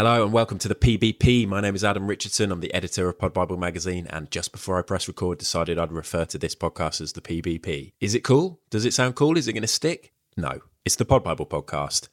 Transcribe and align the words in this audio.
Hello 0.00 0.24
and 0.24 0.32
welcome 0.32 0.56
to 0.56 0.66
the 0.66 0.74
PBP. 0.74 1.46
My 1.46 1.60
name 1.60 1.74
is 1.74 1.84
Adam 1.84 2.06
Richardson. 2.06 2.50
I'm 2.50 2.60
the 2.60 2.72
editor 2.72 3.10
of 3.10 3.18
Pod 3.18 3.34
Bible 3.34 3.58
magazine, 3.58 4.06
and 4.06 4.30
just 4.30 4.50
before 4.50 4.78
I 4.78 4.82
press 4.82 5.06
record, 5.06 5.36
decided 5.36 5.78
I'd 5.78 5.92
refer 5.92 6.24
to 6.24 6.38
this 6.38 6.54
podcast 6.54 7.02
as 7.02 7.12
the 7.12 7.20
PBP. 7.20 7.92
Is 8.00 8.14
it 8.14 8.24
cool? 8.24 8.60
Does 8.70 8.86
it 8.86 8.94
sound 8.94 9.14
cool? 9.14 9.36
Is 9.36 9.46
it 9.46 9.52
going 9.52 9.60
to 9.60 9.68
stick? 9.68 10.14
No, 10.38 10.60
it's 10.86 10.96
the 10.96 11.04
Pod 11.04 11.22
Bible 11.22 11.44
podcast. 11.44 12.08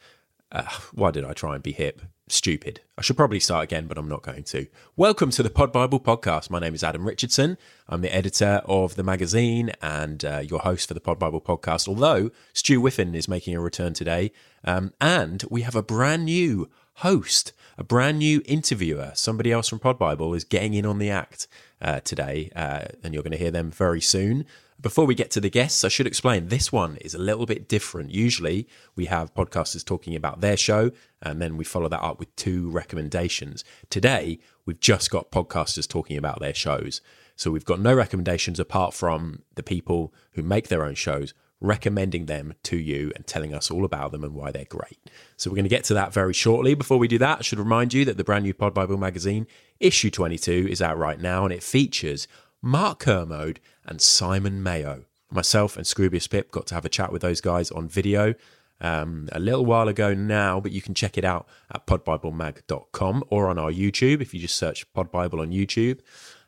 Uh, 0.51 0.67
why 0.91 1.11
did 1.11 1.23
I 1.23 1.31
try 1.31 1.53
and 1.53 1.63
be 1.63 1.71
hip? 1.71 2.01
Stupid. 2.27 2.81
I 2.97 3.01
should 3.01 3.15
probably 3.15 3.39
start 3.39 3.63
again, 3.63 3.87
but 3.87 3.97
I'm 3.97 4.09
not 4.09 4.21
going 4.21 4.43
to. 4.43 4.67
Welcome 4.97 5.29
to 5.29 5.41
the 5.41 5.49
Pod 5.49 5.71
Bible 5.71 6.01
podcast. 6.01 6.49
My 6.49 6.59
name 6.59 6.75
is 6.75 6.83
Adam 6.83 7.07
Richardson. 7.07 7.57
I'm 7.87 8.01
the 8.01 8.13
editor 8.13 8.61
of 8.65 8.95
the 8.95 9.03
magazine 9.03 9.71
and 9.81 10.25
uh, 10.25 10.39
your 10.39 10.59
host 10.59 10.89
for 10.89 10.93
the 10.93 10.99
Pod 10.99 11.19
Bible 11.19 11.39
podcast. 11.39 11.87
Although 11.87 12.31
Stu 12.51 12.81
Whiffen 12.81 13.15
is 13.15 13.29
making 13.29 13.55
a 13.55 13.61
return 13.61 13.93
today, 13.93 14.33
um, 14.65 14.91
and 14.99 15.45
we 15.49 15.61
have 15.61 15.75
a 15.77 15.81
brand 15.81 16.25
new 16.25 16.69
host, 16.95 17.53
a 17.77 17.83
brand 17.83 18.19
new 18.19 18.41
interviewer. 18.45 19.11
Somebody 19.13 19.51
else 19.51 19.69
from 19.69 19.79
Pod 19.79 19.99
Bible 19.99 20.33
is 20.33 20.43
getting 20.43 20.73
in 20.73 20.85
on 20.85 20.97
the 20.97 21.09
act 21.09 21.47
uh, 21.81 21.99
today, 21.99 22.51
uh, 22.55 22.85
and 23.03 23.13
you're 23.13 23.23
going 23.23 23.31
to 23.31 23.37
hear 23.37 23.51
them 23.51 23.71
very 23.71 24.01
soon. 24.01 24.45
Before 24.79 25.05
we 25.05 25.15
get 25.15 25.31
to 25.31 25.41
the 25.41 25.49
guests, 25.49 25.83
I 25.83 25.87
should 25.87 26.05
explain 26.05 26.47
this 26.47 26.71
one 26.71 26.97
is 26.97 27.13
a 27.13 27.19
little 27.19 27.45
bit 27.45 27.67
different. 27.67 28.11
Usually, 28.11 28.67
we 28.95 29.05
have 29.05 29.33
podcasters 29.33 29.83
talking 29.85 30.15
about 30.15 30.41
their 30.41 30.57
show, 30.57 30.91
and 31.21 31.41
then 31.41 31.57
we 31.57 31.63
follow 31.63 31.89
that 31.89 32.03
up 32.03 32.19
with 32.19 32.35
two 32.35 32.69
recommendations. 32.69 33.63
Today, 33.89 34.39
we've 34.65 34.79
just 34.79 35.09
got 35.09 35.31
podcasters 35.31 35.87
talking 35.87 36.17
about 36.17 36.39
their 36.39 36.53
shows. 36.53 37.01
So 37.35 37.51
we've 37.51 37.65
got 37.65 37.79
no 37.79 37.93
recommendations 37.93 38.59
apart 38.59 38.93
from 38.93 39.43
the 39.55 39.63
people 39.63 40.13
who 40.33 40.43
make 40.43 40.67
their 40.67 40.83
own 40.83 40.95
shows 40.95 41.33
recommending 41.59 42.25
them 42.25 42.53
to 42.63 42.77
you 42.77 43.11
and 43.15 43.25
telling 43.25 43.53
us 43.53 43.71
all 43.71 43.83
about 43.83 44.11
them 44.11 44.23
and 44.23 44.33
why 44.33 44.51
they're 44.51 44.65
great. 44.65 44.97
So 45.37 45.49
we're 45.49 45.55
going 45.55 45.65
to 45.65 45.69
get 45.69 45.83
to 45.85 45.93
that 45.95 46.13
very 46.13 46.33
shortly. 46.33 46.75
Before 46.75 46.99
we 46.99 47.07
do 47.07 47.17
that, 47.17 47.39
I 47.39 47.41
should 47.41 47.59
remind 47.59 47.93
you 47.93 48.05
that 48.05 48.17
the 48.17 48.23
brand 48.23 48.43
new 48.43 48.53
Pod 48.53 48.73
Bible 48.73 48.97
magazine, 48.97 49.47
issue 49.79 50.11
22, 50.11 50.67
is 50.69 50.81
out 50.81 50.97
right 50.97 51.19
now 51.19 51.43
and 51.43 51.53
it 51.53 51.63
features 51.63 52.27
Mark 52.61 52.99
Kermode 52.99 53.59
and 53.85 54.01
Simon 54.01 54.61
Mayo. 54.61 55.05
Myself 55.31 55.75
and 55.75 55.85
Scroobius 55.85 56.29
Pip 56.29 56.51
got 56.51 56.67
to 56.67 56.75
have 56.75 56.85
a 56.85 56.89
chat 56.89 57.11
with 57.11 57.21
those 57.21 57.41
guys 57.41 57.71
on 57.71 57.87
video 57.87 58.33
um, 58.79 59.27
a 59.31 59.39
little 59.39 59.65
while 59.65 59.87
ago 59.87 60.13
now, 60.13 60.59
but 60.59 60.71
you 60.71 60.81
can 60.81 60.93
check 60.93 61.17
it 61.17 61.25
out 61.25 61.47
at 61.73 61.87
podbiblemag.com 61.87 63.23
or 63.29 63.47
on 63.47 63.57
our 63.57 63.71
YouTube. 63.71 64.21
If 64.21 64.33
you 64.33 64.39
just 64.39 64.55
search 64.55 64.91
Pod 64.93 65.11
Bible 65.11 65.41
on 65.41 65.51
YouTube, 65.51 65.99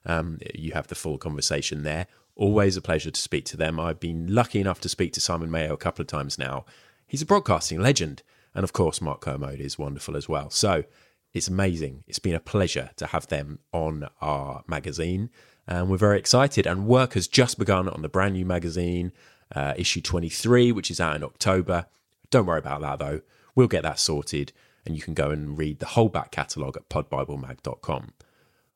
um, 0.06 0.40
you 0.56 0.72
have 0.74 0.88
the 0.88 0.96
full 0.96 1.18
conversation 1.18 1.84
there. 1.84 2.08
Always 2.40 2.78
a 2.78 2.82
pleasure 2.82 3.12
to 3.12 3.20
speak 3.20 3.44
to 3.46 3.58
them. 3.58 3.82
I've 3.82 4.00
been 4.00 4.34
lucky 4.34 4.62
enough 4.62 4.80
to 4.82 4.90
speak 4.90 5.12
to 5.14 5.20
Simon 5.20 5.52
Mayo 5.52 5.74
a 5.74 5.78
couple 5.78 6.02
of 6.02 6.08
times 6.08 6.40
now. 6.40 6.64
He's 7.06 7.22
a 7.22 7.26
broadcasting 7.26 7.82
legend. 7.82 8.24
And 8.56 8.64
of 8.64 8.72
course, 8.72 9.02
Mark 9.02 9.20
Kermode 9.20 9.60
is 9.60 9.78
wonderful 9.78 10.16
as 10.16 10.30
well. 10.30 10.50
So 10.50 10.86
it's 11.34 11.50
amazing. 11.50 12.06
It's 12.08 12.18
been 12.18 12.36
a 12.36 12.40
pleasure 12.40 12.92
to 12.96 13.08
have 13.08 13.28
them 13.28 13.60
on 13.74 14.08
our 14.22 14.64
magazine 14.68 15.32
and 15.68 15.90
we're 15.90 15.98
very 15.98 16.18
excited. 16.18 16.66
And 16.66 16.88
work 16.88 17.16
has 17.16 17.28
just 17.28 17.60
begun 17.60 17.90
on 17.90 18.04
the 18.04 18.10
brand 18.10 18.36
new 18.36 18.46
magazine, 18.46 19.12
uh, 19.54 19.74
issue 19.76 20.02
23, 20.02 20.72
which 20.72 20.90
is 20.90 21.02
out 21.02 21.18
in 21.18 21.24
October. 21.26 21.88
Don't 22.32 22.46
worry 22.46 22.60
about 22.60 22.80
that 22.80 23.00
though. 23.00 23.20
We'll 23.54 23.68
get 23.68 23.84
that 23.84 24.00
sorted, 24.00 24.54
and 24.86 24.96
you 24.96 25.02
can 25.02 25.14
go 25.14 25.30
and 25.32 25.58
read 25.58 25.80
the 25.80 25.88
whole 25.88 26.08
back 26.08 26.32
catalogue 26.32 26.78
at 26.78 26.88
podbiblemag.com. 26.88 28.14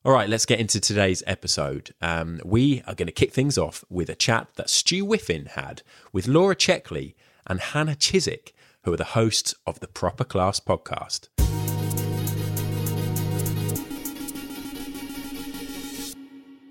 All 0.06 0.12
right, 0.12 0.28
let's 0.28 0.44
get 0.44 0.60
into 0.60 0.80
today's 0.80 1.22
episode. 1.26 1.94
Um, 2.02 2.38
we 2.44 2.82
are 2.86 2.94
going 2.94 3.06
to 3.06 3.12
kick 3.12 3.32
things 3.32 3.56
off 3.56 3.86
with 3.88 4.10
a 4.10 4.14
chat 4.14 4.48
that 4.56 4.68
Stu 4.68 5.02
Whiffen 5.02 5.46
had 5.52 5.80
with 6.12 6.28
Laura 6.28 6.54
Checkley 6.54 7.14
and 7.46 7.58
Hannah 7.58 7.96
Chissick, 7.96 8.52
who 8.82 8.92
are 8.92 8.98
the 8.98 9.04
hosts 9.04 9.54
of 9.66 9.80
the 9.80 9.88
Proper 9.88 10.24
Class 10.24 10.60
podcast. 10.60 11.28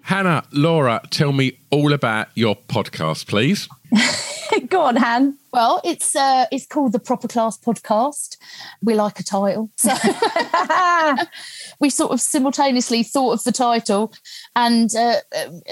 Hannah, 0.04 0.44
Laura, 0.52 1.02
tell 1.10 1.32
me 1.32 1.58
all 1.72 1.92
about 1.92 2.28
your 2.36 2.56
podcast, 2.56 3.26
please. 3.26 3.68
Go 4.68 4.82
on, 4.82 4.96
Han. 4.96 5.38
Well, 5.52 5.82
it's 5.84 6.16
uh, 6.16 6.46
it's 6.52 6.66
called 6.66 6.92
the 6.92 7.00
Proper 7.00 7.28
Class 7.28 7.58
Podcast. 7.58 8.38
We 8.82 8.96
like 8.96 9.20
a 9.20 9.24
title, 9.24 9.70
so 9.78 9.94
we 11.80 11.90
sort 11.90 12.12
of 12.12 12.22
simultaneously 12.22 13.04
thought 13.04 13.34
of 13.34 13.44
the 13.44 13.52
title. 13.52 14.14
And 14.56 14.94
uh, 14.96 15.18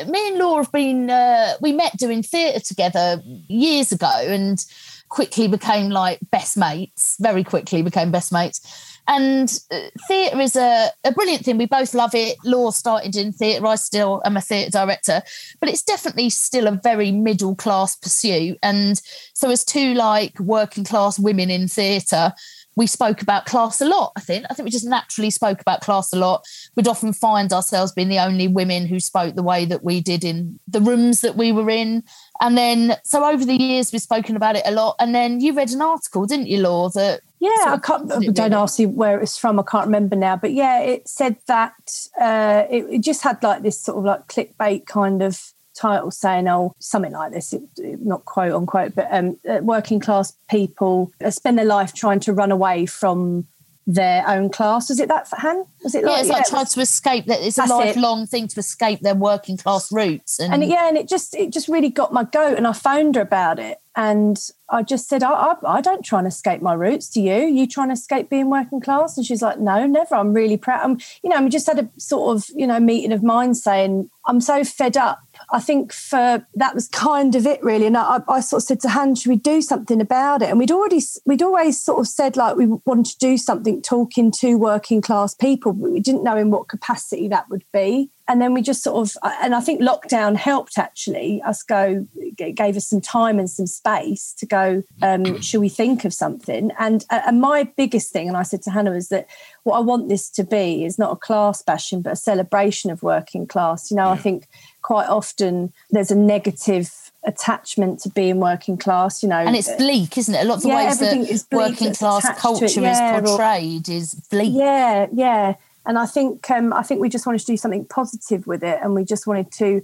me 0.07 0.29
and 0.29 0.37
Laura 0.37 0.63
have 0.63 0.71
been 0.71 1.09
uh, 1.09 1.55
we 1.61 1.71
met 1.71 1.97
doing 1.97 2.23
theatre 2.23 2.59
together 2.59 3.21
years 3.25 3.91
ago, 3.91 4.11
and 4.11 4.63
quickly 5.09 5.47
became 5.47 5.89
like 5.89 6.19
best 6.31 6.57
mates. 6.57 7.17
Very 7.19 7.43
quickly 7.43 7.81
became 7.81 8.11
best 8.11 8.31
mates 8.31 8.90
and 9.07 9.59
uh, 9.71 9.79
theatre 10.07 10.39
is 10.39 10.55
a, 10.55 10.89
a 11.03 11.11
brilliant 11.11 11.43
thing. 11.43 11.57
We 11.57 11.65
both 11.65 11.93
love 11.93 12.13
it. 12.13 12.37
Law 12.43 12.71
started 12.71 13.15
in 13.15 13.31
theatre. 13.31 13.65
I 13.65 13.75
still 13.75 14.21
am 14.25 14.37
a 14.37 14.41
theatre 14.41 14.71
director, 14.71 15.21
but 15.59 15.69
it's 15.69 15.83
definitely 15.83 16.29
still 16.29 16.67
a 16.67 16.79
very 16.83 17.11
middle 17.11 17.55
class 17.55 17.95
pursuit. 17.95 18.57
And 18.61 19.01
so, 19.33 19.49
as 19.49 19.65
two 19.65 19.93
like 19.93 20.39
working 20.39 20.83
class 20.83 21.19
women 21.19 21.49
in 21.49 21.67
theatre, 21.67 22.33
we 22.75 22.87
spoke 22.87 23.21
about 23.21 23.45
class 23.45 23.81
a 23.81 23.85
lot. 23.85 24.11
I 24.15 24.21
think. 24.21 24.45
I 24.49 24.53
think 24.53 24.65
we 24.65 24.71
just 24.71 24.87
naturally 24.87 25.29
spoke 25.29 25.61
about 25.61 25.81
class 25.81 26.13
a 26.13 26.17
lot. 26.17 26.45
We'd 26.75 26.87
often 26.87 27.11
find 27.11 27.51
ourselves 27.51 27.91
being 27.91 28.09
the 28.09 28.19
only 28.19 28.47
women 28.47 28.85
who 28.85 28.99
spoke 28.99 29.35
the 29.35 29.43
way 29.43 29.65
that 29.65 29.83
we 29.83 29.99
did 29.99 30.23
in 30.23 30.59
the 30.67 30.81
rooms 30.81 31.21
that 31.21 31.35
we 31.35 31.51
were 31.51 31.69
in. 31.69 32.03
And 32.39 32.57
then, 32.57 32.97
so 33.03 33.25
over 33.25 33.45
the 33.45 33.55
years, 33.55 33.91
we've 33.91 34.01
spoken 34.01 34.35
about 34.35 34.55
it 34.55 34.63
a 34.65 34.71
lot. 34.71 34.95
And 34.99 35.13
then 35.13 35.41
you 35.41 35.53
read 35.53 35.71
an 35.71 35.81
article, 35.81 36.25
didn't 36.25 36.47
you, 36.47 36.59
Law, 36.59 36.89
that 36.89 37.21
yeah, 37.41 37.73
I 37.73 37.79
can't. 37.79 38.07
Don't 38.35 38.53
ask 38.53 38.77
you 38.77 38.87
where 38.87 39.17
it 39.17 39.21
was 39.21 39.35
from. 39.35 39.59
I 39.59 39.63
can't 39.63 39.87
remember 39.87 40.15
now, 40.15 40.35
but 40.35 40.53
yeah, 40.53 40.79
it 40.81 41.07
said 41.07 41.37
that 41.47 41.73
uh, 42.21 42.65
it, 42.69 42.85
it, 42.87 43.01
just 43.01 43.23
had 43.23 43.41
like 43.41 43.63
this 43.63 43.81
sort 43.81 43.97
of 43.97 44.03
like 44.03 44.27
clickbait 44.27 44.85
kind 44.85 45.23
of 45.23 45.51
title 45.73 46.11
saying, 46.11 46.47
"Oh, 46.47 46.75
something 46.77 47.13
like 47.13 47.31
this." 47.33 47.51
It, 47.51 47.63
not 47.99 48.25
quote 48.25 48.53
unquote, 48.53 48.93
but 48.93 49.07
um, 49.09 49.39
uh, 49.49 49.57
working 49.63 49.99
class 49.99 50.37
people 50.51 51.11
spend 51.31 51.57
their 51.57 51.65
life 51.65 51.95
trying 51.95 52.19
to 52.19 52.33
run 52.33 52.51
away 52.51 52.85
from 52.85 53.47
their 53.87 54.27
own 54.27 54.49
class. 54.49 54.89
Was 54.89 54.99
it 54.99 55.07
that 55.07 55.27
for 55.27 55.35
Han? 55.37 55.65
Was 55.83 55.95
it 55.95 56.03
like, 56.03 56.13
yeah, 56.13 56.19
it's 56.21 56.29
like 56.29 56.45
yeah, 56.45 56.49
trying 56.49 56.65
to 56.65 56.81
escape 56.81 57.25
that 57.25 57.41
it's 57.41 57.57
a 57.57 57.65
lifelong 57.65 58.23
it. 58.23 58.29
thing 58.29 58.47
to 58.47 58.59
escape 58.59 59.01
their 59.01 59.15
working 59.15 59.57
class 59.57 59.91
roots. 59.91 60.39
And, 60.39 60.53
and 60.53 60.63
yeah, 60.63 60.87
and 60.87 60.97
it 60.97 61.07
just 61.07 61.35
it 61.35 61.51
just 61.51 61.67
really 61.67 61.89
got 61.89 62.13
my 62.13 62.23
goat 62.23 62.57
and 62.57 62.67
I 62.67 62.73
phoned 62.73 63.15
her 63.15 63.21
about 63.21 63.59
it. 63.59 63.79
And 63.93 64.39
I 64.69 64.83
just 64.83 65.09
said, 65.09 65.21
I, 65.21 65.31
I, 65.31 65.55
I 65.65 65.81
don't 65.81 66.05
try 66.05 66.19
and 66.19 66.27
escape 66.27 66.61
my 66.61 66.73
roots. 66.73 67.09
Do 67.09 67.21
you? 67.21 67.45
You 67.45 67.67
trying 67.67 67.89
to 67.89 67.93
escape 67.93 68.29
being 68.29 68.49
working 68.49 68.79
class? 68.79 69.17
And 69.17 69.25
she's 69.25 69.41
like, 69.41 69.59
No, 69.59 69.85
never. 69.85 70.15
I'm 70.15 70.33
really 70.33 70.57
proud. 70.57 70.81
I'm, 70.83 70.99
you 71.23 71.29
know, 71.29 71.41
we 71.41 71.49
just 71.49 71.67
had 71.67 71.79
a 71.79 71.89
sort 71.97 72.35
of, 72.35 72.45
you 72.55 72.67
know, 72.67 72.79
meeting 72.79 73.11
of 73.11 73.23
mine 73.23 73.55
saying, 73.55 74.09
I'm 74.27 74.39
so 74.39 74.63
fed 74.63 74.95
up 74.95 75.19
I 75.53 75.59
think 75.59 75.91
for 75.91 76.45
that 76.55 76.73
was 76.73 76.87
kind 76.87 77.35
of 77.35 77.45
it 77.45 77.61
really. 77.63 77.85
And 77.85 77.97
I, 77.97 78.21
I, 78.27 78.39
sort 78.39 78.63
of 78.63 78.67
said 78.67 78.79
to 78.81 78.89
Han, 78.89 79.15
should 79.15 79.29
we 79.29 79.35
do 79.35 79.61
something 79.61 79.99
about 79.99 80.41
it? 80.41 80.49
And 80.49 80.57
we'd 80.57 80.71
already 80.71 81.01
we'd 81.25 81.41
always 81.41 81.79
sort 81.79 81.99
of 81.99 82.07
said 82.07 82.37
like 82.37 82.55
we 82.55 82.67
wanted 82.85 83.07
to 83.07 83.17
do 83.17 83.37
something 83.37 83.81
talking 83.81 84.31
to 84.39 84.55
working 84.55 85.01
class 85.01 85.35
people, 85.35 85.73
but 85.73 85.91
we 85.91 85.99
didn't 85.99 86.23
know 86.23 86.37
in 86.37 86.51
what 86.51 86.69
capacity 86.69 87.27
that 87.27 87.49
would 87.49 87.65
be. 87.73 88.09
And 88.27 88.41
then 88.41 88.53
we 88.53 88.61
just 88.61 88.83
sort 88.83 89.07
of, 89.07 89.17
and 89.41 89.53
I 89.53 89.59
think 89.59 89.81
lockdown 89.81 90.35
helped 90.35 90.77
actually 90.77 91.41
us 91.41 91.63
go, 91.63 92.07
gave 92.35 92.77
us 92.77 92.87
some 92.87 93.01
time 93.01 93.39
and 93.39 93.49
some 93.49 93.67
space 93.67 94.33
to 94.37 94.45
go, 94.45 94.83
um, 95.01 95.41
should 95.41 95.59
we 95.59 95.69
think 95.69 96.05
of 96.05 96.13
something? 96.13 96.71
And, 96.79 97.03
uh, 97.09 97.21
and 97.27 97.41
my 97.41 97.63
biggest 97.63 98.13
thing, 98.13 98.27
and 98.27 98.37
I 98.37 98.43
said 98.43 98.61
to 98.63 98.71
Hannah, 98.71 98.93
is 98.93 99.09
that 99.09 99.27
what 99.63 99.77
I 99.77 99.81
want 99.81 100.07
this 100.07 100.29
to 100.31 100.43
be 100.43 100.85
is 100.85 100.97
not 100.97 101.11
a 101.11 101.15
class 101.15 101.61
bashing, 101.61 102.01
but 102.01 102.13
a 102.13 102.15
celebration 102.15 102.89
of 102.89 103.03
working 103.03 103.47
class. 103.47 103.91
You 103.91 103.97
know, 103.97 104.05
yeah. 104.05 104.11
I 104.11 104.17
think 104.17 104.47
quite 104.81 105.07
often 105.07 105.73
there's 105.89 106.11
a 106.11 106.15
negative 106.15 107.11
attachment 107.23 107.99
to 107.99 108.09
being 108.09 108.39
working 108.39 108.77
class, 108.77 109.21
you 109.21 109.29
know. 109.29 109.37
And 109.37 109.55
it's 109.55 109.73
bleak, 109.75 110.17
isn't 110.17 110.33
it? 110.33 110.43
A 110.43 110.47
lot 110.47 110.57
of 110.57 110.61
the 110.63 110.69
yeah, 110.69 110.87
ways 110.87 110.99
that 110.99 111.45
working 111.51 111.93
class 111.93 112.27
culture 112.39 112.81
yeah, 112.81 113.17
is 113.17 113.29
portrayed 113.29 113.89
or, 113.89 113.93
is 113.93 114.13
bleak. 114.29 114.53
Yeah, 114.55 115.07
yeah. 115.13 115.55
And 115.85 115.97
I 115.97 116.05
think 116.05 116.49
um, 116.51 116.73
I 116.73 116.83
think 116.83 117.01
we 117.01 117.09
just 117.09 117.25
wanted 117.25 117.39
to 117.39 117.45
do 117.45 117.57
something 117.57 117.85
positive 117.85 118.47
with 118.47 118.63
it, 118.63 118.79
and 118.81 118.93
we 118.93 119.03
just 119.03 119.25
wanted 119.25 119.51
to, 119.53 119.81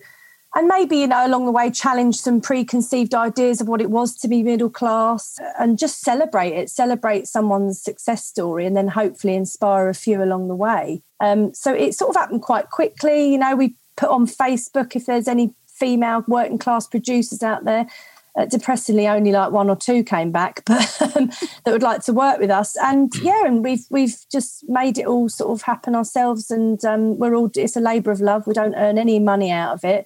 and 0.56 0.68
maybe 0.68 0.98
you 0.98 1.08
know 1.08 1.26
along 1.26 1.46
the 1.46 1.52
way 1.52 1.72
challenge 1.72 2.18
some 2.18 2.40
preconceived 2.40 3.16
ideas 3.16 3.62
of 3.62 3.68
what 3.68 3.82
it 3.82 3.90
was 3.90 4.16
to 4.18 4.28
be 4.28 4.44
middle 4.44 4.70
class, 4.70 5.40
and 5.60 5.80
just 5.80 6.02
celebrate 6.02 6.54
it, 6.54 6.70
celebrate 6.70 7.28
someone's 7.28 7.82
success 7.82 8.26
story, 8.26 8.66
and 8.66 8.76
then 8.76 8.88
hopefully 8.88 9.36
inspire 9.36 9.90
a 9.90 9.96
few 9.96 10.22
along 10.22 10.48
the 10.48 10.56
way. 10.56 11.02
Um, 11.20 11.54
so 11.54 11.74
it 11.74 11.96
sort 11.96 12.10
of 12.10 12.16
happened 12.16 12.44
quite 12.44 12.70
quickly. 12.70 13.32
You 13.32 13.40
know, 13.40 13.56
we 13.56 13.76
put 13.96 14.10
on 14.10 14.28
Facebook 14.28 14.96
if 14.96 15.06
there's 15.06 15.28
any 15.28 15.54
female 15.68 16.24
working 16.28 16.58
class 16.58 16.88
producers 16.88 17.44
out 17.44 17.66
there. 17.66 17.88
Uh, 18.38 18.46
depressingly, 18.46 19.08
only 19.08 19.32
like 19.32 19.52
one 19.52 19.68
or 19.68 19.76
two 19.76 20.04
came 20.04 20.32
back, 20.32 20.64
but 20.66 21.02
um, 21.02 21.32
that 21.64 21.72
would 21.72 21.82
like 21.82 22.04
to 22.04 22.14
work 22.14 22.40
with 22.40 22.52
us. 22.52 22.78
And 22.78 23.12
yeah, 23.24 23.46
and 23.46 23.64
we've 23.64 23.86
we've 23.90 24.16
just 24.32 24.70
made 24.70 25.00
it 25.00 25.08
all 25.08 25.28
sort 25.28 25.52
of 25.52 25.64
happen 25.64 25.96
ourselves. 25.96 26.52
And 26.52 26.84
um, 26.86 27.18
we're 27.18 27.34
all 27.34 27.50
it's 27.56 27.76
a 27.76 27.82
labour 27.82 28.12
of 28.12 28.22
love. 28.22 28.46
We 28.46 28.54
don't 28.54 28.76
earn 28.76 29.00
any 29.00 29.18
money 29.18 29.50
out 29.50 29.74
of 29.74 29.84
it, 29.84 30.06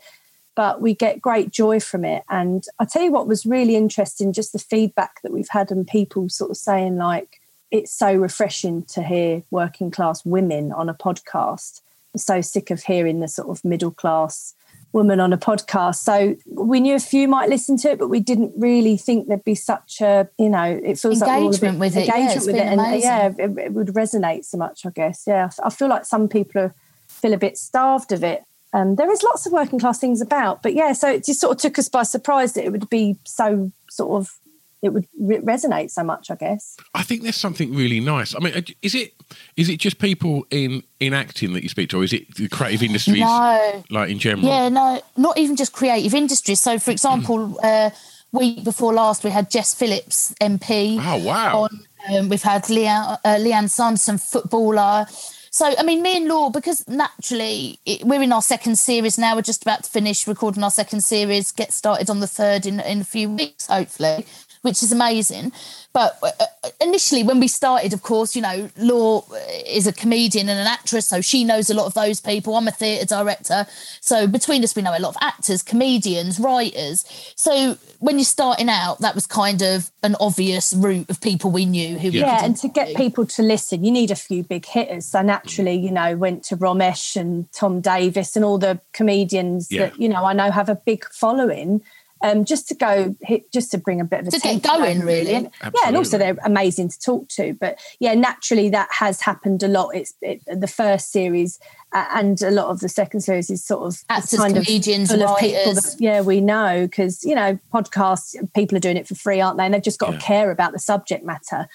but 0.55 0.81
we 0.81 0.93
get 0.93 1.21
great 1.21 1.51
joy 1.51 1.79
from 1.79 2.05
it. 2.05 2.23
And 2.29 2.63
I 2.79 2.85
tell 2.85 3.01
you 3.01 3.11
what 3.11 3.27
was 3.27 3.45
really 3.45 3.75
interesting, 3.75 4.31
just 4.31 4.53
the 4.53 4.59
feedback 4.59 5.21
that 5.23 5.33
we've 5.33 5.49
had 5.49 5.71
and 5.71 5.87
people 5.87 6.29
sort 6.29 6.51
of 6.51 6.57
saying 6.57 6.97
like, 6.97 7.41
it's 7.69 7.91
so 7.91 8.13
refreshing 8.13 8.83
to 8.83 9.03
hear 9.03 9.43
working 9.51 9.91
class 9.91 10.25
women 10.25 10.71
on 10.71 10.87
a 10.87 10.93
podcast. 10.93 11.81
I'm 12.13 12.19
so 12.19 12.41
sick 12.41 12.69
of 12.69 12.83
hearing 12.83 13.21
the 13.21 13.27
sort 13.27 13.49
of 13.49 13.63
middle 13.63 13.91
class 13.91 14.53
woman 14.93 15.19
on 15.19 15.33
a 15.33 15.37
podcast. 15.37 15.95
So 15.95 16.35
we 16.45 16.79
knew 16.79 16.95
a 16.95 16.99
few 16.99 17.27
might 17.27 17.49
listen 17.49 17.77
to 17.77 17.91
it, 17.91 17.99
but 17.99 18.07
we 18.07 18.19
didn't 18.19 18.53
really 18.57 18.97
think 18.97 19.27
there'd 19.27 19.43
be 19.43 19.55
such 19.55 20.01
a, 20.01 20.27
you 20.37 20.49
know, 20.49 20.63
it 20.63 20.99
feels 20.99 21.21
engagement 21.21 21.79
like 21.79 21.93
with 21.93 21.97
it. 21.97 22.09
Engagement 22.09 22.33
yeah, 22.33 22.45
with 22.45 22.55
it, 22.55 22.61
and 22.61 23.01
yeah, 23.01 23.33
it, 23.37 23.57
it, 23.57 23.73
would 23.73 23.87
resonate 23.87 24.45
so 24.45 24.57
much. 24.57 24.85
I 24.85 24.89
guess. 24.89 25.23
Yeah, 25.25 25.49
I 25.63 25.69
feel 25.69 25.87
like 25.87 26.05
some 26.05 26.27
people 26.27 26.61
are, 26.61 26.75
feel 27.07 27.33
a 27.33 27.37
bit 27.37 27.57
starved 27.57 28.11
of 28.11 28.23
it. 28.23 28.43
Um, 28.73 28.95
there 28.95 29.11
is 29.11 29.21
lots 29.21 29.45
of 29.45 29.51
working 29.51 29.79
class 29.79 29.99
things 29.99 30.21
about, 30.21 30.63
but 30.63 30.73
yeah, 30.73 30.93
so 30.93 31.09
it 31.09 31.25
just 31.25 31.41
sort 31.41 31.55
of 31.55 31.61
took 31.61 31.77
us 31.77 31.89
by 31.89 32.03
surprise 32.03 32.53
that 32.53 32.63
it 32.63 32.71
would 32.71 32.89
be 32.89 33.17
so 33.25 33.71
sort 33.89 34.21
of 34.21 34.39
it 34.81 34.89
would 34.89 35.07
re- 35.19 35.39
resonate 35.39 35.91
so 35.91 36.03
much. 36.03 36.31
I 36.31 36.35
guess. 36.35 36.77
I 36.93 37.03
think 37.03 37.23
there's 37.23 37.35
something 37.35 37.73
really 37.73 37.99
nice. 37.99 38.35
I 38.35 38.39
mean, 38.39 38.53
uh, 38.53 38.61
is 38.81 38.95
it 38.95 39.13
is 39.55 39.69
it 39.69 39.79
just 39.79 39.99
people 39.99 40.45
in 40.49 40.83
in 40.99 41.13
acting 41.13 41.53
that 41.53 41.63
you 41.63 41.69
speak 41.69 41.89
to, 41.89 41.99
or 41.99 42.03
is 42.03 42.13
it 42.13 42.35
the 42.35 42.47
creative 42.49 42.83
industries, 42.83 43.21
no. 43.21 43.83
like 43.89 44.09
in 44.09 44.19
general? 44.19 44.47
Yeah, 44.47 44.69
no, 44.69 45.01
not 45.17 45.37
even 45.37 45.55
just 45.55 45.73
creative 45.73 46.13
industries. 46.13 46.59
So, 46.59 46.79
for 46.79 46.91
example, 46.91 47.59
uh, 47.63 47.91
week 48.31 48.63
before 48.63 48.93
last, 48.93 49.23
we 49.23 49.29
had 49.29 49.49
Jess 49.49 49.73
Phillips 49.73 50.33
MP. 50.41 50.99
Oh 50.99 51.25
wow! 51.25 51.63
On, 51.63 51.79
um, 52.13 52.29
we've 52.29 52.41
had 52.41 52.63
Lianne, 52.63 53.19
uh, 53.23 53.35
Lianne 53.35 53.69
Sanderson, 53.69 54.17
footballer. 54.17 55.05
So, 55.53 55.73
I 55.77 55.83
mean, 55.83 56.01
me 56.01 56.15
and 56.15 56.27
Law, 56.29 56.49
because 56.49 56.87
naturally 56.87 57.77
it, 57.85 58.05
we're 58.05 58.21
in 58.21 58.31
our 58.31 58.41
second 58.41 58.79
series 58.79 59.17
now, 59.17 59.35
we're 59.35 59.41
just 59.41 59.63
about 59.63 59.83
to 59.83 59.91
finish 59.91 60.25
recording 60.25 60.63
our 60.63 60.71
second 60.71 61.03
series, 61.03 61.51
get 61.51 61.73
started 61.73 62.09
on 62.09 62.21
the 62.21 62.27
third 62.27 62.65
in, 62.65 62.79
in 62.79 63.01
a 63.01 63.03
few 63.03 63.29
weeks, 63.29 63.67
hopefully 63.67 64.25
which 64.61 64.83
is 64.83 64.91
amazing. 64.91 65.51
But 65.93 66.17
uh, 66.23 66.31
uh, 66.39 66.69
initially, 66.79 67.23
when 67.23 67.39
we 67.39 67.47
started, 67.47 67.93
of 67.93 68.01
course, 68.01 68.35
you 68.35 68.41
know, 68.41 68.69
Law 68.77 69.25
is 69.67 69.87
a 69.87 69.91
comedian 69.93 70.47
and 70.47 70.59
an 70.59 70.67
actress, 70.67 71.07
so 71.07 71.19
she 71.19 71.43
knows 71.43 71.69
a 71.69 71.73
lot 71.73 71.85
of 71.85 71.93
those 71.93 72.21
people. 72.21 72.55
I'm 72.55 72.67
a 72.67 72.71
theatre 72.71 73.05
director. 73.05 73.65
So 73.99 74.27
between 74.27 74.63
us, 74.63 74.75
we 74.75 74.81
know 74.81 74.97
a 74.97 74.99
lot 74.99 75.15
of 75.15 75.17
actors, 75.21 75.61
comedians, 75.61 76.39
writers. 76.39 77.05
So 77.35 77.77
when 77.99 78.17
you're 78.17 78.25
starting 78.25 78.69
out, 78.69 78.99
that 78.99 79.15
was 79.15 79.27
kind 79.27 79.61
of 79.61 79.91
an 80.01 80.15
obvious 80.19 80.73
route 80.73 81.09
of 81.09 81.19
people 81.19 81.51
we 81.51 81.65
knew 81.65 81.97
who 81.97 82.09
Yeah, 82.09 82.45
and 82.45 82.55
to 82.57 82.67
get 82.67 82.95
people 82.95 83.25
to 83.25 83.41
listen, 83.41 83.83
you 83.83 83.91
need 83.91 84.11
a 84.11 84.15
few 84.15 84.43
big 84.43 84.65
hitters. 84.65 85.05
So 85.05 85.21
naturally, 85.21 85.75
you 85.75 85.91
know, 85.91 86.15
went 86.15 86.43
to 86.45 86.57
Romesh 86.57 87.15
and 87.15 87.51
Tom 87.51 87.81
Davis 87.81 88.35
and 88.35 88.45
all 88.45 88.57
the 88.57 88.79
comedians 88.93 89.69
yeah. 89.71 89.87
that, 89.87 89.99
you 89.99 90.07
know, 90.07 90.23
I 90.23 90.33
know 90.33 90.51
have 90.51 90.69
a 90.69 90.75
big 90.75 91.05
following 91.05 91.81
um, 92.23 92.45
just 92.45 92.67
to 92.69 92.75
go, 92.75 93.15
just 93.51 93.71
to 93.71 93.77
bring 93.77 94.01
a 94.01 94.05
bit 94.05 94.21
of 94.21 94.27
a 94.27 94.31
to 94.31 94.39
get 94.39 94.63
going, 94.63 95.01
really. 95.01 95.33
And, 95.33 95.49
yeah, 95.63 95.87
and 95.87 95.97
also 95.97 96.17
they're 96.17 96.37
amazing 96.43 96.89
to 96.89 96.99
talk 96.99 97.27
to. 97.29 97.53
But 97.53 97.79
yeah, 97.99 98.13
naturally 98.13 98.69
that 98.69 98.89
has 98.91 99.21
happened 99.21 99.63
a 99.63 99.67
lot. 99.67 99.95
It's 99.95 100.13
it, 100.21 100.41
the 100.47 100.67
first 100.67 101.11
series 101.11 101.59
uh, 101.93 102.05
and 102.13 102.41
a 102.41 102.51
lot 102.51 102.67
of 102.67 102.79
the 102.79 102.89
second 102.89 103.21
series 103.21 103.49
is 103.49 103.63
sort 103.63 103.83
of 103.83 104.01
actors, 104.09 104.39
kind 104.39 104.53
comedians, 104.55 105.11
of 105.11 105.19
full 105.19 105.27
of 105.27 105.39
people 105.39 105.73
that 105.73 105.95
yeah 105.99 106.21
we 106.21 106.39
know 106.39 106.87
because 106.87 107.23
you 107.23 107.35
know 107.35 107.59
podcasts 107.73 108.35
people 108.53 108.77
are 108.77 108.81
doing 108.81 108.97
it 108.97 109.07
for 109.07 109.15
free, 109.15 109.41
aren't 109.41 109.57
they? 109.57 109.65
And 109.65 109.73
they've 109.73 109.81
just 109.81 109.99
got 109.99 110.13
yeah. 110.13 110.19
to 110.19 110.25
care 110.25 110.51
about 110.51 110.71
the 110.71 110.79
subject 110.79 111.25
matter. 111.25 111.67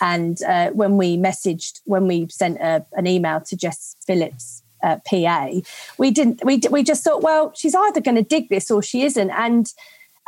And 0.00 0.40
uh, 0.42 0.70
when 0.70 0.96
we 0.96 1.16
messaged, 1.16 1.80
when 1.84 2.06
we 2.06 2.28
sent 2.28 2.58
a, 2.58 2.84
an 2.92 3.06
email 3.06 3.40
to 3.42 3.56
Jess 3.56 3.96
Phillips 4.06 4.62
uh, 4.82 4.98
PA, 5.08 5.50
we 5.98 6.10
didn't. 6.10 6.44
We 6.44 6.60
we 6.70 6.82
just 6.84 7.02
thought, 7.02 7.22
well, 7.22 7.52
she's 7.54 7.74
either 7.74 8.00
going 8.00 8.16
to 8.16 8.22
dig 8.22 8.48
this 8.50 8.70
or 8.70 8.82
she 8.82 9.02
isn't, 9.02 9.30
and 9.30 9.66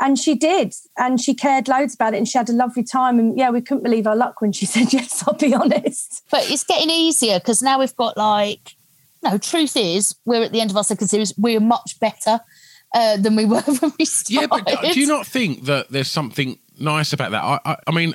and 0.01 0.19
she 0.19 0.35
did, 0.35 0.75
and 0.99 1.21
she 1.21 1.35
cared 1.35 1.69
loads 1.69 1.95
about 1.95 2.15
it, 2.15 2.19
and 2.19 2.29
she 2.29 2.39
had 2.39 2.49
a 2.49 2.53
lovely 2.53 2.83
time. 2.83 3.19
And 3.19 3.37
yeah, 3.37 3.51
we 3.51 3.61
couldn't 3.61 3.83
believe 3.83 4.07
our 4.07 4.17
luck 4.17 4.41
when 4.41 4.53
she 4.53 4.67
said 4.75 4.93
yes. 4.93 5.25
I'll 5.27 5.35
be 5.35 5.55
honest, 5.55 6.25
but 6.31 6.51
it's 6.51 6.65
getting 6.65 6.91
easier 6.91 7.39
because 7.39 7.63
now 7.63 7.79
we've 7.79 7.97
got 7.97 8.17
like, 8.17 8.77
no. 9.23 9.39
Truth 9.39 9.77
is, 9.77 10.15
we're 10.25 10.43
at 10.43 10.53
the 10.53 10.61
end 10.61 10.71
of 10.71 10.77
our 10.77 10.85
second 10.85 11.09
series. 11.09 11.37
We're 11.37 11.61
much 11.61 11.99
better 11.99 12.41
uh, 12.95 13.17
than 13.17 13.37
we 13.37 13.45
were 13.45 13.61
when 13.81 13.93
we 13.99 14.05
started. 14.05 14.41
Yeah, 14.41 14.47
but 14.47 14.93
do 14.93 15.01
you 15.01 15.07
not 15.07 15.27
think 15.27 15.65
that 15.65 15.89
there's 15.91 16.11
something 16.11 16.59
nice 16.79 17.13
about 17.13 17.31
that? 17.33 17.43
I, 17.43 17.59
I, 17.65 17.77
I 17.87 17.91
mean, 17.93 18.15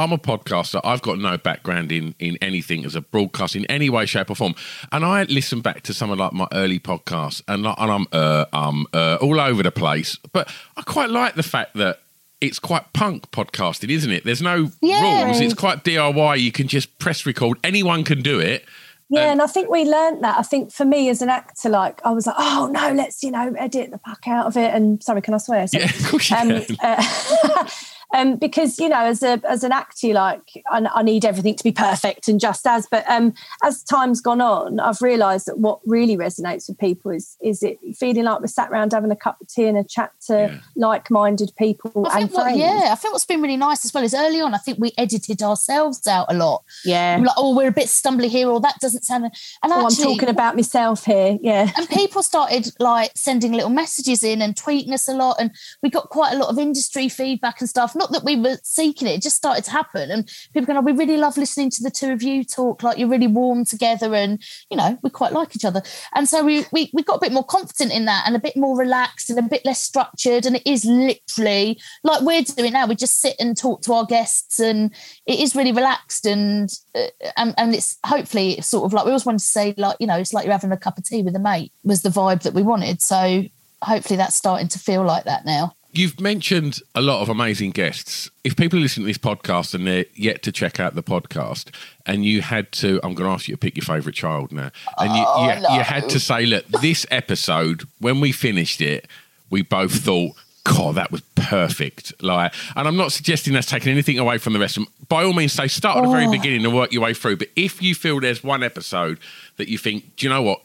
I'm 0.00 0.12
a 0.12 0.18
podcaster. 0.18 0.80
I've 0.82 1.02
got 1.02 1.18
no 1.18 1.36
background 1.36 1.92
in 1.92 2.14
in 2.18 2.38
anything 2.40 2.86
as 2.86 2.94
a 2.94 3.02
broadcast 3.02 3.54
in 3.54 3.66
any 3.66 3.90
way, 3.90 4.06
shape, 4.06 4.30
or 4.30 4.34
form. 4.34 4.54
And 4.90 5.04
I 5.04 5.24
listen 5.24 5.60
back 5.60 5.82
to 5.82 5.94
some 5.94 6.10
of 6.10 6.18
like 6.18 6.32
my 6.32 6.48
early 6.52 6.78
podcasts, 6.78 7.42
and, 7.46 7.66
and 7.66 7.76
I'm 7.78 8.06
uh, 8.10 8.46
um 8.54 8.86
uh, 8.94 9.18
all 9.20 9.38
over 9.38 9.62
the 9.62 9.70
place. 9.70 10.18
But 10.32 10.50
I 10.78 10.82
quite 10.82 11.10
like 11.10 11.34
the 11.34 11.42
fact 11.42 11.74
that 11.74 12.00
it's 12.40 12.58
quite 12.58 12.90
punk 12.94 13.30
podcasting, 13.30 13.90
isn't 13.90 14.10
it? 14.10 14.24
There's 14.24 14.40
no 14.40 14.70
rules. 14.82 15.40
It's 15.40 15.52
quite 15.52 15.84
DIY. 15.84 16.40
You 16.40 16.50
can 16.50 16.66
just 16.66 16.98
press 16.98 17.26
record. 17.26 17.58
Anyone 17.62 18.02
can 18.04 18.22
do 18.22 18.40
it. 18.40 18.64
Yeah, 19.10 19.24
um, 19.24 19.30
and 19.32 19.42
I 19.42 19.48
think 19.48 19.68
we 19.68 19.84
learned 19.84 20.24
that. 20.24 20.38
I 20.38 20.42
think 20.42 20.72
for 20.72 20.86
me 20.86 21.10
as 21.10 21.20
an 21.20 21.28
actor, 21.28 21.68
like 21.68 22.00
I 22.06 22.12
was 22.12 22.26
like, 22.26 22.36
oh 22.38 22.70
no, 22.72 22.92
let's 22.92 23.22
you 23.22 23.32
know 23.32 23.52
edit 23.58 23.90
the 23.90 23.98
fuck 23.98 24.26
out 24.26 24.46
of 24.46 24.56
it. 24.56 24.72
And 24.72 25.02
sorry, 25.02 25.20
can 25.20 25.34
I 25.34 25.38
swear? 25.38 25.66
Sorry. 25.66 25.84
Yeah, 25.84 25.90
of 25.90 26.06
course 26.06 26.30
you 26.30 26.36
um, 26.36 26.48
can. 26.48 26.76
Uh, 26.82 27.68
um, 28.14 28.36
because 28.36 28.78
you 28.78 28.88
know 28.88 29.04
as 29.04 29.22
a 29.22 29.40
as 29.48 29.64
an 29.64 29.72
actor 29.72 30.08
like 30.08 30.62
I, 30.70 30.86
I, 30.94 31.02
need 31.02 31.24
everything 31.24 31.54
to 31.56 31.64
be 31.64 31.72
perfect 31.72 32.28
and 32.28 32.40
just 32.40 32.66
as 32.66 32.86
but 32.90 33.08
um, 33.08 33.34
as 33.62 33.82
time's 33.82 34.20
gone 34.20 34.40
on 34.40 34.80
I've 34.80 35.00
realized 35.00 35.46
that 35.46 35.58
what 35.58 35.80
really 35.86 36.16
resonates 36.16 36.68
with 36.68 36.78
people 36.78 37.10
is 37.10 37.36
is 37.42 37.62
it 37.62 37.78
feeling 37.96 38.24
like 38.24 38.40
we're 38.40 38.46
sat 38.46 38.70
around 38.70 38.92
having 38.92 39.10
a 39.10 39.16
cup 39.16 39.40
of 39.40 39.48
tea 39.48 39.66
and 39.66 39.78
a 39.78 39.84
chat 39.84 40.12
to 40.26 40.34
yeah. 40.34 40.58
like-minded 40.76 41.52
people 41.58 41.90
and 41.94 42.30
what, 42.30 42.42
friends. 42.44 42.58
yeah 42.58 42.88
I 42.90 42.94
think 42.96 43.14
what's 43.14 43.24
been 43.24 43.42
really 43.42 43.56
nice 43.56 43.84
as 43.84 43.94
well 43.94 44.04
is 44.04 44.14
early 44.14 44.40
on 44.40 44.54
I 44.54 44.58
think 44.58 44.78
we 44.78 44.92
edited 44.98 45.42
ourselves 45.42 46.06
out 46.06 46.26
a 46.28 46.34
lot. 46.34 46.64
Yeah. 46.84 47.18
Like 47.20 47.34
oh 47.36 47.54
we're 47.56 47.68
a 47.68 47.72
bit 47.72 47.86
stumbly 47.86 48.28
here 48.28 48.48
or 48.48 48.60
that 48.60 48.76
doesn't 48.80 49.04
sound 49.04 49.24
and 49.24 49.32
oh, 49.64 49.86
actually, 49.86 50.04
I'm 50.04 50.10
talking 50.12 50.28
about 50.28 50.56
myself 50.56 51.04
here. 51.04 51.38
Yeah. 51.42 51.70
And 51.76 51.88
people 51.88 52.22
started 52.22 52.72
like 52.78 53.12
sending 53.14 53.52
little 53.52 53.70
messages 53.70 54.22
in 54.22 54.42
and 54.42 54.54
tweeting 54.54 54.92
us 54.92 55.08
a 55.08 55.12
lot 55.12 55.36
and 55.38 55.50
we 55.82 55.90
got 55.90 56.08
quite 56.08 56.34
a 56.34 56.38
lot 56.38 56.48
of 56.48 56.58
industry 56.58 57.08
feedback 57.08 57.60
and 57.60 57.68
stuff 57.68 57.94
not 58.00 58.12
that 58.12 58.24
we 58.24 58.34
were 58.34 58.56
seeking 58.62 59.06
it, 59.06 59.12
it 59.12 59.22
just 59.22 59.36
started 59.36 59.62
to 59.64 59.70
happen. 59.70 60.10
And 60.10 60.26
people 60.54 60.66
going, 60.66 60.78
oh, 60.78 60.82
we 60.82 60.92
really 60.92 61.18
love 61.18 61.36
listening 61.36 61.70
to 61.70 61.82
the 61.82 61.90
two 61.90 62.10
of 62.10 62.22
you 62.22 62.42
talk, 62.42 62.82
like 62.82 62.98
you're 62.98 63.08
really 63.08 63.26
warm 63.26 63.64
together 63.64 64.14
and, 64.14 64.42
you 64.70 64.76
know, 64.76 64.98
we 65.02 65.10
quite 65.10 65.32
like 65.32 65.54
each 65.54 65.66
other. 65.66 65.82
And 66.14 66.26
so 66.26 66.42
we, 66.42 66.64
we, 66.72 66.90
we 66.94 67.02
got 67.02 67.16
a 67.16 67.20
bit 67.20 67.32
more 67.32 67.44
confident 67.44 67.92
in 67.92 68.06
that 68.06 68.24
and 68.26 68.34
a 68.34 68.40
bit 68.40 68.56
more 68.56 68.76
relaxed 68.76 69.28
and 69.28 69.38
a 69.38 69.42
bit 69.42 69.66
less 69.66 69.80
structured. 69.80 70.46
And 70.46 70.56
it 70.56 70.66
is 70.66 70.86
literally 70.86 71.78
like 72.02 72.22
we're 72.22 72.42
doing 72.42 72.72
now. 72.72 72.86
We 72.86 72.94
just 72.96 73.20
sit 73.20 73.36
and 73.38 73.56
talk 73.56 73.82
to 73.82 73.92
our 73.92 74.06
guests 74.06 74.58
and 74.58 74.92
it 75.26 75.38
is 75.38 75.54
really 75.54 75.72
relaxed 75.72 76.24
and, 76.24 76.72
uh, 76.94 77.08
and, 77.36 77.54
and 77.58 77.74
it's 77.74 77.98
hopefully 78.06 78.52
it's 78.52 78.68
sort 78.68 78.86
of 78.86 78.94
like 78.94 79.04
we 79.04 79.10
always 79.10 79.26
wanted 79.26 79.40
to 79.40 79.44
say 79.44 79.74
like, 79.76 79.98
you 80.00 80.06
know, 80.06 80.16
it's 80.16 80.32
like 80.32 80.46
you're 80.46 80.52
having 80.52 80.72
a 80.72 80.78
cup 80.78 80.96
of 80.96 81.04
tea 81.04 81.22
with 81.22 81.36
a 81.36 81.38
mate 81.38 81.72
was 81.84 82.00
the 82.00 82.08
vibe 82.08 82.42
that 82.44 82.54
we 82.54 82.62
wanted. 82.62 83.02
So 83.02 83.44
hopefully 83.82 84.16
that's 84.16 84.36
starting 84.36 84.68
to 84.68 84.78
feel 84.78 85.04
like 85.04 85.24
that 85.24 85.44
now. 85.44 85.74
You've 85.92 86.20
mentioned 86.20 86.80
a 86.94 87.00
lot 87.00 87.20
of 87.20 87.28
amazing 87.28 87.72
guests. 87.72 88.30
If 88.44 88.56
people 88.56 88.78
listen 88.78 89.02
to 89.02 89.06
this 89.08 89.18
podcast 89.18 89.74
and 89.74 89.86
they're 89.86 90.04
yet 90.14 90.42
to 90.44 90.52
check 90.52 90.78
out 90.78 90.94
the 90.94 91.02
podcast, 91.02 91.74
and 92.06 92.24
you 92.24 92.42
had 92.42 92.70
to, 92.72 93.00
I'm 93.02 93.14
going 93.14 93.28
to 93.28 93.34
ask 93.34 93.48
you 93.48 93.54
to 93.54 93.58
pick 93.58 93.76
your 93.76 93.84
favourite 93.84 94.14
child 94.14 94.52
now, 94.52 94.70
and 94.98 95.16
you, 95.16 95.24
oh, 95.26 95.48
you, 95.48 95.60
no. 95.60 95.68
you 95.74 95.80
had 95.80 96.08
to 96.10 96.20
say, 96.20 96.46
look, 96.46 96.66
this 96.80 97.06
episode, 97.10 97.88
when 97.98 98.20
we 98.20 98.30
finished 98.30 98.80
it, 98.80 99.08
we 99.50 99.62
both 99.62 100.04
thought, 100.04 100.36
God, 100.62 100.94
that 100.94 101.10
was 101.10 101.22
perfect. 101.34 102.22
Like, 102.22 102.54
and 102.76 102.86
I'm 102.86 102.96
not 102.96 103.10
suggesting 103.10 103.52
that's 103.52 103.66
taking 103.66 103.90
anything 103.90 104.18
away 104.18 104.38
from 104.38 104.52
the 104.52 104.60
rest 104.60 104.76
of 104.76 104.84
them. 104.84 104.92
By 105.08 105.24
all 105.24 105.32
means, 105.32 105.52
say 105.52 105.66
start 105.66 105.98
at 105.98 106.04
the 106.04 106.10
very 106.10 106.26
oh. 106.26 106.30
beginning 106.30 106.64
and 106.64 106.74
work 106.74 106.92
your 106.92 107.02
way 107.02 107.14
through. 107.14 107.38
But 107.38 107.48
if 107.56 107.82
you 107.82 107.96
feel 107.96 108.20
there's 108.20 108.44
one 108.44 108.62
episode 108.62 109.18
that 109.56 109.68
you 109.68 109.76
think, 109.76 110.16
do 110.16 110.26
you 110.26 110.32
know 110.32 110.42
what? 110.42 110.60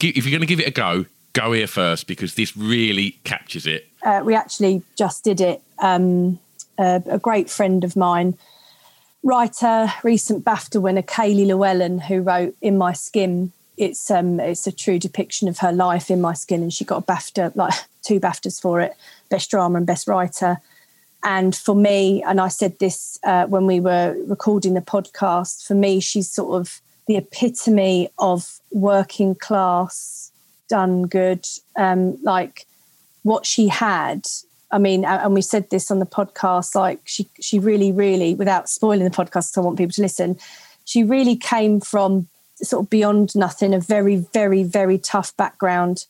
If 0.00 0.26
you're 0.26 0.32
going 0.32 0.46
to 0.46 0.46
give 0.46 0.60
it 0.60 0.68
a 0.68 0.70
go, 0.70 1.06
go 1.32 1.52
here 1.52 1.66
first 1.66 2.06
because 2.06 2.34
this 2.34 2.56
really 2.56 3.12
captures 3.24 3.66
it. 3.66 3.88
Uh, 4.06 4.22
we 4.24 4.36
actually 4.36 4.82
just 4.96 5.24
did 5.24 5.40
it. 5.40 5.60
Um, 5.80 6.38
uh, 6.78 7.00
a 7.06 7.18
great 7.18 7.50
friend 7.50 7.82
of 7.82 7.96
mine, 7.96 8.38
writer, 9.24 9.92
recent 10.04 10.44
BAFTA 10.44 10.80
winner 10.80 11.02
Kayleigh 11.02 11.48
Llewellyn, 11.48 11.98
who 11.98 12.22
wrote 12.22 12.54
"In 12.62 12.78
My 12.78 12.92
Skin." 12.92 13.50
It's 13.76 14.08
um, 14.08 14.38
it's 14.38 14.68
a 14.68 14.72
true 14.72 15.00
depiction 15.00 15.48
of 15.48 15.58
her 15.58 15.72
life 15.72 16.08
in 16.08 16.20
my 16.20 16.34
skin, 16.34 16.62
and 16.62 16.72
she 16.72 16.84
got 16.84 17.02
a 17.02 17.12
BAFTA, 17.12 17.56
like 17.56 17.74
two 18.02 18.20
BAFTAs 18.20 18.60
for 18.62 18.80
it, 18.80 18.94
best 19.28 19.50
drama 19.50 19.78
and 19.78 19.86
best 19.86 20.06
writer. 20.06 20.60
And 21.24 21.56
for 21.56 21.74
me, 21.74 22.22
and 22.22 22.40
I 22.40 22.46
said 22.46 22.78
this 22.78 23.18
uh, 23.24 23.46
when 23.46 23.66
we 23.66 23.80
were 23.80 24.16
recording 24.28 24.74
the 24.74 24.80
podcast, 24.80 25.66
for 25.66 25.74
me, 25.74 25.98
she's 25.98 26.30
sort 26.30 26.60
of 26.60 26.80
the 27.08 27.16
epitome 27.16 28.10
of 28.20 28.60
working 28.70 29.34
class 29.34 30.30
done 30.68 31.02
good. 31.02 31.44
Um, 31.74 32.22
like 32.22 32.66
what 33.26 33.44
she 33.44 33.66
had. 33.68 34.20
I 34.70 34.78
mean, 34.78 35.04
and 35.04 35.32
we 35.34 35.42
said 35.42 35.68
this 35.70 35.90
on 35.90 35.98
the 35.98 36.06
podcast. 36.18 36.74
Like 36.74 37.00
she, 37.04 37.28
she 37.40 37.58
really, 37.58 37.90
really, 37.92 38.34
without 38.34 38.68
spoiling 38.68 39.04
the 39.04 39.10
podcast, 39.20 39.56
I 39.58 39.60
want 39.62 39.78
people 39.78 39.92
to 39.94 40.02
listen. 40.02 40.38
She 40.84 41.02
really 41.02 41.36
came 41.36 41.80
from 41.80 42.28
sort 42.62 42.84
of 42.84 42.90
beyond 42.90 43.34
nothing, 43.34 43.74
a 43.74 43.80
very, 43.80 44.16
very, 44.38 44.62
very 44.62 44.98
tough 44.98 45.36
background. 45.36 46.06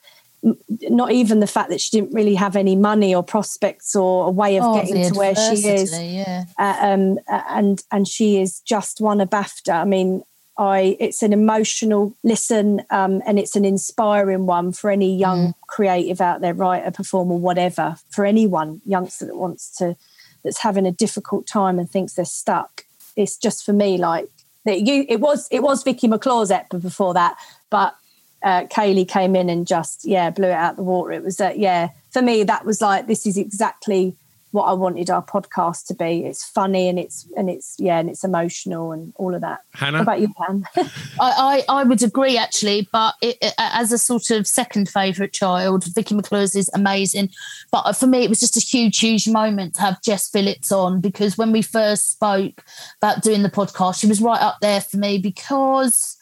not 0.91 1.11
even 1.11 1.41
the 1.41 1.47
fact 1.57 1.71
that 1.71 1.81
she 1.81 1.91
didn't 1.97 2.13
really 2.15 2.35
have 2.37 2.55
any 2.55 2.77
money 2.77 3.13
or 3.15 3.23
prospects 3.23 3.97
or 3.97 4.27
a 4.29 4.31
way 4.31 4.59
of 4.59 4.65
Oh, 4.65 4.75
getting 4.77 5.03
to 5.11 5.19
where 5.19 5.35
she 5.35 5.57
is 5.79 5.91
Yeah. 5.99 6.45
uh, 6.59 6.77
um, 6.89 7.19
uh, 7.35 7.43
and 7.59 7.83
and 7.91 8.07
she 8.07 8.41
is 8.41 8.61
just 8.61 9.01
won 9.01 9.21
a 9.21 9.27
BAFTA. 9.27 9.73
I 9.73 9.85
mean, 9.85 10.23
I 10.59 10.97
it's 10.99 11.23
an 11.23 11.33
emotional 11.33 12.15
listen, 12.23 12.83
um, 12.91 13.23
and 13.27 13.39
it's 13.39 13.57
an 13.57 13.65
inspiring 13.65 14.47
one 14.47 14.73
for 14.73 14.91
any 14.91 15.15
young 15.15 15.55
creative 15.67 16.21
out 16.21 16.41
there, 16.41 16.55
writer, 16.55 16.91
performer, 16.91 17.35
whatever. 17.35 17.97
For 18.09 18.25
anyone 18.25 18.81
youngster 18.87 19.27
that 19.27 19.37
wants 19.37 19.77
to, 19.77 19.97
that's 20.43 20.59
having 20.59 20.87
a 20.87 20.93
difficult 20.93 21.47
time 21.47 21.79
and 21.79 21.91
thinks 21.91 22.15
they're 22.15 22.25
stuck. 22.25 22.85
It's 23.17 23.37
just 23.37 23.65
for 23.65 23.73
me 23.75 23.99
like 23.99 24.29
that. 24.65 24.81
You, 24.81 25.05
it 25.09 25.21
was 25.21 25.47
it 25.51 25.63
was 25.63 25.83
Vicky 25.83 26.09
McClure's 26.09 26.51
EP 26.51 26.69
before 26.71 27.13
that, 27.15 27.37
but 27.69 27.95
uh, 28.43 28.65
Kayleigh 28.65 29.09
came 29.09 29.37
in 29.37 29.51
and 29.51 29.67
just 29.67 30.07
yeah 30.07 30.31
blew 30.31 30.49
it 30.49 30.53
out 30.53 30.77
the 30.77 30.83
water. 30.83 31.13
It 31.13 31.23
was 31.23 31.39
uh, 31.39 31.53
yeah 31.55 31.91
for 32.11 32.23
me 32.23 32.45
that 32.45 32.65
was 32.65 32.81
like 32.81 33.07
this 33.09 33.27
is 33.27 33.37
exactly 33.37 34.17
what 34.57 34.65
I 34.65 34.73
wanted 34.73 35.11
our 35.11 35.23
podcast 35.23 35.87
to 35.89 35.95
be. 35.95 36.25
It's 36.25 36.43
funny 36.43 36.89
and 36.89 36.99
it's 36.99 37.29
and 37.37 37.51
it's 37.51 37.77
yeah 37.79 37.99
and 37.99 38.09
it's 38.09 38.25
emotional 38.25 38.91
and 38.91 39.13
all 39.17 39.35
of 39.35 39.43
that. 39.43 39.61
Hannah? 39.75 39.99
What 39.99 40.03
about 40.03 40.21
you, 40.21 40.29
Pam? 40.35 40.65
I, 41.21 41.63
I, 41.69 41.81
I 41.81 41.85
would 41.85 42.03
agree 42.03 42.39
actually, 42.39 42.89
but 42.91 43.15
it, 43.21 43.37
it- 43.43 43.55
as 43.59 43.93
a 43.93 43.99
sort 43.99 44.31
of 44.31 44.47
second 44.47 44.89
favourite 44.89 45.33
child, 45.35 45.85
Vicky 45.95 46.15
McClure 46.15 46.41
is 46.43 46.71
amazing. 46.75 47.29
But 47.71 47.93
for 47.93 48.07
me, 48.07 48.25
it 48.25 48.31
was 48.31 48.41
just 48.41 48.57
a 48.57 48.61
huge, 48.61 48.99
huge 48.99 49.29
moment 49.29 49.75
to 49.75 49.83
have 49.83 50.03
Jess 50.03 50.31
Phillips 50.31 50.73
on 50.73 51.01
because 51.03 51.37
when 51.37 51.53
we 51.53 51.61
first 51.61 52.13
spoke 52.13 52.65
about 53.03 53.23
doing 53.23 53.43
the 53.43 53.51
podcast, 53.51 54.01
she 54.01 54.07
was 54.07 54.23
right 54.23 54.41
up 54.41 54.57
there 54.63 54.81
for 54.81 54.97
me 54.97 55.19
because 55.19 56.17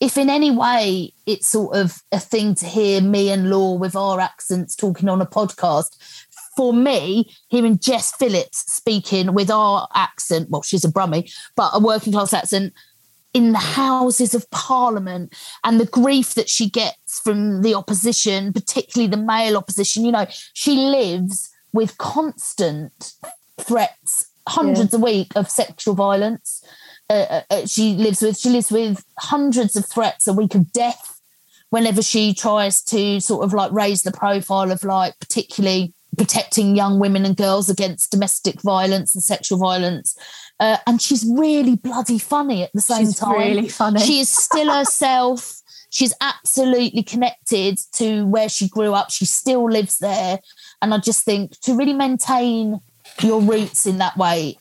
if 0.00 0.18
in 0.18 0.28
any 0.28 0.50
way 0.50 1.12
it's 1.26 1.46
sort 1.46 1.76
of 1.76 2.02
a 2.10 2.18
thing 2.18 2.56
to 2.56 2.66
hear 2.66 3.00
me 3.00 3.30
and 3.30 3.48
Law 3.50 3.74
with 3.74 3.94
our 3.94 4.18
accents 4.18 4.74
talking 4.74 5.08
on 5.08 5.20
a 5.22 5.26
podcast, 5.26 5.96
for 6.56 6.72
me, 6.72 7.30
hearing 7.48 7.78
Jess 7.78 8.14
Phillips 8.16 8.72
speaking 8.72 9.34
with 9.34 9.50
our 9.50 9.88
accent, 9.94 10.50
well, 10.50 10.62
she's 10.62 10.84
a 10.84 10.88
Brummie, 10.88 11.32
but 11.56 11.70
a 11.72 11.80
working 11.80 12.12
class 12.12 12.32
accent 12.32 12.74
in 13.34 13.52
the 13.52 13.58
Houses 13.58 14.34
of 14.34 14.50
Parliament 14.50 15.34
and 15.64 15.80
the 15.80 15.86
grief 15.86 16.34
that 16.34 16.50
she 16.50 16.68
gets 16.68 17.20
from 17.20 17.62
the 17.62 17.74
opposition, 17.74 18.52
particularly 18.52 19.10
the 19.10 19.16
male 19.16 19.56
opposition. 19.56 20.04
You 20.04 20.12
know, 20.12 20.26
she 20.52 20.76
lives 20.76 21.50
with 21.72 21.96
constant 21.98 23.14
threats, 23.58 24.26
hundreds 24.46 24.92
a 24.92 24.98
week 24.98 25.32
of 25.34 25.50
sexual 25.50 25.94
violence. 25.94 26.62
Uh, 27.08 27.42
uh, 27.50 27.66
she 27.66 27.94
lives 27.94 28.22
with 28.22 28.38
she 28.38 28.48
lives 28.48 28.70
with 28.70 29.04
hundreds 29.18 29.76
of 29.76 29.86
threats 29.86 30.26
a 30.26 30.32
week 30.32 30.54
of 30.54 30.72
death 30.72 31.20
whenever 31.70 32.02
she 32.02 32.34
tries 32.34 32.82
to 32.82 33.20
sort 33.20 33.44
of 33.44 33.52
like 33.52 33.72
raise 33.72 34.02
the 34.02 34.12
profile 34.12 34.70
of 34.70 34.84
like 34.84 35.18
particularly 35.20 35.94
protecting 36.16 36.76
young 36.76 36.98
women 36.98 37.24
and 37.24 37.36
girls 37.36 37.70
against 37.70 38.10
domestic 38.10 38.60
violence 38.60 39.14
and 39.14 39.22
sexual 39.22 39.58
violence. 39.58 40.16
Uh, 40.60 40.76
and 40.86 41.00
she's 41.00 41.24
really 41.26 41.76
bloody 41.76 42.18
funny 42.18 42.62
at 42.62 42.72
the 42.74 42.80
same 42.80 43.06
She's 43.06 43.18
time. 43.18 43.38
really 43.38 43.68
funny. 43.68 44.00
She 44.00 44.20
is 44.20 44.28
still 44.28 44.72
herself. 44.74 45.60
She's 45.90 46.14
absolutely 46.20 47.02
connected 47.02 47.78
to 47.94 48.26
where 48.26 48.48
she 48.48 48.68
grew 48.68 48.94
up. 48.94 49.10
She 49.10 49.24
still 49.24 49.70
lives 49.70 49.98
there. 49.98 50.40
And 50.80 50.94
I 50.94 50.98
just 50.98 51.24
think 51.24 51.58
to 51.60 51.74
really 51.74 51.92
maintain 51.92 52.80
your 53.20 53.40
roots 53.40 53.86
in 53.86 53.98
that 53.98 54.16
way 54.16 54.58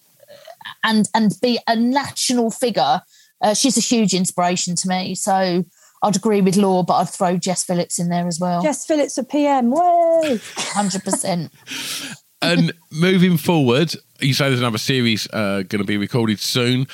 and 0.84 1.08
and 1.14 1.32
be 1.42 1.60
a 1.68 1.76
national 1.76 2.52
figure, 2.52 3.02
uh, 3.42 3.54
she's 3.54 3.78
a 3.78 3.82
huge 3.82 4.14
inspiration 4.14 4.76
to 4.76 4.88
me. 4.88 5.16
So 5.16 5.64
I'd 6.04 6.16
agree 6.16 6.42
with 6.42 6.56
Law, 6.58 6.84
but 6.84 6.96
I'd 6.96 7.10
throw 7.10 7.38
Jess 7.38 7.64
Phillips 7.64 8.00
in 8.00 8.10
there 8.10 8.28
as 8.28 8.40
well. 8.40 8.62
Jess 8.62 8.86
Phillips 8.86 9.18
a 9.18 9.24
PM. 9.24 9.72
Way. 9.72 10.40
Hundred 10.56 11.04
percent. 11.04 11.52
and 12.42 12.74
moving 12.92 13.38
forward, 13.38 13.94
you 14.20 14.34
say 14.34 14.48
there's 14.48 14.60
another 14.60 14.78
series 14.80 15.28
uh, 15.32 15.58
going 15.68 15.80
to 15.80 15.84
be 15.84 15.98
recorded 15.98 16.40
soon. 16.40 16.88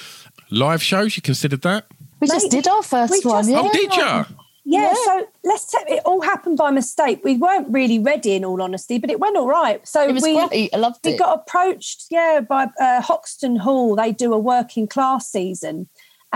Live 0.50 0.82
shows, 0.84 1.16
you 1.16 1.22
considered 1.22 1.62
that? 1.62 1.86
We 2.20 2.28
just 2.28 2.50
did 2.52 2.68
our 2.68 2.84
first 2.84 3.12
we 3.14 3.30
one. 3.30 3.44
just- 3.46 3.50
yeah. 3.52 3.62
Oh, 3.64 3.70
did 3.72 3.94
you? 3.96 4.36
Yeah, 4.70 4.82
Yeah. 4.82 4.94
so 5.06 5.28
let's 5.46 5.72
say 5.72 5.78
it 5.88 6.02
all 6.04 6.20
happened 6.22 6.58
by 6.58 6.72
mistake. 6.72 7.22
We 7.24 7.38
weren't 7.38 7.70
really 7.70 8.00
ready 8.00 8.34
in 8.36 8.44
all 8.44 8.62
honesty, 8.62 8.98
but 8.98 9.10
it 9.10 9.20
went 9.20 9.38
all 9.38 9.48
right. 9.48 9.86
So 9.88 10.02
It 10.06 10.14
was 10.14 10.24
we 10.24 10.34
great. 10.34 10.74
I 10.74 10.78
loved 10.78 11.00
we 11.06 11.12
it. 11.14 11.20
got 11.20 11.40
approached, 11.40 12.06
yeah, 12.10 12.42
by 12.42 12.68
uh, 12.80 13.02
Hoxton 13.02 13.56
Hall. 13.58 13.96
They 13.96 14.12
do 14.12 14.34
a 14.34 14.38
working 14.40 14.86
class 14.88 15.30
season. 15.30 15.88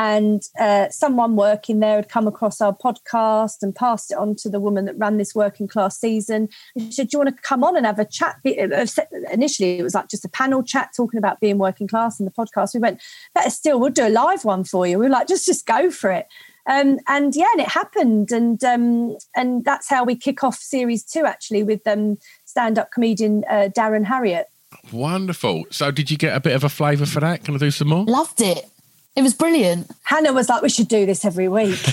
And 0.01 0.41
uh, 0.60 0.89
someone 0.89 1.36
working 1.36 1.79
there 1.79 1.98
had 1.98 2.10
come 2.10 2.25
across 2.25 2.60
our 2.60 2.75
podcast 2.75 3.58
and 3.62 3.75
passed 3.75 4.10
it 4.10 4.17
on 4.17 4.36
to 4.38 4.50
the 4.50 4.60
woman 4.60 4.86
that 4.86 4.98
ran 4.98 5.17
this 5.17 5.36
working 5.36 5.67
class 5.67 6.00
season. 6.00 6.50
And 6.75 6.86
she 6.86 6.91
said, 6.93 7.10
Do 7.10 7.17
you 7.17 7.20
want 7.20 7.38
to 7.38 7.43
come 7.43 7.63
on 7.63 7.77
and 7.77 7.86
have 7.86 8.00
a 8.00 8.05
chat? 8.05 8.38
Uh, 8.43 8.88
Initially, 9.31 9.77
it 9.77 9.84
was 9.84 9.93
like 9.93 10.08
just 10.08 10.25
a 10.25 10.29
panel 10.29 10.63
chat 10.63 10.89
talking 10.98 11.20
about 11.20 11.39
being 11.39 11.60
working 11.60 11.88
class 11.88 12.20
in 12.20 12.25
the 12.25 12.31
podcast. 12.31 12.74
We 12.74 12.79
went, 12.79 13.00
Better 13.36 13.51
still, 13.51 13.79
we'll 13.79 13.91
do 13.91 14.08
a 14.08 14.10
live 14.10 14.43
one 14.43 14.63
for 14.63 14.88
you. 14.88 14.98
We 14.98 15.05
were 15.05 15.12
like, 15.12 15.27
Just, 15.27 15.46
just 15.46 15.67
go 15.67 15.91
for 15.91 16.10
it. 16.10 16.25
Um, 16.65 16.98
and 17.08 17.36
yeah, 17.36 17.46
and 17.51 17.62
it 17.62 17.67
happened, 17.70 18.31
and 18.31 18.63
um, 18.63 19.17
and 19.36 19.65
that's 19.65 19.89
how 19.89 20.03
we 20.03 20.15
kick 20.15 20.43
off 20.43 20.58
series 20.58 21.03
two 21.03 21.25
actually 21.25 21.63
with 21.63 21.86
um, 21.88 22.20
stand-up 22.46 22.91
comedian 22.91 23.43
uh, 23.50 23.70
Darren 23.75 24.05
Harriott. 24.05 24.48
Wonderful. 24.91 25.65
So, 25.70 25.91
did 25.91 26.10
you 26.12 26.17
get 26.17 26.36
a 26.36 26.39
bit 26.39 26.53
of 26.53 26.63
a 26.63 26.70
flavour 26.70 27.05
for 27.05 27.20
that? 27.20 27.43
Can 27.43 27.55
I 27.55 27.58
do 27.58 27.72
some 27.72 27.89
more? 27.89 28.05
Loved 28.05 28.41
it. 28.41 28.71
It 29.15 29.24
was 29.24 29.34
brilliant. 29.34 29.91
Hannah 30.03 30.32
was 30.32 30.48
like, 30.48 30.62
"We 30.62 30.70
should 30.70 30.88
do 30.88 31.06
this 31.06 31.25
every 31.25 31.48
week." 31.48 31.80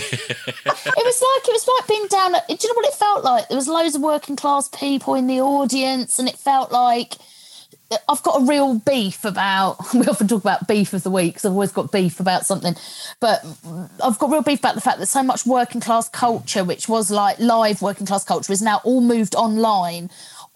It 0.87 1.05
was 1.05 1.23
like 1.23 1.49
it 1.49 1.53
was 1.53 1.69
like 1.69 1.89
being 1.89 2.07
down. 2.09 2.35
At, 2.35 2.47
do 2.49 2.55
you 2.55 2.69
know 2.69 2.77
what 2.77 2.87
it 2.87 2.95
felt 2.95 3.25
like? 3.25 3.49
There 3.49 3.57
was 3.57 3.69
loads 3.69 3.95
of 3.95 4.03
working 4.03 4.37
class 4.37 4.69
people 4.69 5.15
in 5.15 5.27
the 5.27 5.41
audience, 5.41 6.19
and 6.19 6.29
it 6.29 6.37
felt 6.37 6.73
like 6.73 7.15
I've 8.09 8.23
got 8.23 8.43
a 8.43 8.45
real 8.45 8.79
beef 8.79 9.25
about. 9.25 9.79
We 9.95 10.07
often 10.07 10.29
talk 10.29 10.43
about 10.43 10.69
beef 10.69 10.93
of 10.93 11.03
the 11.03 11.11
week 11.11 11.35
because 11.35 11.45
I've 11.45 11.53
always 11.53 11.73
got 11.73 11.91
beef 11.91 12.21
about 12.21 12.47
something, 12.47 12.75
but 13.21 13.45
I've 14.05 14.19
got 14.19 14.31
real 14.31 14.43
beef 14.43 14.59
about 14.61 14.75
the 14.75 14.81
fact 14.81 14.99
that 14.99 15.07
so 15.07 15.23
much 15.23 15.47
working 15.47 15.81
class 15.81 16.09
culture, 16.09 16.65
which 16.65 16.89
was 16.89 17.11
like 17.11 17.39
live 17.39 17.81
working 17.81 18.07
class 18.07 18.25
culture, 18.25 18.53
is 18.53 18.63
now 18.63 18.81
all 18.85 19.01
moved 19.01 19.35
online. 19.35 20.11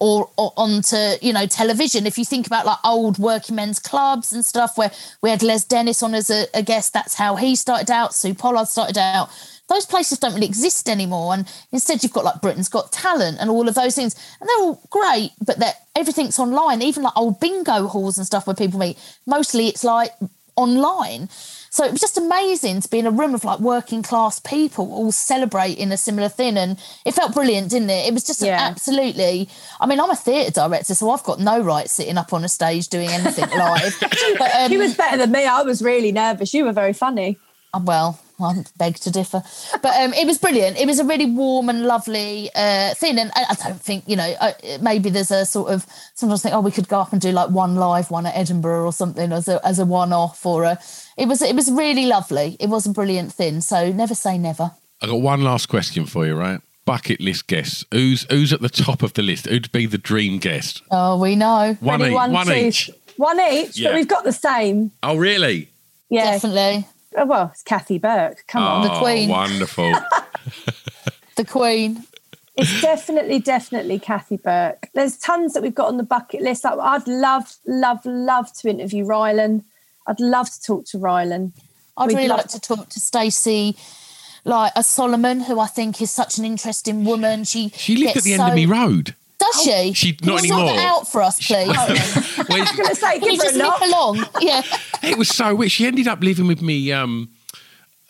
Or, 0.05 0.29
or 0.37 0.51
onto 0.57 0.97
you 1.21 1.31
know 1.31 1.45
television. 1.45 2.05
If 2.05 2.17
you 2.17 2.25
think 2.25 2.45
about 2.45 2.65
like 2.65 2.79
old 2.83 3.19
working 3.19 3.55
men's 3.55 3.79
clubs 3.79 4.33
and 4.33 4.43
stuff, 4.43 4.77
where 4.77 4.91
we 5.21 5.29
had 5.29 5.41
Les 5.41 5.63
Dennis 5.63 6.03
on 6.03 6.13
as 6.13 6.29
a, 6.29 6.47
a 6.53 6.61
guest, 6.61 6.91
that's 6.91 7.15
how 7.15 7.37
he 7.37 7.55
started 7.55 7.89
out. 7.89 8.13
Sue 8.13 8.33
Pollard 8.33 8.67
started 8.67 8.97
out 8.97 9.29
those 9.69 9.85
places 9.85 10.19
don't 10.19 10.33
really 10.33 10.45
exist 10.45 10.89
anymore. 10.89 11.33
And 11.33 11.47
instead, 11.71 12.03
you've 12.03 12.13
got 12.13 12.25
like 12.25 12.41
Britain's 12.41 12.69
Got 12.69 12.91
Talent 12.91 13.37
and 13.39 13.49
all 13.49 13.67
of 13.67 13.75
those 13.75 13.95
things, 13.95 14.15
and 14.39 14.49
they're 14.49 14.65
all 14.65 14.81
great, 14.89 15.31
but 15.45 15.59
that 15.59 15.75
everything's 15.95 16.39
online. 16.39 16.81
Even 16.81 17.03
like 17.03 17.17
old 17.17 17.39
bingo 17.39 17.87
halls 17.87 18.17
and 18.17 18.27
stuff 18.27 18.45
where 18.45 18.55
people 18.55 18.79
meet, 18.79 18.97
mostly 19.25 19.67
it's 19.67 19.83
like 19.83 20.11
online. 20.55 21.29
So 21.73 21.83
it 21.83 21.91
was 21.91 22.01
just 22.01 22.19
amazing 22.19 22.81
to 22.81 22.87
be 22.87 22.99
in 22.99 23.07
a 23.07 23.11
room 23.11 23.33
of 23.33 23.43
like 23.43 23.59
working 23.59 24.03
class 24.03 24.39
people 24.39 24.93
all 24.93 25.11
celebrating 25.11 25.91
a 25.91 25.97
similar 25.97 26.29
thing, 26.29 26.55
and 26.55 26.77
it 27.03 27.15
felt 27.15 27.33
brilliant, 27.33 27.71
didn't 27.71 27.89
it? 27.89 28.07
It 28.07 28.13
was 28.13 28.23
just 28.23 28.43
Yeah. 28.43 28.59
absolutely. 28.61 29.49
I 29.79 29.87
mean, 29.87 29.99
I'm 29.99 30.11
a 30.11 30.15
theatre 30.15 30.51
director, 30.51 30.93
so 30.93 31.09
I've 31.09 31.23
got 31.23 31.39
no 31.39 31.61
right 31.61 31.89
sitting 31.89 32.15
up 32.19 32.31
on 32.31 32.43
a 32.43 32.47
stage 32.47 32.89
doing 32.89 33.09
anything 33.09 33.49
live. 33.57 33.97
But, 34.37 34.53
um, 34.55 34.69
he 34.69 34.77
was 34.77 34.93
better 34.93 35.17
than 35.17 35.31
me. 35.31 35.47
I 35.47 35.63
was 35.63 35.81
really 35.81 36.11
nervous. 36.11 36.53
You 36.53 36.65
were 36.65 36.73
very 36.73 36.93
funny. 36.93 37.39
Well, 37.81 38.19
I 38.39 38.63
beg 38.77 38.95
to 38.97 39.11
differ, 39.11 39.41
but 39.81 39.95
um, 40.01 40.13
it 40.13 40.25
was 40.27 40.37
brilliant. 40.37 40.77
It 40.77 40.85
was 40.85 40.99
a 40.99 41.05
really 41.05 41.25
warm 41.27 41.69
and 41.69 41.83
lovely 41.85 42.49
uh, 42.55 42.93
thing, 42.95 43.17
and 43.17 43.31
I, 43.35 43.45
I 43.51 43.55
don't 43.55 43.79
think 43.81 44.03
you 44.07 44.15
know. 44.15 44.33
Uh, 44.39 44.51
maybe 44.81 45.09
there's 45.09 45.31
a 45.31 45.45
sort 45.45 45.71
of 45.71 45.85
sometimes 46.13 46.41
think, 46.41 46.53
oh, 46.55 46.59
we 46.61 46.71
could 46.71 46.87
go 46.87 46.99
up 46.99 47.11
and 47.13 47.21
do 47.21 47.31
like 47.31 47.49
one 47.49 47.75
live 47.75 48.11
one 48.11 48.25
at 48.25 48.35
Edinburgh 48.35 48.85
or 48.85 48.93
something 48.93 49.31
as 49.31 49.47
a 49.47 49.65
as 49.65 49.79
a 49.79 49.85
one 49.85 50.11
off 50.13 50.45
or 50.45 50.63
a. 50.63 50.77
It 51.17 51.27
was 51.27 51.41
it 51.41 51.55
was 51.55 51.71
really 51.71 52.05
lovely. 52.05 52.57
It 52.59 52.67
was 52.69 52.85
a 52.85 52.91
brilliant 52.91 53.31
thing. 53.33 53.61
So 53.61 53.91
never 53.91 54.15
say 54.15 54.37
never. 54.37 54.71
I 55.01 55.07
got 55.07 55.21
one 55.21 55.41
last 55.43 55.67
question 55.67 56.05
for 56.05 56.25
you, 56.25 56.35
right? 56.35 56.59
Bucket 56.85 57.21
list 57.21 57.47
guests. 57.47 57.85
Who's 57.91 58.25
who's 58.29 58.51
at 58.51 58.61
the 58.61 58.69
top 58.69 59.03
of 59.03 59.13
the 59.13 59.21
list? 59.21 59.45
Who'd 59.47 59.71
be 59.71 59.85
the 59.85 59.97
dream 59.97 60.39
guest? 60.39 60.81
Oh, 60.91 61.17
we 61.19 61.35
know 61.35 61.77
One 61.79 62.01
Ready, 62.01 62.11
each. 62.11 62.15
one, 62.15 62.31
One 62.33 62.47
two. 62.47 62.53
each. 62.53 62.89
One 63.15 63.39
each, 63.39 63.77
Yeah. 63.77 63.89
but 63.89 63.95
we've 63.95 64.07
got 64.07 64.23
the 64.25 64.31
same. 64.33 64.91
Oh, 65.03 65.15
really? 65.15 65.69
Yeah. 66.09 66.31
definitely 66.31 66.85
Oh, 67.15 67.25
well, 67.25 67.49
it's 67.51 67.63
Kathy 67.63 67.97
Burke. 67.97 68.43
Come 68.47 68.63
on. 68.63 68.85
Oh, 68.85 68.89
the 68.89 68.99
Queen. 68.99 69.29
Oh, 69.29 69.33
Wonderful. 69.33 69.93
the 71.35 71.45
Queen. 71.45 72.03
It's 72.55 72.81
definitely, 72.81 73.39
definitely 73.39 73.99
Kathy 73.99 74.37
Burke. 74.37 74.89
There's 74.93 75.17
tons 75.17 75.53
that 75.53 75.63
we've 75.63 75.73
got 75.73 75.87
on 75.87 75.97
the 75.97 76.03
bucket 76.03 76.41
list. 76.41 76.63
Like, 76.63 76.77
I'd 76.79 77.07
love, 77.07 77.55
love, 77.65 78.05
love 78.05 78.53
to 78.57 78.69
interview 78.69 79.05
Rylan. 79.05 79.63
I'd 80.05 80.19
love 80.19 80.51
to 80.51 80.61
talk 80.61 80.85
to 80.87 80.97
Rylan. 80.97 81.53
I'd 81.97 82.07
We'd 82.07 82.17
really 82.17 82.27
like 82.27 82.47
to 82.49 82.59
talk 82.59 82.89
to 82.89 82.99
Stacey, 82.99 83.75
like 84.45 84.71
a 84.75 84.83
Solomon, 84.83 85.41
who 85.41 85.59
I 85.59 85.67
think 85.67 86.01
is 86.01 86.11
such 86.11 86.37
an 86.37 86.45
interesting 86.45 87.05
woman. 87.05 87.43
She 87.43 87.69
She 87.69 87.95
lived 87.95 88.17
at 88.17 88.23
the 88.23 88.33
end 88.33 88.43
of 88.43 88.55
me 88.55 88.65
road. 88.65 89.15
Does 89.51 89.63
she? 89.63 89.93
she- 89.93 90.13
Can 90.13 90.27
not 90.27 90.41
you 90.43 90.49
sort 90.49 90.61
anymore. 90.61 90.75
that 90.77 90.87
out 90.87 91.07
for 91.11 91.21
us, 91.21 91.37
please. 91.45 91.67
Well, 92.49 92.57
I 92.57 92.61
was 92.61 92.71
going 92.71 92.89
to 92.89 92.95
say, 92.95 93.19
Can 93.19 93.31
you 93.31 93.37
give 93.37 93.39
her 93.39 93.43
just 93.45 93.55
a 93.55 93.57
nip 93.59 93.67
knock. 93.67 93.81
along? 93.81 94.25
Yeah. 94.41 94.61
it 95.03 95.17
was 95.17 95.29
so 95.29 95.55
weird. 95.55 95.71
She 95.71 95.85
ended 95.87 96.07
up 96.07 96.21
living 96.21 96.47
with 96.47 96.61
me. 96.61 96.91
Um, 96.91 97.29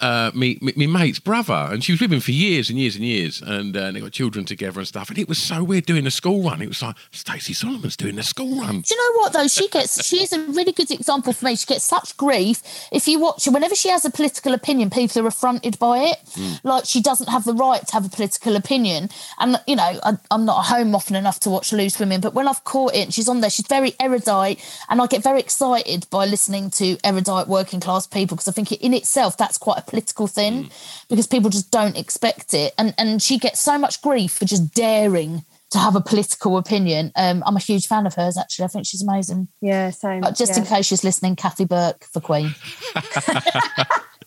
uh, 0.04 0.32
me, 0.36 0.58
me, 0.62 0.74
me 0.76 0.86
mate's 0.86 1.20
brother, 1.20 1.70
and 1.72 1.82
she 1.84 1.94
was 1.94 2.02
with 2.02 2.12
him 2.12 2.20
for 2.20 2.32
years 2.32 2.70
and 2.70 2.78
years 2.78 2.96
and 2.96 3.06
years, 3.06 3.42
and, 3.42 3.78
uh, 3.78 3.82
and 3.82 3.96
they 3.96 4.02
got 4.02 4.12
children 4.12 4.44
together 4.44 4.80
and 4.80 4.88
stuff. 4.88 5.10
And 5.10 5.18
it 5.18 5.30
was 5.30 5.38
so 5.38 5.64
weird 5.64 5.86
doing 5.86 6.04
the 6.04 6.12
school 6.12 6.44
run. 6.44 6.62
It 6.62 6.68
was 6.68 6.82
like 6.82 6.98
Stacey 7.12 7.54
Solomon's 7.54 7.96
doing 7.96 8.18
the 8.18 8.24
school 8.24 8.60
run. 8.60 8.82
Do 8.82 8.94
you 8.94 8.98
know 8.98 9.20
what 9.20 9.32
though? 9.32 9.48
She 9.48 9.70
gets 9.70 10.06
she's 10.06 10.34
a 10.34 10.40
really 10.40 10.74
good 10.74 10.92
example 10.92 11.32
for 11.32 11.46
me. 11.46 11.56
She 11.56 11.66
gets 11.66 11.86
such 11.86 12.18
grief 12.18 12.62
if 12.92 13.08
you 13.08 13.20
watch 13.20 13.46
her. 13.46 13.52
Whenever 13.52 13.76
she 13.76 13.90
has 13.90 14.04
a 14.04 14.10
political 14.10 14.54
opinion, 14.54 14.90
people 14.90 15.22
are 15.22 15.28
affronted 15.28 15.80
by 15.80 16.00
it. 16.00 16.18
Hmm. 16.34 16.68
Like 16.68 16.84
she 16.86 17.02
doesn't 17.02 17.30
have 17.30 17.46
the 17.46 17.54
right 17.54 17.88
to 17.88 17.94
have 17.94 18.06
a 18.06 18.10
political 18.10 18.58
opinion. 18.58 19.10
And 19.40 19.58
you 19.68 19.78
know, 19.78 20.00
I, 20.04 20.18
I'm 20.32 20.44
not 20.44 20.66
at 20.66 20.78
home 20.78 20.94
often 20.96 21.16
enough 21.16 21.40
to 21.42 21.50
watch 21.50 21.72
Loose 21.72 21.98
Women, 21.98 22.20
but 22.20 22.34
when 22.34 22.48
I've 22.48 22.64
caught 22.66 22.94
it, 22.94 23.04
and 23.04 23.14
she's 23.14 23.30
on 23.30 23.40
there. 23.40 23.50
She's 23.50 23.68
very 23.68 23.94
erudite, 24.02 24.60
and 24.90 25.02
I 25.02 25.08
get 25.08 25.24
very 25.24 25.40
excited 25.40 26.08
by 26.10 26.26
listening 26.26 26.72
to 26.72 26.98
erudite 27.06 27.48
working 27.48 27.80
class 27.80 28.06
people 28.06 28.36
because 28.36 28.48
I 28.48 28.52
think 28.52 28.72
in 28.72 28.94
itself 28.94 29.38
that's 29.38 29.58
quite 29.58 29.78
a 29.78 29.93
political 29.94 30.26
thing 30.28 30.70
because 31.08 31.28
people 31.28 31.50
just 31.52 31.70
don't 31.70 31.96
expect 31.98 32.54
it. 32.54 32.74
And 32.78 32.94
and 32.98 33.22
she 33.22 33.38
gets 33.38 33.60
so 33.60 33.78
much 33.78 34.02
grief 34.02 34.32
for 34.34 34.46
just 34.46 34.74
daring 34.74 35.46
to 35.70 35.78
have 35.80 35.96
a 35.96 36.02
political 36.02 36.58
opinion. 36.58 37.12
Um, 37.16 37.44
I'm 37.46 37.56
a 37.56 37.60
huge 37.60 37.88
fan 37.88 38.06
of 38.08 38.14
hers, 38.16 38.38
actually. 38.38 38.66
I 38.66 38.68
think 38.70 38.86
she's 38.86 39.02
amazing. 39.04 39.48
Yeah, 39.62 39.90
same. 39.92 40.22
But 40.22 40.36
just 40.36 40.58
in 40.58 40.66
case 40.66 40.86
she's 40.88 41.04
listening, 41.04 41.36
Kathy 41.36 41.66
Burke 41.66 42.04
for 42.12 42.20
Queen. 42.22 42.54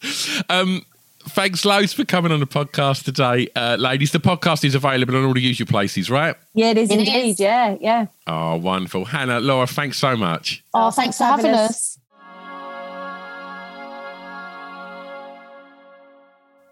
Thanks 1.28 1.64
loads 1.64 1.92
for 1.92 2.04
coming 2.04 2.30
on 2.30 2.38
the 2.38 2.46
podcast 2.46 3.02
today, 3.04 3.48
uh, 3.56 3.74
ladies. 3.80 4.12
The 4.12 4.20
podcast 4.20 4.64
is 4.64 4.76
available 4.76 5.16
on 5.16 5.24
all 5.24 5.34
the 5.34 5.40
usual 5.40 5.66
places, 5.66 6.08
right? 6.08 6.36
Yeah, 6.54 6.70
it 6.70 6.78
is 6.78 6.88
It 6.90 7.00
indeed. 7.00 7.30
is. 7.30 7.40
Yeah, 7.40 7.76
yeah. 7.80 8.06
Oh, 8.28 8.56
wonderful. 8.56 9.04
Hannah, 9.06 9.40
Laura, 9.40 9.66
thanks 9.66 9.98
so 9.98 10.16
much. 10.16 10.62
Oh, 10.72 10.86
Oh, 10.86 10.90
thanks 10.92 10.96
thanks 10.96 11.18
for 11.18 11.24
for 11.24 11.30
having 11.30 11.46
having 11.46 11.60
us. 11.68 11.98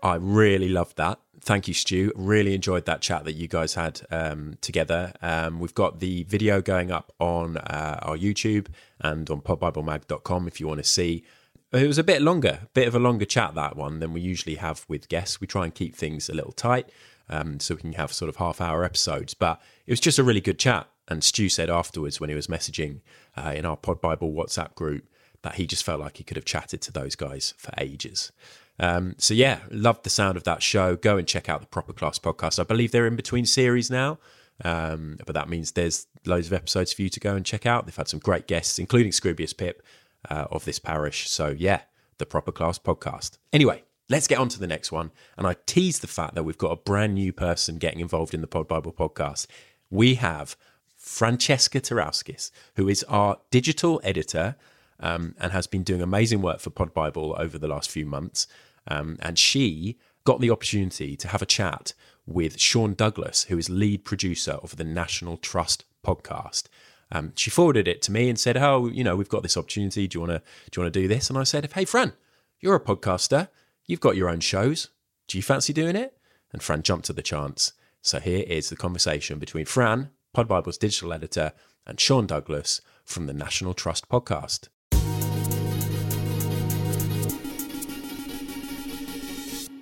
I 0.04 0.16
really 0.16 0.68
loved 0.68 0.98
that. 0.98 1.18
Thank 1.40 1.66
you, 1.66 1.72
Stu. 1.72 2.12
Really 2.14 2.54
enjoyed 2.54 2.84
that 2.84 3.00
chat 3.00 3.24
that 3.24 3.32
you 3.32 3.48
guys 3.48 3.74
had 3.74 4.02
um, 4.10 4.58
together. 4.60 5.14
Um, 5.22 5.60
we've 5.60 5.74
got 5.74 6.00
the 6.00 6.24
video 6.24 6.60
going 6.60 6.92
up 6.92 7.12
on 7.18 7.56
uh, 7.56 7.98
our 8.02 8.16
YouTube 8.16 8.66
and 9.00 9.28
on 9.30 9.40
podbiblemag.com 9.40 10.46
if 10.46 10.60
you 10.60 10.68
want 10.68 10.78
to 10.78 10.84
see. 10.84 11.24
It 11.72 11.86
was 11.86 11.98
a 11.98 12.04
bit 12.04 12.20
longer, 12.20 12.60
bit 12.74 12.86
of 12.86 12.94
a 12.94 12.98
longer 12.98 13.24
chat 13.24 13.54
that 13.54 13.76
one 13.76 14.00
than 14.00 14.12
we 14.12 14.20
usually 14.20 14.56
have 14.56 14.84
with 14.88 15.08
guests. 15.08 15.40
We 15.40 15.46
try 15.46 15.64
and 15.64 15.74
keep 15.74 15.96
things 15.96 16.28
a 16.28 16.34
little 16.34 16.52
tight 16.52 16.90
um, 17.30 17.58
so 17.58 17.74
we 17.74 17.80
can 17.80 17.94
have 17.94 18.12
sort 18.12 18.28
of 18.28 18.36
half 18.36 18.60
hour 18.60 18.84
episodes. 18.84 19.32
But 19.32 19.60
it 19.86 19.92
was 19.92 20.00
just 20.00 20.18
a 20.18 20.22
really 20.22 20.42
good 20.42 20.58
chat. 20.58 20.86
And 21.08 21.24
Stu 21.24 21.48
said 21.48 21.70
afterwards 21.70 22.20
when 22.20 22.30
he 22.30 22.36
was 22.36 22.46
messaging 22.46 23.00
uh, 23.36 23.52
in 23.56 23.64
our 23.64 23.76
Pod 23.76 24.00
Bible 24.02 24.32
WhatsApp 24.32 24.74
group 24.74 25.08
that 25.42 25.56
he 25.56 25.66
just 25.66 25.84
felt 25.84 26.00
like 26.00 26.18
he 26.18 26.24
could 26.24 26.36
have 26.36 26.46
chatted 26.46 26.80
to 26.82 26.92
those 26.92 27.16
guys 27.16 27.54
for 27.56 27.72
ages. 27.78 28.32
Um, 28.78 29.14
so 29.18 29.34
yeah, 29.34 29.60
love 29.70 30.02
the 30.02 30.10
sound 30.10 30.36
of 30.36 30.44
that 30.44 30.62
show. 30.62 30.96
Go 30.96 31.16
and 31.16 31.26
check 31.28 31.48
out 31.48 31.60
the 31.60 31.66
Proper 31.66 31.92
Class 31.92 32.18
podcast. 32.18 32.58
I 32.58 32.64
believe 32.64 32.92
they're 32.92 33.06
in 33.06 33.16
between 33.16 33.46
series 33.46 33.90
now, 33.90 34.18
um, 34.64 35.18
but 35.26 35.34
that 35.34 35.48
means 35.48 35.72
there's 35.72 36.06
loads 36.26 36.46
of 36.48 36.52
episodes 36.52 36.92
for 36.92 37.02
you 37.02 37.08
to 37.10 37.20
go 37.20 37.36
and 37.36 37.44
check 37.44 37.66
out. 37.66 37.86
They've 37.86 37.96
had 37.96 38.08
some 38.08 38.20
great 38.20 38.46
guests, 38.46 38.78
including 38.78 39.12
Scroobius 39.12 39.56
Pip 39.56 39.82
uh, 40.28 40.46
of 40.50 40.64
this 40.64 40.78
parish. 40.78 41.28
So 41.30 41.54
yeah, 41.56 41.82
the 42.18 42.26
Proper 42.26 42.52
Class 42.52 42.78
podcast. 42.78 43.38
Anyway, 43.52 43.84
let's 44.08 44.26
get 44.26 44.38
on 44.38 44.48
to 44.48 44.58
the 44.58 44.66
next 44.66 44.92
one. 44.92 45.12
And 45.36 45.46
I 45.46 45.56
tease 45.66 46.00
the 46.00 46.06
fact 46.06 46.34
that 46.34 46.44
we've 46.44 46.58
got 46.58 46.72
a 46.72 46.76
brand 46.76 47.14
new 47.14 47.32
person 47.32 47.76
getting 47.76 48.00
involved 48.00 48.34
in 48.34 48.40
the 48.40 48.46
Pod 48.46 48.68
Bible 48.68 48.92
podcast. 48.92 49.46
We 49.90 50.14
have 50.16 50.56
Francesca 50.96 51.80
Tarauskis, 51.80 52.50
who 52.76 52.88
is 52.88 53.04
our 53.04 53.38
digital 53.50 54.00
editor 54.02 54.56
um, 55.00 55.34
and 55.38 55.52
has 55.52 55.66
been 55.66 55.82
doing 55.82 56.02
amazing 56.02 56.42
work 56.42 56.60
for 56.60 56.70
Pod 56.70 56.94
Bible 56.94 57.34
over 57.38 57.58
the 57.58 57.68
last 57.68 57.90
few 57.90 58.06
months. 58.06 58.46
Um, 58.86 59.16
and 59.20 59.38
she 59.38 59.98
got 60.24 60.40
the 60.40 60.50
opportunity 60.50 61.16
to 61.16 61.28
have 61.28 61.42
a 61.42 61.46
chat 61.46 61.92
with 62.26 62.58
Sean 62.58 62.94
Douglas, 62.94 63.44
who 63.44 63.58
is 63.58 63.68
lead 63.68 64.04
producer 64.04 64.52
of 64.52 64.76
the 64.76 64.84
National 64.84 65.36
Trust 65.36 65.84
podcast. 66.04 66.64
Um, 67.12 67.32
she 67.36 67.50
forwarded 67.50 67.86
it 67.86 68.02
to 68.02 68.12
me 68.12 68.28
and 68.28 68.38
said, 68.38 68.56
"Oh, 68.56 68.88
you 68.88 69.04
know, 69.04 69.16
we've 69.16 69.28
got 69.28 69.42
this 69.42 69.56
opportunity. 69.56 70.08
Do 70.08 70.16
you 70.16 70.20
want 70.20 70.32
to 70.32 70.42
do 70.70 70.78
you 70.78 70.82
want 70.82 70.94
to 70.94 71.00
do 71.00 71.08
this?" 71.08 71.28
And 71.28 71.38
I 71.38 71.44
said, 71.44 71.70
"Hey, 71.72 71.84
Fran, 71.84 72.14
you're 72.60 72.74
a 72.74 72.80
podcaster. 72.80 73.48
You've 73.86 74.00
got 74.00 74.16
your 74.16 74.30
own 74.30 74.40
shows. 74.40 74.88
Do 75.28 75.38
you 75.38 75.42
fancy 75.42 75.72
doing 75.72 75.96
it?" 75.96 76.16
And 76.52 76.62
Fran 76.62 76.82
jumped 76.82 77.10
at 77.10 77.16
the 77.16 77.22
chance. 77.22 77.72
So 78.00 78.20
here 78.20 78.44
is 78.46 78.68
the 78.68 78.76
conversation 78.76 79.38
between 79.38 79.64
Fran, 79.64 80.10
Pod 80.32 80.48
Bible's 80.48 80.78
digital 80.78 81.12
editor, 81.12 81.52
and 81.86 82.00
Sean 82.00 82.26
Douglas 82.26 82.80
from 83.04 83.26
the 83.26 83.34
National 83.34 83.74
Trust 83.74 84.08
podcast. 84.08 84.68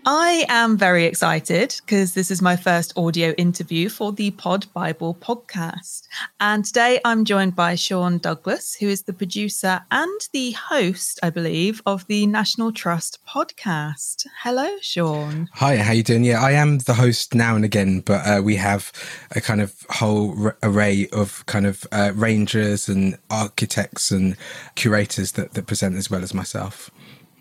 I 0.04 0.44
am 0.48 0.76
very 0.76 1.04
excited 1.04 1.76
because 1.84 2.14
this 2.14 2.32
is 2.32 2.42
my 2.42 2.56
first 2.56 2.92
audio 2.96 3.30
interview 3.32 3.88
for 3.88 4.10
the 4.10 4.32
Pod 4.32 4.66
Bible 4.72 5.14
podcast. 5.14 6.08
And 6.40 6.64
today 6.64 6.98
I'm 7.04 7.24
joined 7.24 7.54
by 7.54 7.76
Sean 7.76 8.18
Douglas, 8.18 8.74
who 8.74 8.88
is 8.88 9.02
the 9.02 9.12
producer 9.12 9.80
and 9.92 10.20
the 10.32 10.52
host, 10.52 11.20
I 11.22 11.30
believe, 11.30 11.82
of 11.86 12.04
the 12.08 12.26
National 12.26 12.72
Trust 12.72 13.20
podcast. 13.28 14.26
Hello, 14.42 14.76
Sean. 14.80 15.48
Hi, 15.52 15.76
how 15.76 15.92
you 15.92 16.02
doing? 16.02 16.24
Yeah, 16.24 16.42
I 16.42 16.50
am 16.52 16.78
the 16.78 16.94
host 16.94 17.32
now 17.32 17.54
and 17.54 17.64
again, 17.64 18.00
but 18.00 18.26
uh, 18.26 18.42
we 18.42 18.56
have 18.56 18.90
a 19.30 19.40
kind 19.40 19.60
of 19.60 19.86
whole 19.88 20.46
r- 20.46 20.56
array 20.64 21.06
of 21.12 21.46
kind 21.46 21.64
of 21.64 21.86
uh, 21.92 22.10
rangers 22.16 22.88
and 22.88 23.18
architects 23.30 24.10
and 24.10 24.36
curators 24.74 25.32
that, 25.32 25.54
that 25.54 25.68
present 25.68 25.94
as 25.94 26.10
well 26.10 26.24
as 26.24 26.34
myself. 26.34 26.90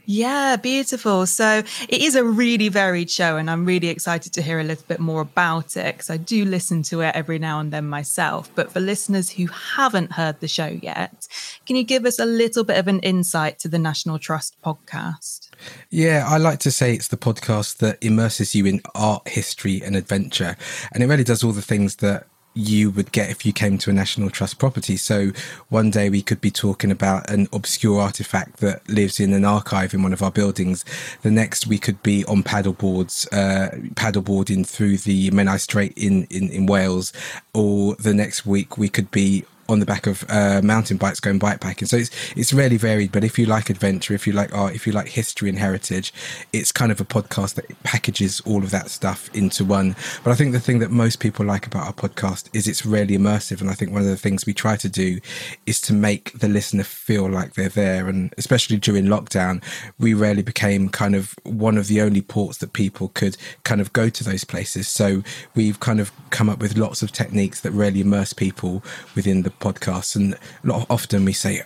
Yeah, 0.05 0.55
beautiful. 0.55 1.25
So 1.25 1.63
it 1.87 2.01
is 2.01 2.15
a 2.15 2.23
really 2.23 2.69
varied 2.69 3.09
show, 3.09 3.37
and 3.37 3.49
I'm 3.49 3.65
really 3.65 3.87
excited 3.87 4.33
to 4.33 4.41
hear 4.41 4.59
a 4.59 4.63
little 4.63 4.85
bit 4.87 4.99
more 4.99 5.21
about 5.21 5.77
it 5.77 5.95
because 5.95 6.09
I 6.09 6.17
do 6.17 6.45
listen 6.45 6.83
to 6.83 7.01
it 7.01 7.15
every 7.15 7.39
now 7.39 7.59
and 7.59 7.71
then 7.71 7.87
myself. 7.87 8.49
But 8.55 8.71
for 8.71 8.79
listeners 8.79 9.29
who 9.29 9.47
haven't 9.47 10.13
heard 10.13 10.39
the 10.39 10.47
show 10.47 10.67
yet, 10.67 11.27
can 11.65 11.75
you 11.75 11.83
give 11.83 12.05
us 12.05 12.19
a 12.19 12.25
little 12.25 12.63
bit 12.63 12.77
of 12.77 12.87
an 12.87 12.99
insight 12.99 13.59
to 13.59 13.67
the 13.67 13.79
National 13.79 14.19
Trust 14.19 14.55
podcast? 14.61 15.49
Yeah, 15.89 16.25
I 16.27 16.37
like 16.37 16.59
to 16.59 16.71
say 16.71 16.93
it's 16.93 17.09
the 17.09 17.17
podcast 17.17 17.77
that 17.77 18.03
immerses 18.03 18.55
you 18.55 18.65
in 18.65 18.81
art, 18.95 19.27
history, 19.27 19.81
and 19.83 19.95
adventure. 19.95 20.57
And 20.91 21.03
it 21.03 21.07
really 21.07 21.23
does 21.23 21.43
all 21.43 21.51
the 21.51 21.61
things 21.61 21.97
that 21.97 22.27
you 22.53 22.91
would 22.91 23.11
get 23.11 23.29
if 23.29 23.45
you 23.45 23.53
came 23.53 23.77
to 23.77 23.89
a 23.89 23.93
National 23.93 24.29
Trust 24.29 24.59
property. 24.59 24.97
So 24.97 25.31
one 25.69 25.89
day 25.89 26.09
we 26.09 26.21
could 26.21 26.41
be 26.41 26.51
talking 26.51 26.91
about 26.91 27.29
an 27.29 27.47
obscure 27.53 28.01
artifact 28.01 28.57
that 28.57 28.87
lives 28.89 29.19
in 29.19 29.33
an 29.33 29.45
archive 29.45 29.93
in 29.93 30.03
one 30.03 30.13
of 30.13 30.21
our 30.21 30.31
buildings. 30.31 30.83
The 31.21 31.31
next 31.31 31.67
we 31.67 31.77
could 31.77 32.01
be 32.03 32.25
on 32.25 32.43
paddleboards, 32.43 33.27
uh, 33.31 33.75
paddleboarding 33.95 34.67
through 34.67 34.97
the 34.97 35.31
Menai 35.31 35.59
Strait 35.59 35.93
in, 35.95 36.25
in, 36.29 36.49
in 36.49 36.65
Wales. 36.65 37.13
Or 37.53 37.95
the 37.95 38.13
next 38.13 38.45
week 38.45 38.77
we 38.77 38.89
could 38.89 39.11
be 39.11 39.45
on 39.71 39.79
the 39.79 39.85
back 39.85 40.05
of 40.05 40.25
uh, 40.29 40.61
mountain 40.63 40.97
bikes 40.97 41.19
going 41.19 41.39
bikepacking. 41.39 41.87
So 41.87 41.97
it's 41.97 42.11
it's 42.35 42.53
really 42.53 42.77
varied. 42.77 43.11
But 43.11 43.23
if 43.23 43.39
you 43.39 43.45
like 43.45 43.69
adventure, 43.69 44.13
if 44.13 44.27
you 44.27 44.33
like 44.33 44.53
art, 44.53 44.75
if 44.75 44.85
you 44.85 44.93
like 44.93 45.07
history 45.07 45.49
and 45.49 45.57
heritage, 45.57 46.13
it's 46.51 46.71
kind 46.71 46.91
of 46.91 46.99
a 46.99 47.05
podcast 47.05 47.55
that 47.55 47.83
packages 47.83 48.41
all 48.41 48.63
of 48.63 48.71
that 48.71 48.89
stuff 48.89 49.29
into 49.33 49.63
one. 49.63 49.95
But 50.23 50.31
I 50.31 50.35
think 50.35 50.51
the 50.51 50.59
thing 50.59 50.79
that 50.79 50.91
most 50.91 51.19
people 51.19 51.45
like 51.45 51.65
about 51.65 51.87
our 51.87 51.93
podcast 51.93 52.49
is 52.53 52.67
it's 52.67 52.85
really 52.85 53.17
immersive. 53.17 53.61
And 53.61 53.69
I 53.69 53.73
think 53.73 53.91
one 53.91 54.01
of 54.01 54.07
the 54.07 54.17
things 54.17 54.45
we 54.45 54.53
try 54.53 54.75
to 54.75 54.89
do 54.89 55.19
is 55.65 55.79
to 55.81 55.93
make 55.93 56.37
the 56.37 56.49
listener 56.49 56.83
feel 56.83 57.29
like 57.29 57.53
they're 57.53 57.69
there. 57.69 58.07
And 58.07 58.33
especially 58.37 58.77
during 58.77 59.05
lockdown, 59.05 59.63
we 59.97 60.13
really 60.13 60.43
became 60.43 60.89
kind 60.89 61.15
of 61.15 61.33
one 61.43 61.77
of 61.77 61.87
the 61.87 62.01
only 62.01 62.21
ports 62.21 62.57
that 62.57 62.73
people 62.73 63.09
could 63.09 63.37
kind 63.63 63.79
of 63.79 63.93
go 63.93 64.09
to 64.09 64.23
those 64.23 64.43
places. 64.43 64.87
So 64.87 65.23
we've 65.55 65.79
kind 65.79 65.99
of 65.99 66.11
come 66.29 66.49
up 66.49 66.59
with 66.59 66.77
lots 66.77 67.01
of 67.01 67.11
techniques 67.11 67.61
that 67.61 67.71
really 67.71 68.01
immerse 68.01 68.33
people 68.33 68.83
within 69.15 69.43
the 69.43 69.51
podcast. 69.61 70.15
And 70.15 70.33
a 70.33 70.37
lot 70.63 70.87
often 70.89 71.23
we 71.25 71.33
say, 71.33 71.61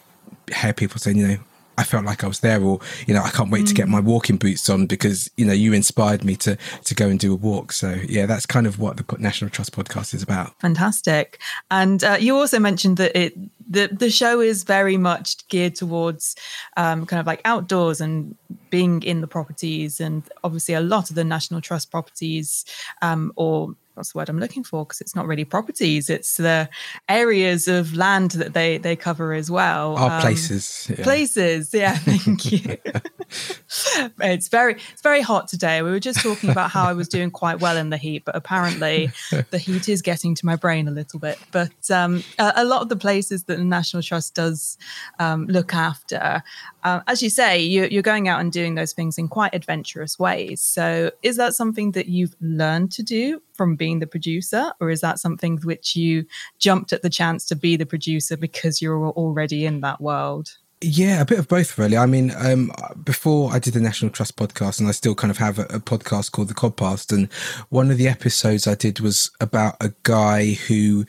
hear 0.53 0.73
people 0.73 0.99
saying, 0.99 1.17
you 1.17 1.27
know, 1.27 1.37
I 1.77 1.83
felt 1.83 2.05
like 2.05 2.23
I 2.23 2.27
was 2.27 2.39
there, 2.39 2.61
or 2.61 2.79
you 3.05 3.13
know, 3.13 3.21
I 3.21 3.29
can't 3.29 3.51
wait 3.51 3.67
to 3.67 3.73
get 3.73 3.87
my 3.87 3.99
walking 3.99 4.37
boots 4.37 4.69
on 4.69 4.87
because 4.87 5.29
you 5.35 5.45
know 5.45 5.53
you 5.53 5.73
inspired 5.73 6.23
me 6.23 6.35
to 6.37 6.57
to 6.85 6.95
go 6.95 7.09
and 7.09 7.19
do 7.19 7.33
a 7.33 7.35
walk. 7.35 7.71
So 7.73 7.99
yeah, 8.07 8.25
that's 8.25 8.45
kind 8.45 8.65
of 8.65 8.79
what 8.79 8.97
the 8.97 9.17
National 9.17 9.49
Trust 9.49 9.73
podcast 9.73 10.13
is 10.13 10.23
about. 10.23 10.57
Fantastic. 10.61 11.41
And 11.69 12.03
uh, 12.03 12.17
you 12.19 12.37
also 12.37 12.59
mentioned 12.59 12.97
that 12.97 13.17
it 13.17 13.37
the 13.69 13.89
the 13.91 14.09
show 14.09 14.39
is 14.39 14.63
very 14.63 14.97
much 14.97 15.45
geared 15.49 15.75
towards 15.75 16.35
um, 16.77 17.05
kind 17.05 17.19
of 17.19 17.27
like 17.27 17.41
outdoors 17.43 17.99
and 17.99 18.37
being 18.69 19.03
in 19.03 19.21
the 19.21 19.27
properties, 19.27 19.99
and 19.99 20.23
obviously 20.43 20.75
a 20.75 20.81
lot 20.81 21.09
of 21.09 21.15
the 21.15 21.25
National 21.25 21.59
Trust 21.59 21.91
properties, 21.91 22.63
um, 23.01 23.33
or 23.35 23.75
what's 23.95 24.13
the 24.13 24.17
word 24.17 24.29
I'm 24.29 24.39
looking 24.39 24.63
for? 24.63 24.85
Because 24.85 25.01
it's 25.01 25.15
not 25.15 25.27
really 25.27 25.45
properties; 25.45 26.09
it's 26.09 26.37
the 26.37 26.69
areas 27.09 27.67
of 27.67 27.95
land 27.95 28.31
that 28.31 28.53
they 28.53 28.77
they 28.77 28.95
cover 28.95 29.33
as 29.33 29.49
well. 29.49 29.95
Our 29.97 30.11
Um, 30.11 30.21
places, 30.21 30.87
yeah. 30.89 31.03
Places, 31.03 31.73
yeah, 31.73 31.95
thank 31.97 32.51
you. 32.51 32.77
it's 34.21 34.47
very 34.47 34.75
it's 34.93 35.01
very 35.01 35.21
hot 35.21 35.47
today. 35.47 35.81
We 35.81 35.91
were 35.91 35.99
just 35.99 36.21
talking 36.21 36.49
about 36.49 36.71
how 36.71 36.85
I 36.85 36.93
was 36.93 37.07
doing 37.07 37.31
quite 37.31 37.59
well 37.59 37.77
in 37.77 37.89
the 37.89 37.97
heat, 37.97 38.23
but 38.25 38.35
apparently 38.35 39.11
the 39.49 39.57
heat 39.57 39.89
is 39.89 40.01
getting 40.01 40.35
to 40.35 40.45
my 40.45 40.55
brain 40.55 40.87
a 40.87 40.91
little 40.91 41.19
bit. 41.19 41.37
But 41.51 41.89
um, 41.89 42.23
a, 42.37 42.53
a, 42.57 42.65
lot 42.65 42.81
of 42.81 42.89
the 42.89 42.95
places 42.95 43.45
that 43.45 43.57
the 43.57 43.63
National 43.63 44.03
Trust 44.03 44.35
does 44.35 44.77
um, 45.19 45.45
look 45.47 45.73
after, 45.73 46.43
uh, 46.85 47.01
as 47.07 47.23
you 47.23 47.31
say, 47.31 47.59
you, 47.59 47.87
you're 47.89 48.03
going 48.03 48.27
out 48.27 48.39
and 48.39 48.51
doing 48.51 48.75
those 48.75 48.93
things 48.93 49.17
in 49.17 49.27
quite 49.27 49.55
adventurous 49.55 50.19
ways. 50.19 50.61
So, 50.61 51.11
is 51.23 51.35
that 51.37 51.55
something 51.55 51.91
that 51.91 52.07
you've 52.07 52.35
learned 52.39 52.91
to 52.93 53.03
do 53.03 53.41
from 53.53 53.75
being 53.75 53.99
the 53.99 54.07
producer, 54.07 54.71
or 54.79 54.91
is 54.91 55.01
that 55.01 55.17
something 55.17 55.57
which 55.63 55.95
you 55.95 56.25
jumped 56.59 56.93
at 56.93 57.01
the 57.01 57.09
chance 57.09 57.43
to 57.47 57.55
be 57.55 57.75
the 57.75 57.87
producer 57.87 58.37
because 58.37 58.83
you're 58.83 59.09
already 59.09 59.65
in 59.65 59.81
that 59.81 59.99
world? 59.99 60.57
Yeah, 60.81 61.21
a 61.21 61.25
bit 61.25 61.39
of 61.39 61.47
both, 61.47 61.77
really. 61.79 61.97
I 61.97 62.05
mean, 62.05 62.31
um, 62.37 62.71
before 63.03 63.51
I 63.51 63.57
did 63.57 63.73
the 63.73 63.79
National 63.79 64.11
Trust 64.11 64.35
podcast, 64.35 64.79
and 64.79 64.87
I 64.87 64.91
still 64.91 65.15
kind 65.15 65.31
of 65.31 65.37
have 65.37 65.57
a, 65.57 65.63
a, 65.63 65.79
podcast 65.79 66.31
called 66.31 66.49
The 66.49 66.53
Codpast, 66.53 67.11
and 67.11 67.31
one 67.69 67.89
of 67.89 67.97
the 67.97 68.07
episodes 68.07 68.67
I 68.67 68.75
did 68.75 68.99
was 68.99 69.31
about 69.41 69.77
a 69.81 69.93
guy 70.03 70.53
who 70.53 71.05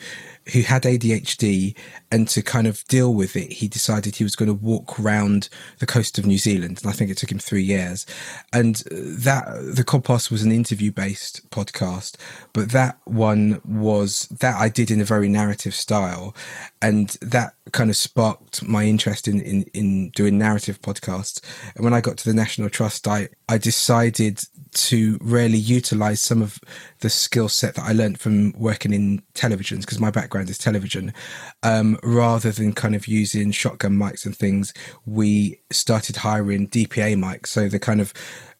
who 0.52 0.62
had 0.62 0.84
ADHD, 0.84 1.74
and 2.10 2.28
to 2.28 2.42
kind 2.42 2.66
of 2.66 2.84
deal 2.84 3.12
with 3.12 3.36
it, 3.36 3.52
he 3.52 3.68
decided 3.68 4.16
he 4.16 4.24
was 4.24 4.36
going 4.36 4.48
to 4.48 4.54
walk 4.54 4.98
around 5.00 5.48
the 5.78 5.86
coast 5.86 6.18
of 6.18 6.26
New 6.26 6.38
Zealand, 6.38 6.80
and 6.82 6.90
I 6.90 6.92
think 6.92 7.10
it 7.10 7.16
took 7.16 7.32
him 7.32 7.38
three 7.38 7.62
years. 7.62 8.06
And 8.52 8.76
that 8.90 9.44
the 9.74 9.84
Codpast 9.84 10.30
was 10.30 10.42
an 10.42 10.52
interview-based 10.52 11.50
podcast, 11.50 12.16
but 12.52 12.70
that 12.70 12.98
one 13.04 13.60
was 13.64 14.28
that 14.28 14.56
I 14.56 14.68
did 14.68 14.90
in 14.90 15.00
a 15.00 15.04
very 15.04 15.28
narrative 15.28 15.74
style, 15.74 16.34
and 16.80 17.10
that 17.20 17.54
kind 17.72 17.90
of 17.90 17.96
sparked 17.96 18.66
my 18.66 18.84
interest 18.84 19.26
in 19.26 19.40
in, 19.40 19.62
in 19.74 20.10
doing 20.10 20.38
narrative 20.38 20.80
podcasts. 20.80 21.40
And 21.74 21.84
when 21.84 21.94
I 21.94 22.00
got 22.00 22.16
to 22.18 22.28
the 22.28 22.34
National 22.34 22.70
Trust, 22.70 23.08
I 23.08 23.28
I 23.48 23.58
decided 23.58 24.42
to 24.72 25.18
really 25.22 25.58
utilize 25.58 26.20
some 26.20 26.42
of 26.42 26.60
the 27.00 27.08
skill 27.08 27.48
set 27.48 27.74
that 27.74 27.84
I 27.84 27.92
learned 27.92 28.20
from 28.20 28.52
working 28.52 28.92
in 28.92 29.22
televisions 29.34 29.80
because 29.80 30.00
my 30.00 30.10
background 30.10 30.50
is 30.50 30.58
television. 30.58 31.14
Um, 31.62 31.95
rather 32.02 32.50
than 32.50 32.72
kind 32.72 32.94
of 32.94 33.06
using 33.06 33.50
shotgun 33.50 33.96
mics 33.96 34.24
and 34.26 34.36
things, 34.36 34.72
we 35.04 35.60
started 35.70 36.16
hiring 36.16 36.68
DPA 36.68 37.16
mics. 37.16 37.48
So 37.48 37.68
the 37.68 37.78
kind 37.78 38.00
of 38.00 38.12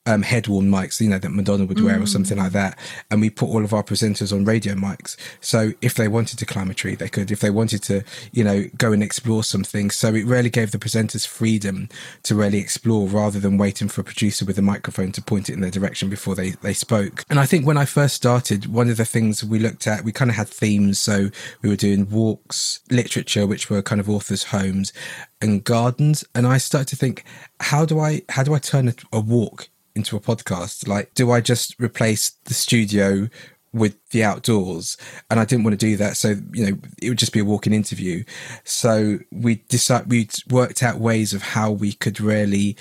um, 0.06 0.22
head 0.22 0.48
worn 0.48 0.70
mics, 0.70 1.00
you 1.00 1.08
know, 1.08 1.18
that 1.18 1.30
Madonna 1.30 1.64
would 1.64 1.82
wear 1.82 1.98
mm. 1.98 2.02
or 2.04 2.06
something 2.06 2.38
like 2.38 2.52
that. 2.52 2.78
And 3.10 3.20
we 3.20 3.30
put 3.30 3.48
all 3.48 3.64
of 3.64 3.72
our 3.72 3.82
presenters 3.82 4.32
on 4.32 4.44
radio 4.44 4.74
mics. 4.74 5.16
So 5.40 5.72
if 5.82 5.94
they 5.94 6.08
wanted 6.08 6.38
to 6.38 6.46
climb 6.46 6.70
a 6.70 6.74
tree, 6.74 6.94
they 6.94 7.08
could. 7.08 7.30
If 7.30 7.40
they 7.40 7.50
wanted 7.50 7.82
to, 7.84 8.02
you 8.32 8.44
know, 8.44 8.64
go 8.76 8.92
and 8.92 9.02
explore 9.02 9.42
something. 9.42 9.90
So 9.90 10.14
it 10.14 10.24
really 10.24 10.50
gave 10.50 10.70
the 10.70 10.78
presenters 10.78 11.26
freedom 11.26 11.88
to 12.22 12.34
really 12.34 12.58
explore 12.58 13.08
rather 13.08 13.40
than 13.40 13.58
waiting 13.58 13.88
for 13.88 14.00
a 14.00 14.04
producer 14.04 14.44
with 14.44 14.58
a 14.58 14.62
microphone 14.62 15.12
to 15.12 15.22
point 15.22 15.50
it 15.50 15.54
in 15.54 15.60
their 15.60 15.70
direction 15.70 16.08
before 16.08 16.34
they, 16.34 16.50
they 16.50 16.72
spoke. 16.72 17.24
And 17.28 17.40
I 17.40 17.46
think 17.46 17.66
when 17.66 17.76
I 17.76 17.84
first 17.84 18.14
started, 18.14 18.66
one 18.66 18.88
of 18.88 18.96
the 18.96 19.04
things 19.04 19.44
we 19.44 19.58
looked 19.58 19.86
at, 19.86 20.04
we 20.04 20.12
kind 20.12 20.30
of 20.30 20.36
had 20.36 20.48
themes. 20.48 20.98
So 21.00 21.30
we 21.62 21.68
were 21.68 21.76
doing 21.76 22.08
walks, 22.08 22.80
literature, 22.90 23.46
which 23.46 23.68
were 23.68 23.82
kind 23.82 24.00
of 24.00 24.08
authors' 24.08 24.44
homes 24.44 24.92
and 25.40 25.64
gardens. 25.64 26.24
And 26.34 26.46
I 26.46 26.58
started 26.58 26.88
to 26.88 26.96
think, 26.96 27.24
how 27.60 27.84
do 27.84 27.98
I, 27.98 28.22
how 28.28 28.44
do 28.44 28.54
I 28.54 28.58
turn 28.58 28.88
a, 28.88 28.94
a 29.12 29.20
walk 29.20 29.68
into 29.96 30.16
a 30.16 30.20
podcast? 30.20 30.87
Like, 30.87 31.14
do 31.14 31.30
I 31.30 31.40
just 31.40 31.74
replace 31.80 32.30
the 32.44 32.54
studio 32.54 33.28
with 33.72 33.96
the 34.11 34.24
outdoors 34.24 34.96
and 35.30 35.38
I 35.38 35.44
didn't 35.44 35.64
want 35.64 35.78
to 35.78 35.87
do 35.87 35.96
that 35.96 36.16
so 36.16 36.37
you 36.52 36.66
know 36.66 36.78
it 37.02 37.11
would 37.11 37.18
just 37.18 37.35
be 37.35 37.40
a 37.40 37.44
walking 37.44 37.74
interview 37.74 38.24
so 38.64 39.18
we 39.30 39.56
decided 39.68 40.11
we 40.11 40.28
worked 40.48 40.82
out 40.82 40.98
ways 40.98 41.35
of 41.35 41.42
how 41.42 41.70
we 41.72 41.92
could 41.92 42.18
really 42.18 42.76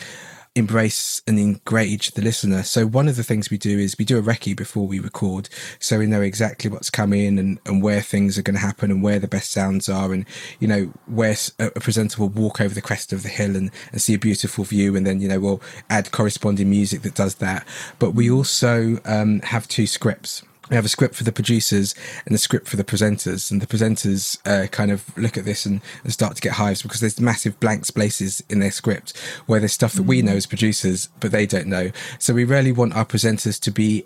embrace 0.56 1.22
and 1.28 1.38
engage 1.38 2.12
the 2.12 2.22
listener. 2.22 2.64
So 2.64 2.88
one 2.88 3.10
of 3.10 3.18
the 3.18 3.24
things 3.24 3.50
we 3.50 3.58
do 3.58 3.78
is 3.78 3.98
we 4.00 4.06
do 4.06 4.18
a 4.18 4.22
recce 4.22 4.56
before 4.56 4.88
we 4.88 5.00
record, 5.00 5.50
so 5.80 6.00
we 6.00 6.06
know 6.06 6.22
exactly 6.22 6.70
what's 6.70 6.90
coming 6.90 7.38
and, 7.38 7.60
and 7.66 7.84
where 7.84 8.02
things 8.02 8.38
are 8.38 8.42
going 8.42 8.56
to 8.56 8.62
happen 8.62 8.90
and 8.90 9.04
where 9.04 9.20
the 9.20 9.28
best 9.28 9.52
sounds 9.52 9.90
are, 9.90 10.14
and 10.14 10.26
you 10.60 10.68
know 10.68 10.94
where 11.08 11.36
a, 11.60 11.72
presenter 11.72 12.22
will 12.22 12.30
walk 12.30 12.62
over 12.62 12.74
the 12.74 12.82
crest 12.82 13.12
of 13.12 13.24
the 13.24 13.30
hill 13.30 13.56
and, 13.56 13.70
and 13.92 14.02
see 14.02 14.14
a 14.14 14.20
beautiful 14.20 14.64
view, 14.64 14.96
and 14.96 15.06
then 15.06 15.20
you 15.20 15.28
know 15.28 15.40
we'll 15.40 15.62
add 15.90 16.12
corresponding 16.12 16.70
music 16.70 17.02
that 17.02 17.16
does 17.16 17.36
that. 17.36 17.68
But 18.00 18.12
we 18.12 18.32
also 18.32 19.00
um, 19.04 19.42
have 19.42 19.68
two 19.68 19.88
scripts 19.88 20.44
we 20.70 20.76
have 20.76 20.86
a 20.86 20.90
script 20.90 21.16
for 21.16 21.24
the 21.24 21.32
producers 21.32 21.96
and 22.26 22.34
a 22.36 22.38
script 22.38 22.68
for 22.68 22.78
the 22.78 22.84
presenters 22.84 23.52
and 23.52 23.62
the 23.62 23.68
presenters 23.68 24.40
uh, 24.46 24.68
kind 24.68 24.92
of 24.92 25.16
look 25.18 25.38
at 25.38 25.46
this 25.46 25.66
and, 25.66 25.82
and, 26.04 26.14
start 26.14 26.36
to 26.36 26.42
get 26.42 26.54
hives 26.54 26.82
because 26.82 27.02
there's 27.02 27.20
massive 27.20 27.60
blank 27.60 27.86
spaces 27.86 28.44
in 28.50 28.60
their 28.60 28.72
script 28.72 29.18
where 29.46 29.60
there's 29.60 29.74
stuff 29.74 29.94
that 29.94 30.04
we 30.04 30.22
mm. 30.22 30.26
know 30.26 30.34
as 30.34 30.46
producers 30.46 31.10
but 31.20 31.32
they 31.32 31.46
don't 31.46 31.68
know 31.68 31.92
so 32.20 32.34
we 32.34 32.44
really 32.44 32.72
want 32.72 32.96
our 32.96 33.06
presenters 33.06 33.60
to 33.60 33.72
be 33.72 34.06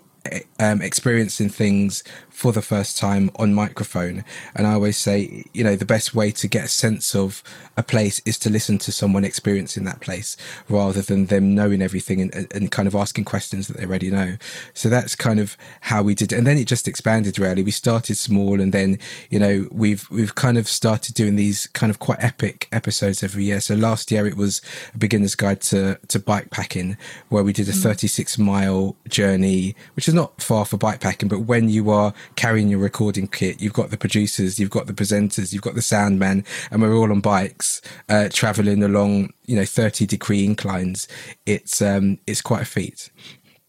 um, 0.58 0.82
experiencing 0.82 1.48
things 1.48 2.04
for 2.28 2.52
the 2.52 2.62
first 2.62 2.96
time 2.96 3.30
on 3.36 3.52
microphone. 3.52 4.24
And 4.54 4.66
I 4.66 4.72
always 4.72 4.96
say, 4.96 5.44
you 5.52 5.62
know, 5.62 5.76
the 5.76 5.84
best 5.84 6.14
way 6.14 6.30
to 6.32 6.48
get 6.48 6.64
a 6.64 6.68
sense 6.68 7.14
of 7.14 7.42
a 7.76 7.82
place 7.82 8.20
is 8.24 8.38
to 8.40 8.50
listen 8.50 8.78
to 8.78 8.92
someone 8.92 9.24
experiencing 9.24 9.84
that 9.84 10.00
place 10.00 10.36
rather 10.68 11.02
than 11.02 11.26
them 11.26 11.54
knowing 11.54 11.82
everything 11.82 12.20
and, 12.20 12.50
and 12.54 12.70
kind 12.70 12.88
of 12.88 12.94
asking 12.94 13.24
questions 13.24 13.68
that 13.68 13.76
they 13.76 13.84
already 13.84 14.10
know. 14.10 14.36
So 14.74 14.88
that's 14.88 15.14
kind 15.14 15.40
of 15.40 15.56
how 15.82 16.02
we 16.02 16.14
did 16.14 16.32
it. 16.32 16.36
And 16.36 16.46
then 16.46 16.56
it 16.56 16.66
just 16.66 16.88
expanded 16.88 17.38
really. 17.38 17.62
We 17.62 17.72
started 17.72 18.16
small 18.16 18.60
and 18.60 18.72
then, 18.72 18.98
you 19.28 19.38
know, 19.38 19.68
we've, 19.70 20.08
we've 20.10 20.34
kind 20.34 20.56
of 20.56 20.68
started 20.68 21.14
doing 21.14 21.36
these 21.36 21.66
kind 21.68 21.90
of 21.90 21.98
quite 21.98 22.22
epic 22.22 22.68
episodes 22.72 23.22
every 23.22 23.44
year. 23.44 23.60
So 23.60 23.74
last 23.74 24.10
year 24.10 24.26
it 24.26 24.36
was 24.36 24.62
a 24.94 24.98
beginner's 24.98 25.34
guide 25.34 25.60
to, 25.62 25.98
to 26.08 26.18
bike 26.18 26.50
packing 26.50 26.96
where 27.28 27.44
we 27.44 27.52
did 27.52 27.68
a 27.68 27.72
mm. 27.72 27.82
36 27.82 28.38
mile 28.38 28.96
journey, 29.08 29.74
which 29.94 30.08
is 30.10 30.14
not 30.14 30.42
far 30.42 30.64
for 30.64 30.76
bike 30.76 31.00
packing, 31.00 31.28
but 31.28 31.40
when 31.40 31.68
you 31.68 31.90
are 31.90 32.12
carrying 32.34 32.68
your 32.68 32.80
recording 32.80 33.28
kit, 33.28 33.62
you've 33.62 33.72
got 33.72 33.90
the 33.90 33.96
producers, 33.96 34.58
you've 34.58 34.70
got 34.70 34.86
the 34.86 34.92
presenters, 34.92 35.52
you've 35.52 35.62
got 35.62 35.76
the 35.76 35.82
sound 35.82 36.18
man, 36.18 36.44
and 36.70 36.82
we're 36.82 36.94
all 36.94 37.12
on 37.12 37.20
bikes, 37.20 37.80
uh, 38.08 38.28
traveling 38.32 38.82
along, 38.82 39.32
you 39.46 39.54
know, 39.54 39.64
30 39.64 40.06
degree 40.06 40.44
inclines. 40.44 41.06
It's, 41.46 41.80
um, 41.80 42.18
it's 42.26 42.42
quite 42.42 42.62
a 42.62 42.66
feat. 42.66 43.10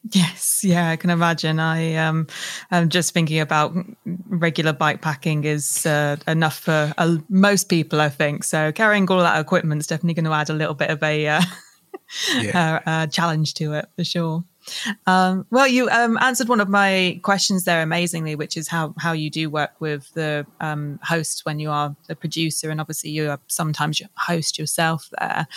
Yes, 0.10 0.64
yeah, 0.64 0.90
I 0.90 0.96
can 0.96 1.12
imagine. 1.12 1.60
I 1.60 1.94
um, 1.94 2.26
I'm 2.72 2.90
just 2.90 3.14
thinking 3.14 3.40
about 3.40 3.76
regular 4.28 4.74
bike 4.74 5.02
packing 5.02 5.44
is 5.44 5.86
uh, 5.86 6.18
enough 6.28 6.58
for 6.58 6.92
uh, 6.98 7.18
most 7.30 7.70
people, 7.70 8.02
I 8.02 8.10
think. 8.10 8.44
So 8.44 8.72
carrying 8.72 9.08
all 9.10 9.20
that 9.20 9.40
equipment 9.40 9.80
is 9.80 9.86
definitely 9.86 10.16
going 10.16 10.26
to 10.26 10.34
add 10.34 10.50
a 10.50 10.54
little 10.54 10.74
bit 10.74 10.90
of 10.90 11.04
a 11.04 11.28
uh, 11.28 11.42
yeah. 12.40 12.80
uh, 12.84 13.08
challenge 13.08 13.54
to 13.56 13.74
it 13.74 13.86
for 13.96 14.04
sure. 14.04 14.44
Um, 15.08 15.46
well, 15.52 15.68
you 15.68 15.90
um, 15.90 16.18
answered 16.22 16.48
one 16.48 16.60
of 16.60 16.70
my 16.70 17.20
questions 17.24 17.66
there 17.66 17.82
amazingly, 17.82 18.36
which 18.36 18.58
is 18.58 18.68
how 18.68 18.94
how 18.98 19.12
you 19.12 19.30
do 19.30 19.50
work 19.50 19.72
with 19.80 20.12
the 20.14 20.46
um, 20.60 21.00
host 21.04 21.46
when 21.46 21.60
you 21.60 21.70
are 21.70 21.96
the 22.08 22.16
producer, 22.16 22.70
and 22.70 22.80
obviously 22.80 23.10
you 23.10 23.30
are 23.30 23.40
sometimes 23.48 24.02
host 24.18 24.58
yourself 24.58 25.10
there. 25.20 25.48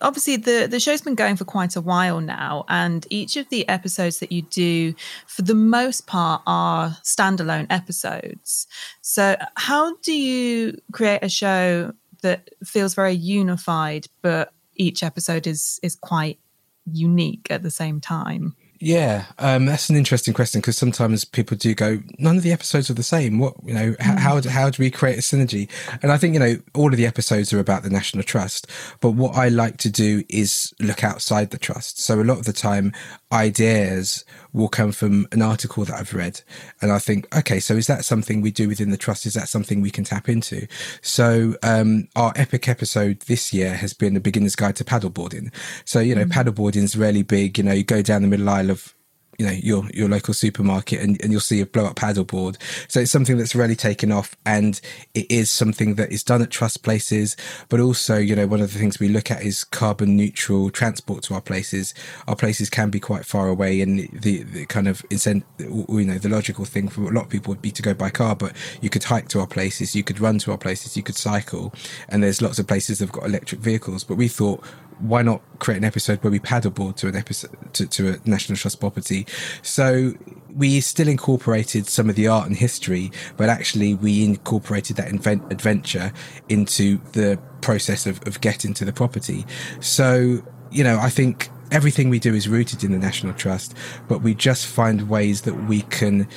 Obviously, 0.00 0.36
the 0.36 0.66
the 0.70 0.80
show's 0.80 1.02
been 1.02 1.14
going 1.14 1.36
for 1.36 1.44
quite 1.44 1.76
a 1.76 1.80
while 1.80 2.20
now, 2.20 2.64
and 2.68 3.06
each 3.10 3.36
of 3.36 3.48
the 3.48 3.68
episodes 3.68 4.18
that 4.18 4.32
you 4.32 4.42
do, 4.42 4.94
for 5.26 5.42
the 5.42 5.54
most 5.54 6.06
part, 6.06 6.42
are 6.46 6.96
standalone 7.02 7.66
episodes. 7.70 8.66
So, 9.00 9.36
how 9.56 9.96
do 9.96 10.12
you 10.12 10.80
create 10.92 11.22
a 11.22 11.28
show 11.28 11.92
that 12.22 12.50
feels 12.64 12.94
very 12.94 13.12
unified, 13.12 14.06
but 14.22 14.52
each 14.76 15.02
episode 15.02 15.46
is 15.46 15.78
is 15.82 15.94
quite 15.94 16.38
unique 16.84 17.48
at 17.50 17.62
the 17.62 17.70
same 17.70 18.00
time? 18.00 18.54
Yeah, 18.84 19.26
um, 19.38 19.66
that's 19.66 19.88
an 19.90 19.96
interesting 19.96 20.34
question 20.34 20.60
because 20.60 20.76
sometimes 20.76 21.24
people 21.24 21.56
do 21.56 21.72
go, 21.72 22.00
none 22.18 22.36
of 22.36 22.42
the 22.42 22.50
episodes 22.50 22.90
are 22.90 22.94
the 22.94 23.04
same. 23.04 23.38
What 23.38 23.54
you 23.64 23.72
know, 23.72 23.92
mm. 23.92 24.18
how 24.18 24.40
do, 24.40 24.48
how 24.48 24.70
do 24.70 24.82
we 24.82 24.90
create 24.90 25.16
a 25.16 25.22
synergy? 25.22 25.70
And 26.02 26.10
I 26.10 26.18
think 26.18 26.34
you 26.34 26.40
know, 26.40 26.56
all 26.74 26.90
of 26.90 26.96
the 26.96 27.06
episodes 27.06 27.52
are 27.52 27.60
about 27.60 27.84
the 27.84 27.90
National 27.90 28.24
Trust, 28.24 28.68
but 29.00 29.12
what 29.12 29.36
I 29.36 29.50
like 29.50 29.76
to 29.78 29.88
do 29.88 30.24
is 30.28 30.74
look 30.80 31.04
outside 31.04 31.50
the 31.50 31.58
trust. 31.58 32.00
So 32.00 32.20
a 32.20 32.24
lot 32.24 32.38
of 32.38 32.44
the 32.44 32.52
time, 32.52 32.92
ideas 33.30 34.24
will 34.52 34.68
come 34.68 34.92
from 34.92 35.26
an 35.32 35.42
article 35.42 35.84
that 35.84 35.98
I've 35.98 36.14
read. 36.14 36.42
And 36.80 36.92
I 36.92 36.98
think, 36.98 37.34
okay, 37.36 37.60
so 37.60 37.74
is 37.74 37.86
that 37.86 38.04
something 38.04 38.40
we 38.40 38.50
do 38.50 38.68
within 38.68 38.90
the 38.90 38.96
trust? 38.96 39.26
Is 39.26 39.34
that 39.34 39.48
something 39.48 39.80
we 39.80 39.90
can 39.90 40.04
tap 40.04 40.28
into? 40.28 40.66
So 41.00 41.56
um, 41.62 42.08
our 42.16 42.32
epic 42.36 42.68
episode 42.68 43.20
this 43.20 43.52
year 43.52 43.74
has 43.74 43.94
been 43.94 44.16
a 44.16 44.20
beginner's 44.20 44.56
guide 44.56 44.76
to 44.76 44.84
paddleboarding. 44.84 45.52
So, 45.84 46.00
you 46.00 46.14
know, 46.14 46.24
mm-hmm. 46.24 46.38
paddleboarding 46.38 46.82
is 46.82 46.96
really 46.96 47.22
big. 47.22 47.58
You 47.58 47.64
know, 47.64 47.72
you 47.72 47.84
go 47.84 48.02
down 48.02 48.22
the 48.22 48.28
middle 48.28 48.48
aisle 48.48 48.70
of 48.70 48.94
you 49.42 49.48
know 49.48 49.54
your 49.54 49.84
your 49.92 50.08
local 50.08 50.34
supermarket 50.34 51.00
and, 51.00 51.20
and 51.22 51.32
you'll 51.32 51.40
see 51.40 51.60
a 51.60 51.66
blow 51.66 51.86
up 51.86 51.96
paddleboard. 51.96 52.56
So 52.88 53.00
it's 53.00 53.10
something 53.10 53.36
that's 53.36 53.54
really 53.54 53.74
taken 53.74 54.12
off 54.12 54.36
and 54.46 54.80
it 55.14 55.30
is 55.30 55.50
something 55.50 55.96
that 55.96 56.12
is 56.12 56.22
done 56.22 56.42
at 56.42 56.50
trust 56.50 56.82
places 56.82 57.36
but 57.68 57.80
also 57.80 58.16
you 58.16 58.36
know 58.36 58.46
one 58.46 58.60
of 58.60 58.72
the 58.72 58.78
things 58.78 59.00
we 59.00 59.08
look 59.08 59.30
at 59.30 59.42
is 59.42 59.64
carbon 59.64 60.16
neutral 60.16 60.70
transport 60.70 61.24
to 61.24 61.34
our 61.34 61.40
places. 61.40 61.92
Our 62.28 62.36
places 62.36 62.70
can 62.70 62.90
be 62.90 63.00
quite 63.00 63.24
far 63.26 63.48
away 63.48 63.80
and 63.80 64.08
the, 64.12 64.44
the 64.44 64.66
kind 64.66 64.86
of 64.86 65.02
incent 65.10 65.42
you 65.58 66.04
know 66.04 66.18
the 66.18 66.28
logical 66.28 66.64
thing 66.64 66.88
for 66.88 67.02
a 67.02 67.12
lot 67.12 67.24
of 67.24 67.30
people 67.30 67.50
would 67.50 67.62
be 67.62 67.72
to 67.72 67.82
go 67.82 67.94
by 67.94 68.10
car 68.10 68.36
but 68.36 68.54
you 68.80 68.90
could 68.90 69.04
hike 69.04 69.28
to 69.28 69.40
our 69.40 69.46
places 69.46 69.96
you 69.96 70.04
could 70.04 70.20
run 70.20 70.38
to 70.38 70.52
our 70.52 70.58
places 70.58 70.96
you 70.96 71.02
could 71.02 71.16
cycle 71.16 71.72
and 72.08 72.22
there's 72.22 72.40
lots 72.40 72.58
of 72.58 72.66
places 72.66 72.98
that 72.98 73.06
have 73.06 73.12
got 73.12 73.24
electric 73.24 73.60
vehicles. 73.60 74.04
But 74.04 74.16
we 74.16 74.28
thought 74.28 74.64
why 75.02 75.20
not 75.20 75.42
create 75.58 75.78
an 75.78 75.84
episode 75.84 76.22
where 76.22 76.30
we 76.30 76.38
paddleboard 76.38 76.96
to 76.96 77.08
an 77.08 77.16
episode 77.16 77.50
to, 77.74 77.86
to 77.86 78.10
a 78.10 78.28
National 78.28 78.56
Trust 78.56 78.78
property? 78.78 79.26
So 79.62 80.14
we 80.54 80.80
still 80.80 81.08
incorporated 81.08 81.86
some 81.86 82.08
of 82.08 82.14
the 82.14 82.28
art 82.28 82.46
and 82.46 82.56
history, 82.56 83.10
but 83.36 83.48
actually 83.48 83.94
we 83.94 84.24
incorporated 84.24 84.96
that 84.96 85.08
invent- 85.08 85.52
adventure 85.52 86.12
into 86.48 86.98
the 87.12 87.38
process 87.60 88.06
of, 88.06 88.24
of 88.26 88.40
getting 88.40 88.74
to 88.74 88.84
the 88.84 88.92
property. 88.92 89.44
So, 89.80 90.42
you 90.70 90.84
know, 90.84 90.98
I 90.98 91.10
think 91.10 91.50
everything 91.72 92.08
we 92.08 92.18
do 92.18 92.34
is 92.34 92.48
rooted 92.48 92.84
in 92.84 92.92
the 92.92 92.98
National 92.98 93.32
Trust, 93.32 93.74
but 94.08 94.22
we 94.22 94.34
just 94.34 94.66
find 94.66 95.08
ways 95.08 95.42
that 95.42 95.54
we 95.66 95.82
can 95.82 96.28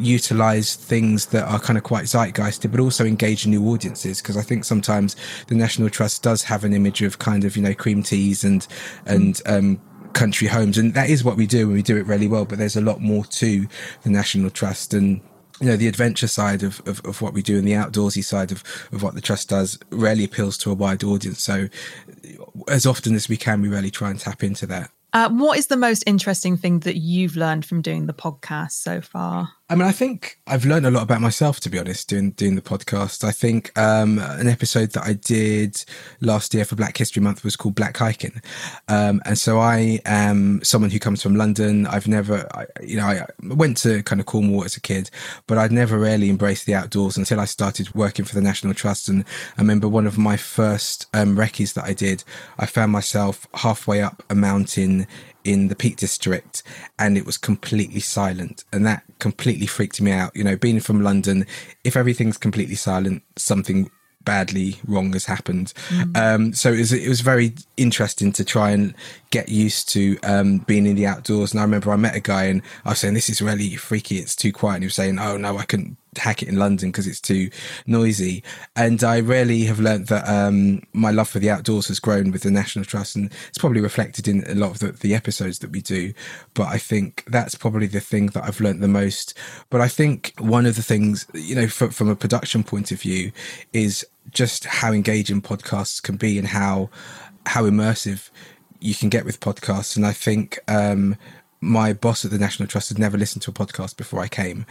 utilize 0.00 0.74
things 0.76 1.26
that 1.26 1.44
are 1.44 1.58
kind 1.58 1.76
of 1.76 1.84
quite 1.84 2.04
zeitgeisty, 2.04 2.70
but 2.70 2.80
also 2.80 3.04
engage 3.04 3.46
new 3.46 3.66
audiences. 3.68 4.20
Because 4.20 4.36
I 4.36 4.42
think 4.42 4.64
sometimes 4.64 5.16
the 5.48 5.54
National 5.54 5.90
Trust 5.90 6.22
does 6.22 6.42
have 6.44 6.64
an 6.64 6.72
image 6.72 7.02
of 7.02 7.18
kind 7.18 7.44
of 7.44 7.56
you 7.56 7.62
know 7.62 7.74
cream 7.74 8.02
teas 8.02 8.44
and 8.44 8.66
and 9.06 9.40
um, 9.46 9.80
country 10.12 10.48
homes, 10.48 10.78
and 10.78 10.94
that 10.94 11.10
is 11.10 11.24
what 11.24 11.36
we 11.36 11.46
do, 11.46 11.62
and 11.62 11.72
we 11.72 11.82
do 11.82 11.96
it 11.96 12.06
really 12.06 12.28
well. 12.28 12.44
But 12.44 12.58
there's 12.58 12.76
a 12.76 12.80
lot 12.80 13.00
more 13.00 13.24
to 13.24 13.66
the 14.02 14.10
National 14.10 14.50
Trust 14.50 14.94
and 14.94 15.20
you 15.60 15.66
know 15.66 15.76
the 15.76 15.88
adventure 15.88 16.26
side 16.26 16.62
of, 16.62 16.80
of, 16.86 17.04
of, 17.04 17.20
what 17.20 17.34
we 17.34 17.42
do 17.42 17.58
and 17.58 17.68
the 17.68 17.72
outdoorsy 17.72 18.24
side 18.24 18.50
of, 18.50 18.64
of 18.92 19.02
what 19.02 19.14
the 19.14 19.20
trust 19.20 19.48
does 19.50 19.78
really 19.90 20.24
appeals 20.24 20.56
to 20.58 20.70
a 20.70 20.74
wide 20.74 21.04
audience 21.04 21.42
so 21.42 21.68
as 22.68 22.86
often 22.86 23.14
as 23.14 23.28
we 23.28 23.36
can 23.36 23.60
we 23.60 23.68
really 23.68 23.90
try 23.90 24.10
and 24.10 24.18
tap 24.18 24.42
into 24.42 24.66
that 24.66 24.90
uh, 25.12 25.28
what 25.28 25.58
is 25.58 25.66
the 25.66 25.76
most 25.76 26.04
interesting 26.06 26.56
thing 26.56 26.80
that 26.80 26.96
you've 26.96 27.36
learned 27.36 27.66
from 27.66 27.82
doing 27.82 28.06
the 28.06 28.14
podcast 28.14 28.72
so 28.72 29.00
far 29.00 29.52
I 29.70 29.76
mean, 29.76 29.86
I 29.86 29.92
think 29.92 30.36
I've 30.48 30.64
learned 30.64 30.84
a 30.84 30.90
lot 30.90 31.04
about 31.04 31.20
myself, 31.20 31.60
to 31.60 31.70
be 31.70 31.78
honest, 31.78 32.08
doing 32.08 32.32
doing 32.32 32.56
the 32.56 32.60
podcast. 32.60 33.22
I 33.22 33.30
think 33.30 33.70
um, 33.78 34.18
an 34.18 34.48
episode 34.48 34.90
that 34.94 35.04
I 35.04 35.12
did 35.12 35.84
last 36.20 36.52
year 36.52 36.64
for 36.64 36.74
Black 36.74 36.96
History 36.96 37.22
Month 37.22 37.44
was 37.44 37.54
called 37.54 37.76
Black 37.76 37.96
Hiking, 37.96 38.42
um, 38.88 39.22
and 39.24 39.38
so 39.38 39.60
I 39.60 40.00
am 40.04 40.60
someone 40.64 40.90
who 40.90 40.98
comes 40.98 41.22
from 41.22 41.36
London. 41.36 41.86
I've 41.86 42.08
never, 42.08 42.48
I, 42.52 42.66
you 42.82 42.96
know, 42.96 43.06
I 43.06 43.24
went 43.44 43.76
to 43.78 44.02
kind 44.02 44.20
of 44.20 44.26
Cornwall 44.26 44.64
as 44.64 44.76
a 44.76 44.80
kid, 44.80 45.08
but 45.46 45.56
I'd 45.56 45.70
never 45.70 46.00
really 46.00 46.30
embraced 46.30 46.66
the 46.66 46.74
outdoors 46.74 47.16
until 47.16 47.38
I 47.38 47.44
started 47.44 47.94
working 47.94 48.24
for 48.24 48.34
the 48.34 48.42
National 48.42 48.74
Trust. 48.74 49.08
And 49.08 49.24
I 49.56 49.60
remember 49.60 49.86
one 49.86 50.08
of 50.08 50.18
my 50.18 50.36
first 50.36 51.06
um, 51.14 51.36
recce's 51.36 51.74
that 51.74 51.84
I 51.84 51.92
did. 51.92 52.24
I 52.58 52.66
found 52.66 52.90
myself 52.90 53.46
halfway 53.54 54.02
up 54.02 54.24
a 54.28 54.34
mountain 54.34 55.06
in 55.44 55.68
the 55.68 55.76
Peak 55.76 55.96
District 55.96 56.62
and 56.98 57.16
it 57.16 57.26
was 57.26 57.36
completely 57.36 58.00
silent. 58.00 58.64
And 58.72 58.86
that 58.86 59.02
completely 59.18 59.66
freaked 59.66 60.00
me 60.00 60.12
out. 60.12 60.34
You 60.34 60.44
know, 60.44 60.56
being 60.56 60.80
from 60.80 61.02
London, 61.02 61.46
if 61.84 61.96
everything's 61.96 62.38
completely 62.38 62.74
silent, 62.76 63.22
something 63.36 63.90
badly 64.22 64.76
wrong 64.86 65.12
has 65.14 65.24
happened. 65.24 65.72
Mm. 65.88 66.16
Um, 66.16 66.52
so 66.52 66.72
it 66.72 66.78
was, 66.78 66.92
it 66.92 67.08
was 67.08 67.20
very 67.20 67.54
interesting 67.76 68.32
to 68.32 68.44
try 68.44 68.70
and 68.70 68.94
get 69.30 69.48
used 69.48 69.88
to 69.90 70.18
um, 70.22 70.58
being 70.58 70.86
in 70.86 70.96
the 70.96 71.06
outdoors. 71.06 71.52
And 71.52 71.60
I 71.60 71.64
remember 71.64 71.90
I 71.90 71.96
met 71.96 72.14
a 72.14 72.20
guy 72.20 72.44
and 72.44 72.62
I 72.84 72.90
was 72.90 72.98
saying, 72.98 73.14
this 73.14 73.30
is 73.30 73.40
really 73.40 73.76
freaky. 73.76 74.18
It's 74.18 74.36
too 74.36 74.52
quiet. 74.52 74.76
And 74.76 74.84
he 74.84 74.86
was 74.88 74.94
saying, 74.94 75.18
oh 75.18 75.36
no, 75.36 75.56
I 75.56 75.64
couldn't 75.64 75.96
hack 76.16 76.42
it 76.42 76.48
in 76.48 76.56
London 76.56 76.90
because 76.90 77.06
it's 77.06 77.20
too 77.20 77.50
noisy. 77.86 78.42
And 78.76 79.02
I 79.04 79.18
really 79.18 79.64
have 79.64 79.80
learnt 79.80 80.08
that 80.08 80.28
um, 80.28 80.82
my 80.92 81.10
love 81.10 81.28
for 81.28 81.38
the 81.38 81.50
outdoors 81.50 81.88
has 81.88 82.00
grown 82.00 82.30
with 82.30 82.42
the 82.42 82.50
National 82.50 82.84
Trust, 82.84 83.16
and 83.16 83.32
it's 83.48 83.58
probably 83.58 83.80
reflected 83.80 84.28
in 84.28 84.44
a 84.46 84.54
lot 84.54 84.70
of 84.70 84.78
the, 84.80 84.92
the, 84.92 85.14
episodes 85.14 85.58
that 85.60 85.70
we 85.70 85.80
do. 85.80 86.12
But 86.54 86.68
I 86.68 86.78
think 86.78 87.24
that's 87.26 87.54
probably 87.54 87.86
the 87.86 88.00
thing 88.00 88.26
that 88.28 88.44
I've 88.44 88.60
learnt 88.60 88.80
the 88.80 88.88
most. 88.88 89.36
But 89.70 89.80
I 89.80 89.88
think 89.88 90.34
one 90.38 90.66
of 90.66 90.76
the 90.76 90.82
things, 90.82 91.26
you 91.34 91.54
know, 91.54 91.68
for, 91.68 91.90
from 91.90 92.08
a 92.08 92.16
production 92.16 92.64
point 92.64 92.92
of 92.92 93.00
view, 93.00 93.32
is 93.72 94.06
just 94.30 94.64
how 94.64 94.92
engaging 94.92 95.42
podcasts 95.42 96.02
can 96.02 96.16
be 96.16 96.38
and 96.38 96.48
how 96.48 96.90
how 97.46 97.64
immersive 97.64 98.30
you 98.80 98.94
can 98.94 99.08
get 99.08 99.24
with 99.24 99.40
podcasts. 99.40 99.96
And 99.96 100.06
I 100.06 100.12
think 100.12 100.58
um, 100.68 101.16
my 101.60 101.92
boss 101.92 102.24
at 102.24 102.30
the 102.30 102.38
National 102.38 102.66
Trust 102.66 102.88
had 102.88 102.98
never 102.98 103.18
listened 103.18 103.42
to 103.42 103.50
a 103.50 103.54
podcast 103.54 103.96
before 103.96 104.20
I 104.20 104.28
came, 104.28 104.64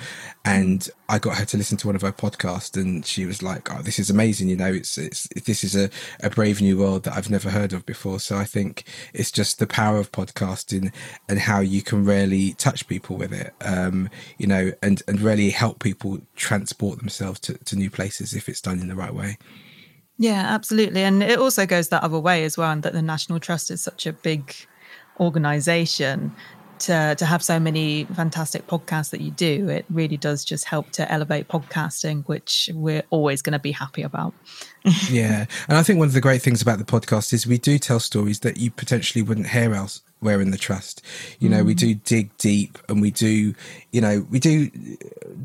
and 0.43 0.89
I 1.08 1.19
got 1.19 1.38
her 1.38 1.45
to 1.45 1.58
listen 1.58 1.78
to 1.78 1.88
one 1.88 1.95
of 1.95 2.02
her 2.02 2.12
podcasts, 2.12 2.75
and 2.75 3.06
she 3.06 3.25
was 3.25 3.43
like, 3.43 3.71
"Oh, 3.71 3.82
this 3.82 3.99
is 3.99 4.10
amazing! 4.10 4.49
You 4.49 4.56
know, 4.56 4.73
it's 4.73 4.97
it's 4.97 5.28
this 5.45 5.63
is 5.63 5.75
a, 5.75 5.89
a 6.21 6.32
brave 6.32 6.62
new 6.62 6.78
world 6.78 7.04
that 7.04 7.15
I've 7.15 7.30
never 7.30 7.52
heard 7.52 7.73
of 7.73 7.86
before." 7.86 8.19
So 8.19 8.38
I 8.38 8.43
think 8.43 8.86
it's 9.13 9.32
just 9.32 9.60
the 9.60 9.67
power 9.67 9.97
of 9.97 10.12
podcasting 10.12 10.91
and 11.28 11.39
how 11.39 11.60
you 11.60 11.84
can 11.84 12.06
really 12.06 12.54
touch 12.54 12.88
people 12.88 13.17
with 13.17 13.34
it, 13.34 13.54
um, 13.62 14.10
you 14.39 14.47
know, 14.47 14.71
and 14.82 15.04
and 15.08 15.21
really 15.21 15.52
help 15.52 15.84
people 15.84 16.19
transport 16.36 16.97
themselves 16.99 17.39
to, 17.41 17.54
to 17.65 17.75
new 17.75 17.91
places 17.91 18.34
if 18.34 18.49
it's 18.49 18.62
done 18.62 18.80
in 18.80 18.88
the 18.88 18.95
right 18.95 19.13
way. 19.13 19.38
Yeah, 20.17 20.43
absolutely, 20.47 21.04
and 21.04 21.21
it 21.21 21.38
also 21.38 21.67
goes 21.67 21.89
that 21.89 22.04
other 22.04 22.19
way 22.19 22.43
as 22.43 22.58
well, 22.58 22.71
and 22.71 22.82
that 22.82 22.93
the 22.93 23.02
National 23.04 23.39
Trust 23.39 23.69
is 23.69 23.80
such 23.80 24.08
a 24.08 24.12
big 24.12 24.56
organization 25.19 26.34
to 26.82 27.15
to 27.15 27.26
have 27.26 27.44
so 27.44 27.60
many 27.60 28.06
fantastic 28.06 28.68
podcasts 28.68 29.10
that 29.12 29.22
you 29.22 29.32
do, 29.32 29.70
it 29.70 29.86
really 29.89 30.18
does 30.18 30.46
just 30.46 30.65
help 30.65 30.92
to 30.92 31.12
elevate 31.12 31.48
podcasting, 31.48 32.24
which 32.28 32.70
we're 32.74 33.04
always 33.10 33.42
going 33.42 33.54
to 33.54 33.60
be 33.60 33.72
happy 33.72 34.02
about. 34.02 34.34
yeah, 35.10 35.46
and 35.68 35.78
I 35.78 35.84
think 35.84 36.00
one 36.00 36.08
of 36.08 36.13
the 36.13 36.22
great 36.22 36.42
things 36.42 36.62
about 36.62 36.78
the 36.80 36.86
podcast 36.86 37.34
is 37.34 37.46
we 37.46 37.58
do 37.58 37.78
tell 37.78 38.00
stories 38.00 38.39
that 38.42 38.58
you 38.58 38.72
potentially 38.72 39.22
wouldn't 39.22 39.48
hear 39.48 39.74
elsewhere 39.74 40.42
in 40.42 40.52
the 40.52 40.58
trust. 40.58 41.02
You 41.39 41.50
know, 41.50 41.63
mm. 41.63 41.68
we 41.68 41.74
do 41.74 41.96
dig 41.96 42.36
deep, 42.38 42.78
and 42.88 43.02
we 43.02 43.12
do, 43.12 43.54
you 43.92 44.02
know, 44.02 44.26
we 44.30 44.39
do 44.39 44.70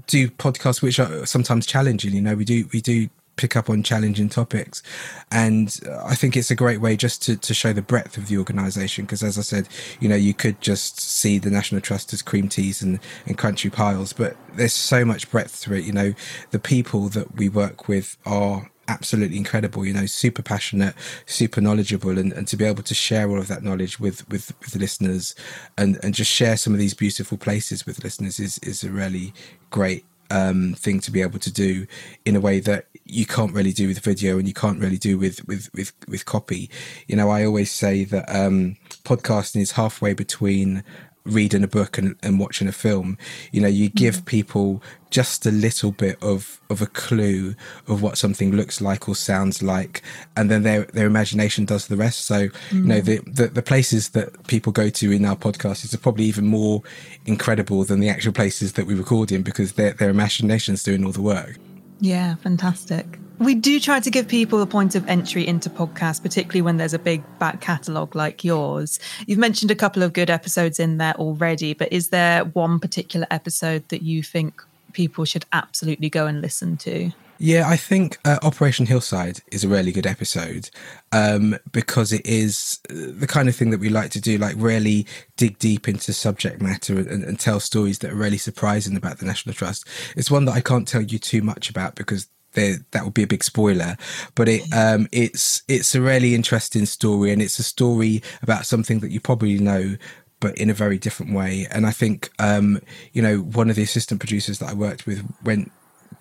do 0.06 0.28
podcasts 0.28 0.82
which 0.82 0.98
are 0.98 1.26
sometimes 1.26 1.66
challenging. 1.66 2.14
You 2.14 2.22
know, 2.22 2.34
we 2.34 2.44
do 2.44 2.68
we 2.72 2.80
do 2.80 3.08
pick 3.36 3.56
up 3.56 3.68
on 3.68 3.82
challenging 3.82 4.28
topics. 4.28 4.82
And 5.30 5.78
uh, 5.86 6.04
I 6.04 6.14
think 6.14 6.36
it's 6.36 6.50
a 6.50 6.54
great 6.54 6.80
way 6.80 6.96
just 6.96 7.22
to, 7.24 7.36
to 7.36 7.54
show 7.54 7.72
the 7.72 7.82
breadth 7.82 8.16
of 8.16 8.28
the 8.28 8.38
organization. 8.38 9.04
Because 9.04 9.22
as 9.22 9.38
I 9.38 9.42
said, 9.42 9.68
you 10.00 10.08
know, 10.08 10.16
you 10.16 10.34
could 10.34 10.60
just 10.60 11.00
see 11.00 11.38
the 11.38 11.50
National 11.50 11.80
Trust 11.80 12.12
as 12.12 12.22
cream 12.22 12.48
teas 12.48 12.82
and, 12.82 13.00
and 13.26 13.36
country 13.38 13.70
piles, 13.70 14.12
but 14.12 14.36
there's 14.54 14.72
so 14.72 15.04
much 15.04 15.30
breadth 15.30 15.62
to 15.62 15.74
it. 15.74 15.84
You 15.84 15.92
know, 15.92 16.14
the 16.50 16.58
people 16.58 17.08
that 17.10 17.36
we 17.36 17.48
work 17.48 17.88
with 17.88 18.16
are 18.24 18.70
absolutely 18.88 19.38
incredible 19.38 19.86
you 19.86 19.94
know 19.94 20.06
super 20.06 20.42
passionate 20.42 20.94
super 21.26 21.60
knowledgeable 21.60 22.18
and, 22.18 22.32
and 22.32 22.46
to 22.46 22.56
be 22.56 22.64
able 22.64 22.82
to 22.82 22.94
share 22.94 23.30
all 23.30 23.38
of 23.38 23.48
that 23.48 23.62
knowledge 23.62 23.98
with 23.98 24.28
with, 24.28 24.52
with 24.60 24.76
listeners 24.76 25.34
and 25.78 25.98
and 26.02 26.14
just 26.14 26.30
share 26.30 26.56
some 26.56 26.72
of 26.72 26.78
these 26.78 26.94
beautiful 26.94 27.38
places 27.38 27.86
with 27.86 28.04
listeners 28.04 28.38
is 28.38 28.58
is 28.58 28.84
a 28.84 28.90
really 28.90 29.32
great 29.70 30.04
um, 30.30 30.74
thing 30.74 31.00
to 31.00 31.10
be 31.10 31.22
able 31.22 31.38
to 31.38 31.52
do 31.52 31.86
in 32.24 32.36
a 32.36 32.40
way 32.40 32.60
that 32.60 32.86
you 33.04 33.26
can't 33.26 33.52
really 33.52 33.72
do 33.72 33.86
with 33.88 33.98
video 33.98 34.38
and 34.38 34.48
you 34.48 34.54
can't 34.54 34.80
really 34.80 34.98
do 34.98 35.18
with 35.18 35.46
with 35.46 35.68
with, 35.74 35.92
with 36.08 36.24
copy. 36.24 36.70
You 37.06 37.16
know, 37.16 37.30
I 37.30 37.44
always 37.44 37.70
say 37.70 38.04
that 38.04 38.24
um, 38.34 38.76
podcasting 39.04 39.60
is 39.60 39.72
halfway 39.72 40.14
between 40.14 40.84
reading 41.24 41.64
a 41.64 41.68
book 41.68 41.96
and, 41.96 42.16
and 42.22 42.38
watching 42.38 42.68
a 42.68 42.72
film 42.72 43.16
you 43.50 43.60
know 43.60 43.68
you 43.68 43.88
give 43.88 44.16
mm. 44.16 44.26
people 44.26 44.82
just 45.10 45.46
a 45.46 45.50
little 45.50 45.90
bit 45.90 46.22
of 46.22 46.60
of 46.68 46.82
a 46.82 46.86
clue 46.86 47.54
of 47.88 48.02
what 48.02 48.18
something 48.18 48.52
looks 48.52 48.80
like 48.80 49.08
or 49.08 49.14
sounds 49.14 49.62
like 49.62 50.02
and 50.36 50.50
then 50.50 50.64
their 50.64 50.82
their 50.84 51.06
imagination 51.06 51.64
does 51.64 51.86
the 51.86 51.96
rest 51.96 52.26
so 52.26 52.48
mm. 52.48 52.72
you 52.72 52.80
know 52.82 53.00
mm. 53.00 53.04
the, 53.04 53.30
the, 53.30 53.48
the 53.48 53.62
places 53.62 54.10
that 54.10 54.46
people 54.48 54.70
go 54.70 54.90
to 54.90 55.10
in 55.10 55.24
our 55.24 55.36
podcast 55.36 55.82
is 55.84 55.96
probably 55.96 56.24
even 56.24 56.46
more 56.46 56.82
incredible 57.24 57.84
than 57.84 58.00
the 58.00 58.08
actual 58.08 58.32
places 58.32 58.74
that 58.74 58.86
we 58.86 58.94
record 58.94 59.32
in 59.32 59.42
because 59.42 59.72
their 59.72 59.94
their 59.94 60.10
imagination's 60.10 60.82
doing 60.82 61.04
all 61.06 61.12
the 61.12 61.22
work 61.22 61.58
yeah 62.00 62.34
fantastic 62.36 63.18
we 63.38 63.54
do 63.54 63.80
try 63.80 63.98
to 64.00 64.10
give 64.10 64.28
people 64.28 64.62
a 64.62 64.66
point 64.66 64.94
of 64.94 65.06
entry 65.08 65.46
into 65.46 65.68
podcasts, 65.68 66.22
particularly 66.22 66.62
when 66.62 66.76
there's 66.76 66.94
a 66.94 66.98
big 66.98 67.22
back 67.38 67.60
catalogue 67.60 68.14
like 68.14 68.44
yours. 68.44 69.00
You've 69.26 69.40
mentioned 69.40 69.72
a 69.72 69.74
couple 69.74 70.02
of 70.02 70.12
good 70.12 70.30
episodes 70.30 70.78
in 70.78 70.98
there 70.98 71.14
already, 71.14 71.74
but 71.74 71.92
is 71.92 72.10
there 72.10 72.44
one 72.44 72.78
particular 72.78 73.26
episode 73.32 73.88
that 73.88 74.02
you 74.02 74.22
think 74.22 74.62
people 74.92 75.24
should 75.24 75.44
absolutely 75.52 76.08
go 76.08 76.26
and 76.26 76.40
listen 76.40 76.76
to? 76.78 77.10
Yeah, 77.38 77.68
I 77.68 77.76
think 77.76 78.18
uh, 78.24 78.38
Operation 78.42 78.86
Hillside 78.86 79.40
is 79.50 79.64
a 79.64 79.68
really 79.68 79.92
good 79.92 80.06
episode 80.06 80.70
um, 81.12 81.56
because 81.72 82.12
it 82.12 82.24
is 82.24 82.78
the 82.88 83.26
kind 83.26 83.48
of 83.48 83.56
thing 83.56 83.70
that 83.70 83.80
we 83.80 83.88
like 83.88 84.10
to 84.12 84.20
do, 84.20 84.38
like 84.38 84.54
really 84.56 85.06
dig 85.36 85.58
deep 85.58 85.88
into 85.88 86.12
subject 86.12 86.62
matter 86.62 86.98
and, 86.98 87.24
and, 87.24 87.40
tell 87.40 87.58
stories 87.58 87.98
that 87.98 88.12
are 88.12 88.16
really 88.16 88.38
surprising 88.38 88.96
about 88.96 89.18
the 89.18 89.26
National 89.26 89.54
Trust. 89.54 89.86
It's 90.16 90.30
one 90.30 90.44
that 90.44 90.52
I 90.52 90.60
can't 90.60 90.86
tell 90.86 91.02
you 91.02 91.18
too 91.18 91.42
much 91.42 91.68
about 91.68 91.96
because 91.96 92.28
there, 92.52 92.76
that 92.92 93.04
would 93.04 93.14
be 93.14 93.24
a 93.24 93.28
big 93.28 93.44
spoiler. 93.44 93.96
But 94.34 94.48
it 94.48 94.62
um, 94.72 95.08
it's 95.12 95.62
it's 95.68 95.94
a 95.94 96.00
really 96.00 96.34
interesting 96.34 96.86
story, 96.86 97.32
and 97.32 97.42
it's 97.42 97.58
a 97.58 97.64
story 97.64 98.22
about 98.42 98.66
something 98.66 99.00
that 99.00 99.10
you 99.10 99.20
probably 99.20 99.58
know, 99.58 99.96
but 100.40 100.56
in 100.56 100.70
a 100.70 100.74
very 100.74 100.98
different 100.98 101.34
way. 101.34 101.66
And 101.70 101.86
I 101.86 101.90
think 101.90 102.30
um, 102.38 102.80
you 103.12 103.22
know 103.22 103.38
one 103.38 103.70
of 103.70 103.76
the 103.76 103.82
assistant 103.82 104.20
producers 104.20 104.60
that 104.60 104.70
I 104.70 104.74
worked 104.74 105.06
with 105.06 105.24
went 105.44 105.72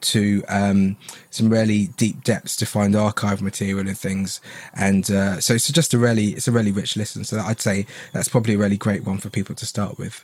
to 0.03 0.43
um, 0.47 0.97
some 1.29 1.49
really 1.49 1.87
deep 1.97 2.23
depths 2.23 2.55
to 2.57 2.65
find 2.65 2.95
archive 2.95 3.41
material 3.41 3.87
and 3.87 3.97
things. 3.97 4.41
And 4.75 5.09
uh, 5.09 5.39
so 5.41 5.53
it's 5.53 5.71
just 5.71 5.93
a 5.93 5.97
really 5.97 6.27
it's 6.29 6.47
a 6.47 6.51
really 6.51 6.71
rich 6.71 6.95
listen. 6.95 7.23
So 7.23 7.39
I'd 7.39 7.61
say 7.61 7.85
that's 8.11 8.29
probably 8.29 8.55
a 8.55 8.57
really 8.57 8.77
great 8.77 9.05
one 9.05 9.17
for 9.17 9.29
people 9.29 9.55
to 9.55 9.65
start 9.65 9.97
with. 9.97 10.23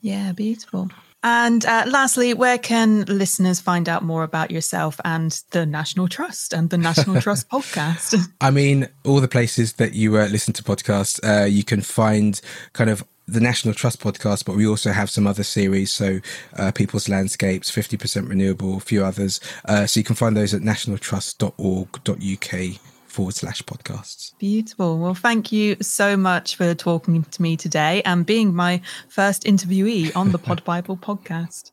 Yeah, 0.00 0.32
beautiful. 0.32 0.90
And 1.26 1.64
uh, 1.64 1.84
lastly, 1.88 2.34
where 2.34 2.58
can 2.58 3.04
listeners 3.06 3.58
find 3.58 3.88
out 3.88 4.02
more 4.02 4.24
about 4.24 4.50
yourself 4.50 5.00
and 5.06 5.32
the 5.52 5.64
National 5.64 6.06
Trust 6.06 6.52
and 6.52 6.68
the 6.68 6.76
National 6.76 7.18
Trust 7.22 7.48
podcast? 7.48 8.28
I 8.42 8.50
mean, 8.50 8.88
all 9.04 9.22
the 9.22 9.28
places 9.28 9.72
that 9.74 9.94
you 9.94 10.18
uh, 10.18 10.26
listen 10.26 10.52
to 10.52 10.62
podcasts, 10.62 11.18
uh, 11.24 11.46
you 11.46 11.64
can 11.64 11.80
find 11.80 12.38
kind 12.74 12.90
of 12.90 13.02
the 13.26 13.40
National 13.40 13.74
Trust 13.74 14.00
podcast, 14.00 14.44
but 14.44 14.56
we 14.56 14.66
also 14.66 14.92
have 14.92 15.10
some 15.10 15.26
other 15.26 15.44
series. 15.44 15.92
So, 15.92 16.20
uh, 16.56 16.72
People's 16.72 17.08
Landscapes, 17.08 17.70
50% 17.70 18.28
Renewable, 18.28 18.76
a 18.76 18.80
few 18.80 19.02
others. 19.04 19.40
Uh, 19.64 19.86
so, 19.86 20.00
you 20.00 20.04
can 20.04 20.16
find 20.16 20.36
those 20.36 20.52
at 20.54 20.62
nationaltrust.org.uk 20.62 22.80
forward 23.06 23.34
slash 23.34 23.62
podcasts. 23.62 24.36
Beautiful. 24.38 24.98
Well, 24.98 25.14
thank 25.14 25.52
you 25.52 25.76
so 25.80 26.16
much 26.16 26.56
for 26.56 26.74
talking 26.74 27.22
to 27.22 27.42
me 27.42 27.56
today 27.56 28.02
and 28.04 28.26
being 28.26 28.52
my 28.54 28.80
first 29.08 29.44
interviewee 29.44 30.14
on 30.16 30.32
the 30.32 30.38
Pod 30.38 30.64
Bible 30.64 30.96
podcast. 30.96 31.70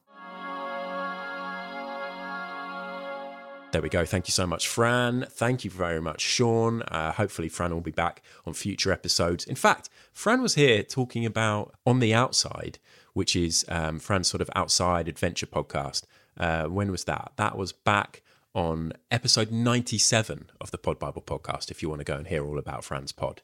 There 3.72 3.82
we 3.82 3.88
go. 3.88 4.04
Thank 4.04 4.28
you 4.28 4.34
so 4.34 4.46
much, 4.46 4.68
Fran. 4.68 5.28
Thank 5.30 5.64
you 5.64 5.72
very 5.72 6.02
much, 6.02 6.20
Sean. 6.20 6.82
Uh, 6.82 7.14
hopefully, 7.14 7.48
Fran 7.48 7.74
will 7.74 7.80
be 7.80 7.92
back 7.92 8.22
on 8.46 8.54
future 8.54 8.92
episodes. 8.92 9.46
In 9.46 9.56
fact, 9.56 9.90
Fran 10.12 10.42
was 10.42 10.56
here 10.56 10.84
talking 10.84 11.26
about 11.26 11.74
On 11.86 12.00
the 12.00 12.14
Outside, 12.14 12.80
which 13.14 13.34
is 13.34 13.64
um, 13.70 14.00
Fran's 14.00 14.28
sort 14.28 14.42
of 14.42 14.50
outside 14.56 15.08
adventure 15.08 15.46
podcast. 15.46 16.04
Uh, 16.38 16.66
when 16.66 16.92
was 16.92 17.06
that? 17.06 17.32
That 17.38 17.58
was 17.58 17.72
back 17.72 18.24
on 18.54 18.92
episode 19.10 19.52
97 19.52 20.50
of 20.60 20.72
the 20.72 20.78
Pod 20.78 21.00
Bible 21.00 21.22
podcast 21.22 21.72
if 21.72 21.82
you 21.82 21.88
want 21.88 22.02
to 22.02 22.06
go 22.06 22.16
and 22.16 22.28
hear 22.28 22.46
all 22.46 22.60
about 22.60 22.84
Fran's 22.84 23.14
pod. 23.14 23.42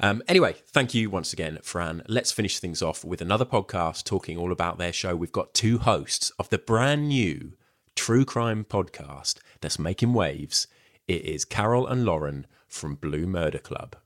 Um, 0.00 0.24
anyway, 0.26 0.56
thank 0.66 0.92
you 0.92 1.08
once 1.08 1.32
again, 1.32 1.60
Fran. 1.62 2.02
Let's 2.08 2.32
finish 2.32 2.58
things 2.58 2.82
off 2.82 3.04
with 3.04 3.20
another 3.20 3.44
podcast 3.44 4.02
talking 4.02 4.36
all 4.36 4.50
about 4.50 4.78
their 4.78 4.92
show. 4.92 5.14
We've 5.14 5.30
got 5.30 5.54
two 5.54 5.78
hosts 5.78 6.32
of 6.36 6.48
the 6.48 6.58
brand 6.58 7.08
new 7.08 7.52
true 7.98 8.24
crime 8.24 8.64
podcast 8.64 9.38
that's 9.60 9.76
making 9.76 10.12
waves. 10.14 10.68
It 11.08 11.24
is 11.24 11.44
Carol 11.44 11.84
and 11.88 12.04
Lauren 12.04 12.46
from 12.68 12.94
Blue 12.94 13.26
Murder 13.26 13.58
Club. 13.58 13.96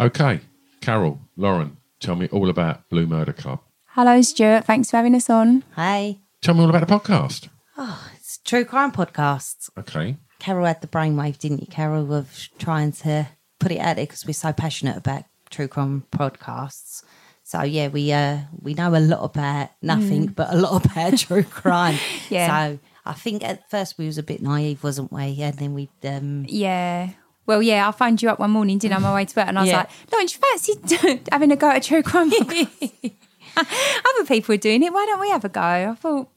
Okay, 0.00 0.40
Carol, 0.80 1.20
Lauren, 1.36 1.78
tell 1.98 2.14
me 2.14 2.28
all 2.30 2.48
about 2.48 2.88
Blue 2.88 3.08
Murder 3.08 3.32
Club. 3.32 3.58
Hello, 3.86 4.22
Stuart. 4.22 4.64
Thanks 4.64 4.90
for 4.92 4.98
having 4.98 5.16
us 5.16 5.28
on. 5.28 5.64
Hey, 5.74 6.20
Tell 6.40 6.54
me 6.54 6.60
all 6.62 6.70
about 6.70 6.86
the 6.86 6.94
podcast. 6.94 7.48
Oh, 7.76 8.08
it's 8.14 8.38
true 8.44 8.64
crime 8.64 8.92
podcasts. 8.92 9.68
Okay. 9.76 10.16
Carol 10.38 10.66
had 10.66 10.80
the 10.80 10.86
brainwave, 10.86 11.38
didn't 11.38 11.62
you, 11.62 11.66
Carol, 11.66 12.14
of 12.14 12.48
trying 12.60 12.92
to 12.92 13.26
put 13.58 13.72
it 13.72 13.78
out 13.78 13.96
there 13.96 14.06
because 14.06 14.24
we're 14.24 14.32
so 14.32 14.52
passionate 14.52 14.96
about 14.96 15.24
true 15.50 15.66
crime 15.66 16.04
podcasts. 16.12 17.02
So 17.48 17.62
yeah, 17.62 17.88
we 17.88 18.12
uh 18.12 18.40
we 18.60 18.74
know 18.74 18.94
a 18.94 19.00
lot 19.00 19.24
about 19.24 19.70
nothing, 19.80 20.26
but 20.26 20.52
a 20.52 20.56
lot 20.56 20.84
about 20.84 21.16
true 21.24 21.42
crime. 21.44 21.96
Yeah. 22.28 22.46
So 22.74 22.78
I 23.06 23.14
think 23.14 23.42
at 23.42 23.70
first 23.70 23.96
we 23.96 24.04
was 24.04 24.18
a 24.18 24.22
bit 24.22 24.42
naive, 24.42 24.84
wasn't 24.84 25.10
we? 25.10 25.40
And 25.40 25.56
then 25.56 25.72
we 25.72 25.88
um 26.04 26.44
Yeah. 26.46 27.08
Well, 27.46 27.62
yeah, 27.62 27.88
I 27.88 27.92
phoned 27.92 28.20
you 28.20 28.28
up 28.28 28.38
one 28.38 28.50
morning, 28.50 28.76
didn't 28.76 28.92
I, 28.92 28.96
on 28.96 29.02
my 29.02 29.14
way 29.14 29.24
to 29.24 29.34
work, 29.40 29.48
and 29.48 29.58
I 29.58 29.62
was 29.62 29.70
Yeah. 29.70 29.78
like, 29.78 29.88
don't 30.10 30.30
you 30.30 30.38
fancy 30.38 30.74
having 31.32 31.50
a 31.50 31.56
go 31.56 31.70
at 31.70 31.82
true 31.84 32.02
crime? 32.02 32.30
Other 33.56 34.26
people 34.26 34.54
are 34.54 34.58
doing 34.58 34.82
it. 34.82 34.92
Why 34.92 35.06
don't 35.06 35.20
we 35.20 35.30
have 35.30 35.46
a 35.46 35.48
go? 35.48 35.60
I 35.62 35.94
thought, 35.98 36.28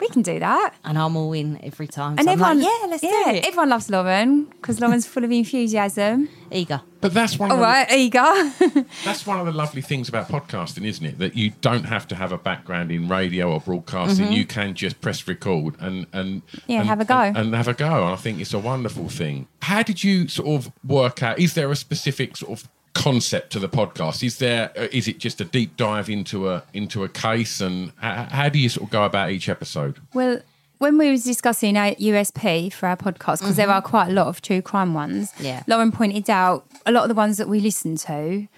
we 0.00 0.08
can 0.08 0.22
do 0.22 0.38
that. 0.38 0.74
and 0.84 0.98
I'm 0.98 1.16
all 1.16 1.32
in 1.32 1.62
every 1.64 1.86
time. 1.86 2.16
And 2.18 2.24
so 2.26 2.32
I'm 2.32 2.38
like, 2.38 2.50
everyone, 2.56 2.62
yeah, 2.80 2.86
let's 2.88 3.02
yeah, 3.02 3.10
do 3.26 3.30
it. 3.36 3.46
Everyone 3.46 3.68
loves 3.68 3.90
Lauren 3.90 4.44
because 4.44 4.80
Lauren's 4.80 5.06
full 5.06 5.24
of 5.24 5.30
enthusiasm. 5.30 6.28
Eager. 6.52 6.80
But 7.00 7.14
that's 7.14 7.38
one. 7.38 7.50
All 7.52 7.62
of 7.64 7.88
the, 7.88 7.96
eager. 7.96 8.18
That's 9.04 9.24
one 9.26 9.38
of 9.40 9.46
the 9.46 9.52
lovely 9.52 9.80
things 9.82 10.08
about 10.08 10.28
podcasting, 10.28 10.84
isn't 10.84 11.06
it? 11.06 11.18
That 11.18 11.34
you 11.36 11.52
don't 11.62 11.84
have 11.84 12.06
to 12.08 12.14
have 12.16 12.32
a 12.32 12.36
background 12.38 12.90
in 12.90 13.08
radio 13.08 13.52
or 13.52 13.60
broadcasting. 13.60 14.32
You 14.32 14.44
can 14.44 14.74
just 14.74 15.00
press 15.00 15.26
record 15.28 15.76
and 15.80 16.06
and 16.12 16.42
Mm-hmm. 16.46 16.72
Yeah, 16.72 16.80
and- 16.80 16.88
have 16.88 17.00
a 17.00 17.04
go. 17.04 17.18
and, 17.20 17.36
and 17.38 17.54
have 17.54 17.68
a 17.68 17.74
go. 17.74 17.86
And 18.04 18.12
I 18.12 18.16
think 18.16 18.40
it's 18.40 18.52
a 18.52 18.58
wonderful 18.58 19.08
thing. 19.08 19.46
How 19.62 19.82
did 19.82 20.02
you 20.04 20.26
sort 20.28 20.48
of 20.48 20.72
work 20.84 21.22
out? 21.22 21.38
Is 21.38 21.54
there 21.54 21.70
a 21.70 21.76
specific 21.76 22.36
sort 22.36 22.52
of 22.60 22.68
concept 22.94 23.52
to 23.52 23.58
the 23.58 23.68
podcast? 23.68 24.22
Is 24.22 24.38
there? 24.38 24.70
uh, 24.76 24.88
it 24.92 25.18
just 25.18 25.40
a 25.40 25.44
deep 25.44 25.76
dive 25.76 26.08
into 26.10 26.48
a 26.48 26.62
into 26.72 27.04
a 27.04 27.08
case? 27.08 27.60
And 27.60 27.92
how, 27.96 28.24
how 28.30 28.48
do 28.48 28.58
you 28.58 28.68
sort 28.68 28.84
of 28.88 28.90
go 28.90 29.04
about 29.04 29.30
each 29.30 29.48
episode? 29.48 30.00
Well, 30.14 30.40
when 30.78 30.96
we 30.96 31.10
was 31.10 31.24
discussing 31.24 31.76
our 31.76 31.90
USP 31.92 32.72
for 32.72 32.86
our 32.88 32.96
podcast, 32.96 33.40
because 33.40 33.56
there 33.56 33.68
are 33.70 33.82
quite 33.82 34.08
a 34.08 34.12
lot 34.12 34.28
of 34.28 34.40
true 34.40 34.62
crime 34.62 34.94
ones, 34.94 35.30
Yeah. 35.38 35.62
Lauren 35.66 35.92
pointed 35.92 36.30
out 36.30 36.66
a 36.86 36.92
lot 36.92 37.02
of 37.02 37.08
the 37.08 37.14
ones 37.14 37.36
that 37.36 37.48
we 37.48 37.60
listen 37.60 37.96
to, 37.96 38.48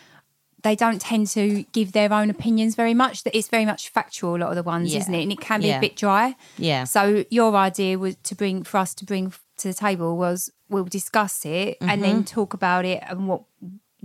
they 0.62 0.76
don't 0.76 1.00
tend 1.00 1.26
to 1.26 1.64
give 1.72 1.90
their 1.90 2.12
own 2.12 2.30
opinions 2.30 2.76
very 2.76 2.94
much. 2.94 3.24
That 3.24 3.36
it's 3.36 3.48
very 3.48 3.64
much 3.64 3.88
factual. 3.88 4.36
A 4.36 4.38
lot 4.38 4.50
of 4.50 4.54
the 4.56 4.62
ones, 4.62 4.94
Yeah. 4.94 5.00
isn't 5.00 5.12
it? 5.14 5.22
And 5.24 5.32
it 5.32 5.40
can 5.40 5.60
be 5.60 5.66
Yeah. 5.66 5.78
a 5.78 5.80
bit 5.80 5.96
dry. 5.96 6.36
Yeah. 6.56 6.84
So 6.84 7.24
your 7.30 7.56
idea 7.56 7.98
was 7.98 8.14
to 8.22 8.36
bring 8.36 8.62
for 8.62 8.78
us 8.78 8.94
to 8.94 9.04
bring 9.04 9.32
to 9.58 9.68
the 9.68 9.74
table 9.74 10.16
was 10.16 10.50
we'll 10.68 10.84
discuss 10.84 11.44
it 11.44 11.76
and 11.80 11.90
Mm-hmm. 11.90 12.00
then 12.02 12.24
talk 12.24 12.54
about 12.54 12.84
it 12.84 13.02
and 13.08 13.26
what 13.28 13.42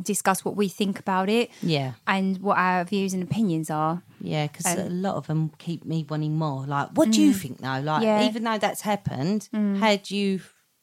discuss 0.02 0.46
what 0.46 0.56
we 0.56 0.68
think 0.68 1.00
about 1.00 1.30
it 1.30 1.50
Yeah. 1.62 1.94
and 2.06 2.38
what 2.40 2.58
our 2.58 2.84
views 2.84 3.14
and 3.14 3.24
opinions 3.24 3.70
are. 3.70 4.04
Yeah, 4.22 4.48
because 4.48 4.66
Um, 4.66 4.80
a 4.80 4.90
lot 4.90 5.16
of 5.16 5.28
them 5.28 5.52
keep 5.58 5.86
me 5.86 6.06
wanting 6.08 6.38
more. 6.38 6.66
Like, 6.66 6.90
what 6.96 7.12
do 7.12 7.22
you 7.22 7.32
mm. 7.32 7.42
think 7.42 7.58
though? 7.60 7.80
Like, 7.80 8.04
Yeah. 8.04 8.28
even 8.28 8.44
though 8.44 8.58
that's 8.58 8.82
happened, 8.82 9.50
mm. 9.54 9.80
how 9.80 9.96
do 9.96 10.16
you 10.16 10.42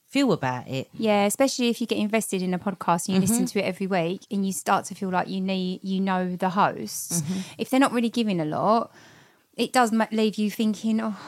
feel 0.09 0.33
about 0.33 0.69
it? 0.69 0.89
Yeah, 0.95 1.25
especially 1.25 1.69
if 1.71 1.81
you 1.81 1.87
get 1.87 1.99
invested 1.99 2.41
in 2.41 2.55
a 2.55 2.59
podcast 2.59 3.09
and 3.09 3.17
you 3.17 3.21
listen 3.21 3.45
mm-hmm. 3.45 3.59
to 3.59 3.59
it 3.61 3.65
every 3.65 3.89
week 3.89 4.23
and 4.31 4.47
you 4.47 4.53
start 4.53 4.85
to 4.87 4.95
feel 4.95 5.11
like 5.11 5.29
you 5.29 5.41
need 5.41 5.81
you 5.83 6.01
know 6.01 6.37
the 6.37 6.51
hosts. 6.51 7.21
Mm-hmm. 7.21 7.41
If 7.59 7.71
they're 7.71 7.81
not 7.81 7.93
really 7.93 8.11
giving 8.11 8.41
a 8.41 8.45
lot, 8.45 8.93
it 9.57 9.73
does 9.73 9.93
leave 10.13 10.37
you 10.37 10.51
thinking, 10.51 11.01
oh, 11.01 11.19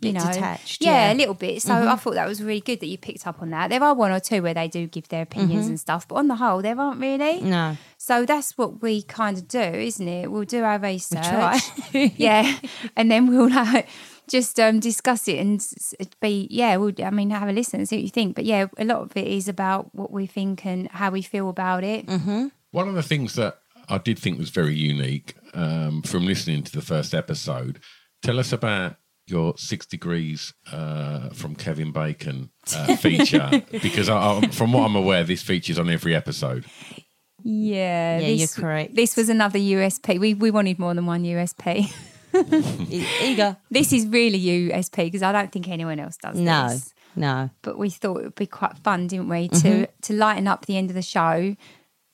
you 0.00 0.12
Bit 0.12 0.20
know, 0.24 0.32
detached, 0.32 0.82
Yeah, 0.82 1.08
yeah. 1.08 1.12
a 1.12 1.16
little 1.16 1.34
bit. 1.34 1.60
So 1.62 1.72
I 1.74 1.96
thought 1.96 2.14
that 2.14 2.28
was 2.28 2.42
really 2.42 2.60
good 2.60 2.80
that 2.80 2.86
you 2.86 2.98
picked 2.98 3.26
up 3.26 3.42
on 3.42 3.50
that. 3.50 3.70
There 3.70 3.82
are 3.82 3.94
one 3.94 4.10
or 4.12 4.20
two 4.20 4.42
where 4.42 4.54
they 4.54 4.68
do 4.68 4.86
give 4.86 5.08
their 5.08 5.22
opinions 5.22 5.66
and 5.66 5.78
stuff, 5.80 6.06
but 6.06 6.16
on 6.16 6.28
the 6.28 6.36
whole, 6.36 6.62
there 6.62 6.78
aren't 6.78 7.00
really. 7.00 7.40
No. 7.40 7.76
So 7.96 8.24
that's 8.24 8.56
what 8.56 8.80
we 8.82 9.02
kind 9.02 9.36
of 9.36 9.48
do, 9.48 9.58
isn't 9.60 10.06
it? 10.08 10.30
We'll 10.30 10.44
do 10.44 10.62
our 10.62 10.78
research. 10.78 11.26
try. 11.26 11.58
yeah. 12.16 12.58
And 12.96 13.10
then 13.10 13.26
we'll 13.26 13.50
like 13.50 13.88
just 14.28 14.60
um, 14.60 14.78
discuss 14.78 15.26
it 15.26 15.38
and 15.38 15.58
s- 15.58 15.94
s- 15.98 16.06
be, 16.20 16.46
yeah, 16.50 16.76
we'll, 16.76 16.92
I 17.02 17.10
mean, 17.10 17.30
have 17.30 17.48
a 17.48 17.52
listen 17.52 17.80
and 17.80 17.88
see 17.88 17.96
what 17.96 18.02
you 18.04 18.10
think. 18.10 18.36
But 18.36 18.44
yeah, 18.44 18.66
a 18.78 18.84
lot 18.84 19.00
of 19.02 19.16
it 19.16 19.26
is 19.26 19.48
about 19.48 19.94
what 19.94 20.12
we 20.12 20.26
think 20.26 20.64
and 20.66 20.86
how 20.88 21.10
we 21.10 21.22
feel 21.22 21.48
about 21.48 21.82
it. 21.82 22.06
One 22.70 22.88
of 22.88 22.94
the 22.94 23.02
things 23.02 23.34
that 23.34 23.58
I 23.88 23.96
did 23.98 24.18
think 24.18 24.38
was 24.38 24.50
very 24.50 24.74
unique 24.74 25.34
um, 25.54 26.02
from 26.02 26.26
listening 26.26 26.62
to 26.64 26.72
the 26.72 26.82
first 26.82 27.14
episode. 27.14 27.80
Tell 28.22 28.38
us 28.38 28.52
about 28.52 28.96
your 29.30 29.54
six 29.56 29.86
degrees 29.86 30.52
uh, 30.72 31.28
from 31.30 31.54
Kevin 31.54 31.92
Bacon 31.92 32.50
uh, 32.74 32.96
feature, 32.96 33.62
because 33.70 34.08
I, 34.08 34.38
I, 34.38 34.46
from 34.48 34.72
what 34.72 34.84
I'm 34.84 34.96
aware, 34.96 35.24
this 35.24 35.42
features 35.42 35.78
on 35.78 35.88
every 35.90 36.14
episode. 36.14 36.64
Yeah. 37.44 38.18
Yeah, 38.18 38.26
you're 38.28 38.48
correct. 38.48 38.94
This 38.94 39.16
was 39.16 39.28
another 39.28 39.58
USP. 39.58 40.18
We, 40.18 40.34
we 40.34 40.50
wanted 40.50 40.78
more 40.78 40.92
than 40.94 41.06
one 41.06 41.22
USP. 41.24 41.92
Eager. 43.22 43.56
this 43.70 43.92
is 43.92 44.06
really 44.06 44.40
USP 44.70 44.96
because 44.96 45.22
I 45.22 45.32
don't 45.32 45.50
think 45.50 45.68
anyone 45.68 45.98
else 46.00 46.16
does 46.16 46.36
No. 46.36 46.68
this. 46.68 46.94
No. 47.16 47.50
but 47.62 47.78
we 47.78 47.90
thought 47.90 48.18
it 48.20 48.24
would 48.24 48.34
be 48.34 48.46
quite 48.46 48.76
fun, 48.78 49.06
didn't 49.08 49.28
we, 49.28 49.48
to 49.48 49.56
Mm-hmm. 49.56 49.84
to 50.02 50.12
lighten 50.14 50.46
up 50.46 50.66
the 50.66 50.76
end 50.76 50.90
of 50.90 50.94
the 50.94 51.02
show 51.02 51.56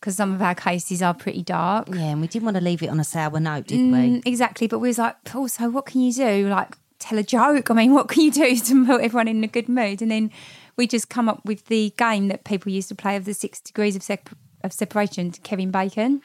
because 0.01 0.17
some 0.17 0.33
of 0.35 0.41
our 0.43 0.55
cases 0.55 1.03
are 1.03 1.15
pretty 1.15 1.43
dark. 1.43 1.89
Yeah, 1.91 2.11
and 2.11 2.21
we 2.21 2.27
didn't 2.27 2.45
want 2.45 2.57
to 2.59 2.63
leave 2.63 2.83
it 2.83 2.89
on 2.89 3.01
a 3.01 3.05
sour 3.05 3.41
note, 3.41 3.67
did 3.67 3.81
we? 3.81 3.99
Mm, 3.99 4.23
exactly, 4.27 4.67
but 4.67 4.79
we 4.79 4.89
was 4.89 4.99
like, 4.99 5.17
also, 5.35 5.69
what 5.71 5.87
can 5.87 6.01
you 6.03 6.13
do? 6.13 6.49
Like, 6.49 6.77
tell 7.05 7.19
a 7.19 7.23
joke. 7.23 7.71
I 7.71 7.75
mean, 7.75 7.93
what 7.95 8.09
can 8.09 8.23
you 8.23 8.31
do 8.31 8.57
to 8.57 8.87
put 8.87 9.01
everyone 9.03 9.29
in 9.29 9.45
a 9.45 9.49
good 9.49 9.69
mood? 9.69 10.01
And 10.03 10.11
then 10.11 10.31
we 10.77 10.87
just 10.87 11.09
come 11.09 11.29
up 11.29 11.45
with 11.45 11.67
the 11.67 11.93
game 11.97 12.29
that 12.29 12.45
people 12.45 12.73
used 12.73 12.89
to 12.89 12.95
play 12.95 13.17
of 13.17 13.25
the 13.25 13.35
six 13.35 13.61
degrees 13.61 13.95
of, 13.95 14.03
sep- 14.03 14.31
of 14.63 14.73
separation 14.73 15.31
to 15.31 15.41
Kevin 15.43 15.71
Bacon. 15.71 16.05
And 16.15 16.23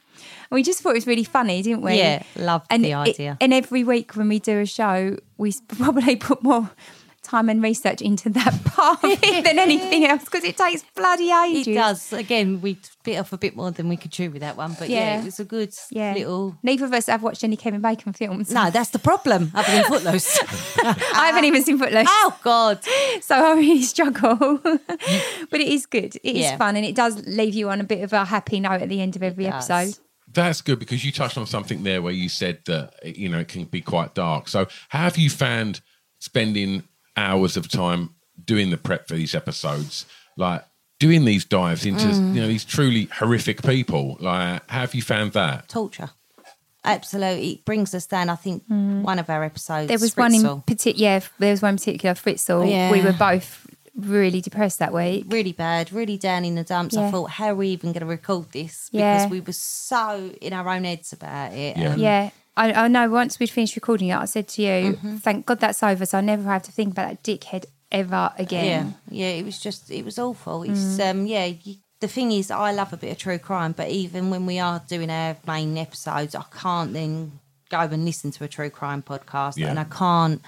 we 0.51 0.63
just 0.63 0.81
thought 0.81 0.91
it 0.91 0.95
was 0.95 1.07
really 1.07 1.23
funny, 1.23 1.61
didn't 1.61 1.81
we? 1.83 1.97
Yeah, 1.97 2.23
loved 2.35 2.65
and 2.69 2.83
the 2.83 2.91
it- 2.91 2.95
idea. 3.09 3.37
and 3.41 3.53
every 3.53 3.83
week 3.83 4.15
when 4.15 4.27
we 4.29 4.39
do 4.39 4.59
a 4.59 4.65
show, 4.65 5.17
we 5.37 5.53
probably 5.67 6.15
put 6.15 6.41
more 6.43 6.69
time 7.29 7.49
and 7.49 7.61
research 7.61 8.01
into 8.01 8.29
that 8.29 8.53
part 8.65 9.01
than 9.01 9.59
anything 9.59 10.05
else 10.05 10.23
because 10.25 10.43
it 10.43 10.57
takes 10.57 10.83
bloody 10.95 11.31
ages. 11.31 11.67
It 11.67 11.73
does. 11.75 12.11
Again, 12.13 12.59
we 12.61 12.77
bit 13.03 13.17
off 13.19 13.31
a 13.33 13.37
bit 13.37 13.55
more 13.55 13.71
than 13.71 13.87
we 13.87 13.97
could 13.97 14.11
chew 14.11 14.29
with 14.31 14.41
that 14.41 14.57
one, 14.57 14.75
but 14.79 14.89
yeah, 14.89 15.15
Yeah. 15.15 15.21
it 15.21 15.25
was 15.25 15.39
a 15.39 15.45
good 15.45 15.73
Yeah. 15.91 16.13
little. 16.13 16.57
Neither 16.63 16.85
of 16.85 16.93
us 16.93 17.05
have 17.07 17.21
watched 17.23 17.43
any 17.43 17.55
Kevin 17.55 17.81
Bacon 17.81 18.13
films. 18.13 18.51
No, 18.51 18.69
that's 18.71 18.89
the 18.89 18.99
problem. 18.99 19.51
Other 19.53 19.71
than 19.71 19.83
Footloose. 19.85 20.39
I 20.83 21.27
haven't 21.27 21.45
even 21.45 21.63
seen 21.63 21.77
Footloose. 21.77 22.07
oh 22.09 22.37
God. 22.43 22.79
So 23.21 23.35
I 23.35 23.53
really 23.55 23.81
struggle. 23.83 24.57
but 24.63 25.59
it 25.59 25.67
is 25.67 25.85
good. 25.85 26.15
It 26.17 26.35
is 26.35 26.37
Yeah. 26.45 26.57
fun 26.57 26.75
and 26.75 26.85
it 26.85 26.95
does 26.95 27.25
leave 27.27 27.53
you 27.53 27.69
on 27.69 27.79
a 27.79 27.83
bit 27.83 28.01
of 28.03 28.11
a 28.13 28.25
happy 28.25 28.59
note 28.59 28.81
at 28.81 28.89
the 28.89 29.01
end 29.01 29.15
of 29.15 29.23
every 29.23 29.45
episode. 29.47 29.95
That's 30.31 30.61
good 30.61 30.79
because 30.79 31.03
you 31.05 31.11
touched 31.11 31.37
on 31.37 31.45
something 31.47 31.83
there 31.83 32.01
where 32.01 32.13
you 32.13 32.29
said 32.29 32.59
that 32.65 32.93
you 33.03 33.29
know 33.29 33.39
it 33.39 33.47
can 33.47 33.65
be 33.65 33.81
quite 33.81 34.13
dark. 34.13 34.47
So, 34.47 34.67
how 34.89 34.99
have 34.99 35.17
you 35.17 35.29
found 35.29 35.81
spending 36.19 36.83
hours 37.19 37.57
of 37.57 37.67
time 37.69 38.15
doing 38.43 38.69
the 38.71 38.77
prep 38.77 39.07
for 39.07 39.15
these 39.15 39.35
episodes? 39.35 40.05
Like, 40.37 40.63
doing 40.99 41.25
these 41.25 41.45
dives 41.45 41.85
into 41.85 42.05
Mm. 42.05 42.35
you 42.35 42.41
know 42.41 42.47
these 42.47 42.65
truly 42.65 43.05
horrific 43.19 43.61
people. 43.63 44.17
Like, 44.19 44.69
how 44.69 44.79
have 44.81 44.95
you 44.95 45.01
found 45.01 45.33
that? 45.33 45.67
Torture. 45.69 46.09
Absolutely. 46.83 47.51
It 47.53 47.65
brings 47.65 47.93
us 47.93 48.05
down. 48.05 48.29
I 48.29 48.35
think 48.35 48.63
one 48.67 49.19
of 49.19 49.29
our 49.29 49.43
episodes. 49.43 49.89
There 49.89 49.99
was 49.99 50.15
one 50.15 50.33
in 50.33 50.61
particular. 50.61 51.03
Yeah, 51.03 51.19
there 51.37 51.51
was 51.51 51.61
one 51.61 51.71
in 51.73 51.77
particular. 51.77 52.15
Fritzl. 52.15 52.69
Yeah. 52.69 52.91
We 52.91 53.01
were 53.01 53.13
both 53.13 53.67
really 53.95 54.39
depressed 54.39 54.79
that 54.79 54.93
week. 54.93 55.25
really 55.27 55.51
bad, 55.51 55.91
really 55.91 56.17
down 56.17 56.45
in 56.45 56.55
the 56.55 56.63
dumps. 56.63 56.95
I 56.95 57.11
thought, 57.11 57.31
how 57.31 57.47
are 57.49 57.55
we 57.55 57.67
even 57.69 57.91
going 57.91 57.99
to 57.99 58.05
record 58.05 58.51
this? 58.53 58.89
Because 58.91 59.23
Yeah. 59.23 59.27
we 59.27 59.41
were 59.41 59.51
so 59.51 60.31
in 60.41 60.53
our 60.53 60.69
own 60.69 60.85
heads 60.85 61.11
about 61.11 61.51
it. 61.51 61.75
Yeah. 61.75 61.93
Um, 61.93 61.99
Yeah. 61.99 62.29
I, 62.57 62.73
I 62.73 62.87
know 62.87 63.09
once 63.09 63.39
we'd 63.39 63.49
finished 63.49 63.75
recording 63.75 64.09
it, 64.09 64.15
I 64.17 64.25
said 64.25 64.47
to 64.49 64.61
you, 64.61 64.93
Mm-hmm. 64.93 65.17
thank 65.17 65.45
God 65.45 65.59
that's 65.59 65.81
over, 65.83 66.05
so 66.05 66.17
I 66.17 66.21
never 66.21 66.43
have 66.49 66.63
to 66.63 66.71
think 66.71 66.91
about 66.91 67.09
that 67.09 67.23
dickhead 67.23 67.65
ever 67.91 68.31
again. 68.37 68.95
yeah, 69.09 69.27
it 69.29 69.45
was 69.45 69.59
just, 69.59 69.89
it 69.91 70.03
was 70.05 70.19
awful. 70.19 70.63
It's, 70.63 70.99
um, 70.99 71.25
yeah, 71.25 71.45
you, 71.45 71.75
the 72.01 72.07
thing 72.07 72.31
is, 72.31 72.51
I 72.51 72.71
love 72.71 72.93
a 72.93 72.97
bit 72.97 73.11
of 73.11 73.17
true 73.17 73.39
crime, 73.39 73.71
but 73.73 73.89
even 73.89 74.29
when 74.29 74.45
we 74.45 74.59
are 74.59 74.81
doing 74.87 75.09
our 75.09 75.37
main 75.47 75.77
episodes, 75.77 76.35
I 76.35 76.43
can't 76.55 76.93
then 76.93 77.39
go 77.69 77.79
and 77.79 78.05
listen 78.05 78.31
to 78.31 78.43
a 78.43 78.47
true 78.47 78.69
crime 78.69 79.01
podcast, 79.03 79.57
Yeah. 79.57 79.69
and 79.69 79.79
I 79.79 79.85
can't, 79.85 80.41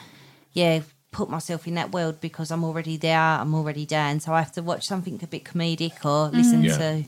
yeah, 0.54 0.82
put 1.12 1.30
myself 1.30 1.68
in 1.68 1.76
that 1.76 1.92
world 1.92 2.22
because 2.22 2.52
I'm 2.52 2.64
already 2.64 2.96
there, 2.98 3.20
I'm 3.20 3.54
already 3.54 3.86
down, 3.86 4.20
so 4.22 4.34
I 4.34 4.40
have 4.40 4.52
to 4.54 4.62
watch 4.62 4.86
something 4.88 5.20
a 5.24 5.28
bit 5.28 5.44
comedic 5.44 6.06
or 6.06 6.30
listen 6.30 6.64
Yeah. 6.64 6.78
to 6.78 7.04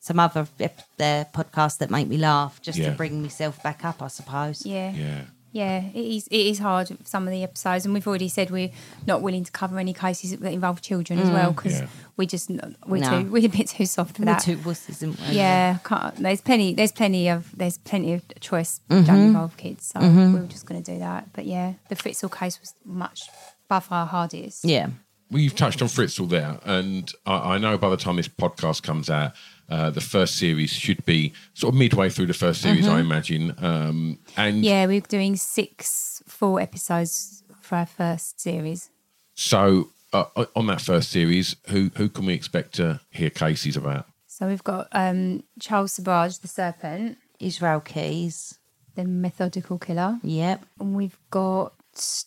some 0.00 0.18
other 0.20 0.46
ep- 0.60 0.80
uh, 1.00 1.24
podcasts 1.34 1.78
that 1.78 1.90
make 1.90 2.08
me 2.08 2.16
laugh, 2.18 2.60
just 2.62 2.78
Yeah. 2.78 2.90
to 2.90 2.96
bring 2.96 3.22
myself 3.22 3.62
back 3.62 3.84
up, 3.84 4.00
I 4.02 4.08
suppose. 4.08 4.64
Yeah. 4.66 4.92
Yeah. 4.92 5.20
Yeah, 5.50 5.82
it 5.94 5.96
is. 6.16 6.26
It 6.28 6.36
is 6.46 6.58
hard. 6.58 6.94
Some 7.04 7.26
of 7.26 7.32
the 7.32 7.42
episodes, 7.42 7.86
and 7.86 7.94
we've 7.94 8.06
already 8.06 8.28
said 8.28 8.50
we're 8.50 8.70
not 9.06 9.22
willing 9.22 9.44
to 9.44 9.50
cover 9.50 9.78
any 9.78 9.94
cases 9.94 10.36
that 10.36 10.52
involve 10.52 10.82
children 10.82 11.18
as 11.18 11.30
well 11.30 11.52
because 11.52 11.80
Yeah. 11.80 11.86
we 12.18 12.26
just 12.26 12.50
we're 12.86 13.00
No. 13.00 13.22
too 13.22 13.30
we're 13.30 13.46
a 13.46 13.48
bit 13.48 13.68
too 13.68 13.86
soft 13.86 14.16
for 14.16 14.22
We're 14.22 14.26
that. 14.26 14.42
two 14.42 14.58
wusses, 14.58 14.90
isn't 14.90 15.18
we? 15.18 15.34
yeah, 15.36 15.78
can't, 15.84 16.14
there's 16.16 16.42
plenty. 16.42 16.74
There's 16.74 16.92
plenty 16.92 17.28
of 17.28 17.50
there's 17.56 17.78
plenty 17.78 18.12
of 18.12 18.22
choice 18.40 18.80
Mm-hmm. 18.90 19.06
don't 19.06 19.18
involve 19.28 19.56
kids, 19.56 19.86
so 19.86 20.00
we 20.00 20.32
were 20.38 20.46
just 20.46 20.66
going 20.66 20.82
to 20.82 20.92
do 20.92 20.98
that. 20.98 21.32
But 21.32 21.46
yeah, 21.46 21.72
the 21.88 21.96
Fritzl 21.96 22.30
case 22.30 22.60
was 22.60 22.74
much 22.84 23.22
by 23.68 23.80
far 23.80 24.06
hardest. 24.06 24.66
Yeah. 24.66 24.88
Well, 25.30 25.40
you've 25.40 25.56
touched 25.56 25.80
on 25.80 25.88
Fritzl 25.88 26.28
there, 26.28 26.58
and 26.64 27.10
I, 27.26 27.54
I 27.54 27.58
know 27.58 27.78
by 27.78 27.88
the 27.88 27.96
time 27.96 28.16
this 28.16 28.28
podcast 28.28 28.82
comes 28.82 29.08
out, 29.08 29.32
uh, 29.68 29.90
the 29.90 30.00
first 30.00 30.36
series 30.36 30.70
should 30.72 31.04
be 31.04 31.32
sort 31.54 31.74
of 31.74 31.78
midway 31.78 32.08
through 32.08 32.26
the 32.26 32.34
first 32.34 32.62
series, 32.62 32.84
Mm-hmm. 32.86 32.94
I 32.96 33.00
imagine. 33.00 33.54
Um, 33.58 34.18
and 34.36 34.64
Yeah, 34.64 34.86
we're 34.86 35.00
doing 35.00 35.36
six 35.36 36.22
full 36.26 36.58
episodes 36.58 37.42
for 37.60 37.76
our 37.76 37.86
first 37.86 38.40
series. 38.40 38.90
so 39.34 39.88
uh, 40.12 40.24
on 40.56 40.66
that 40.66 40.80
first 40.80 41.10
series, 41.10 41.56
who 41.68 41.90
who 41.96 42.08
can 42.08 42.24
we 42.26 42.32
expect 42.32 42.74
to 42.76 42.98
hear 43.10 43.28
cases 43.30 43.76
about? 43.76 44.06
So 44.26 44.46
we've 44.48 44.64
got 44.64 44.88
um, 44.92 45.42
Charles 45.60 45.98
Sobhraj, 45.98 46.40
the 46.40 46.48
serpent, 46.48 47.18
Israel 47.38 47.80
Keyes. 47.80 48.58
the 48.94 49.04
methodical 49.04 49.78
killer. 49.78 50.18
Yep. 50.22 50.64
And 50.80 50.94
we've 50.96 51.18
got 51.30 51.72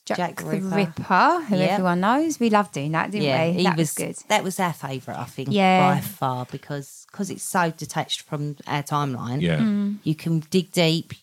Jack, 0.05 0.17
Jack 0.17 0.35
the 0.37 0.43
the 0.43 0.49
Ripper, 0.49 0.75
Ripper. 0.75 1.41
who 1.47 1.55
Yep. 1.57 1.69
everyone 1.71 1.99
knows. 2.01 2.39
We 2.39 2.49
loved 2.49 2.73
doing 2.73 2.91
that, 2.93 3.11
didn't 3.11 3.23
yeah, 3.25 3.47
we? 3.47 3.53
he 3.53 3.63
that 3.63 3.77
was, 3.77 3.89
was, 3.89 3.93
good. 3.93 4.15
That 4.29 4.43
was 4.43 4.59
our 4.59 4.73
favourite, 4.73 5.19
I 5.19 5.25
think, 5.25 5.49
Yeah. 5.51 5.93
by 5.95 6.01
far, 6.01 6.45
because 6.51 7.05
cause 7.11 7.29
it's 7.29 7.43
so 7.43 7.71
detached 7.71 8.21
from 8.21 8.55
our 8.67 8.83
timeline. 8.83 9.41
Yeah. 9.41 9.57
Mm. 9.57 9.97
You 10.03 10.15
can 10.15 10.39
dig 10.49 10.71
deep. 10.71 11.13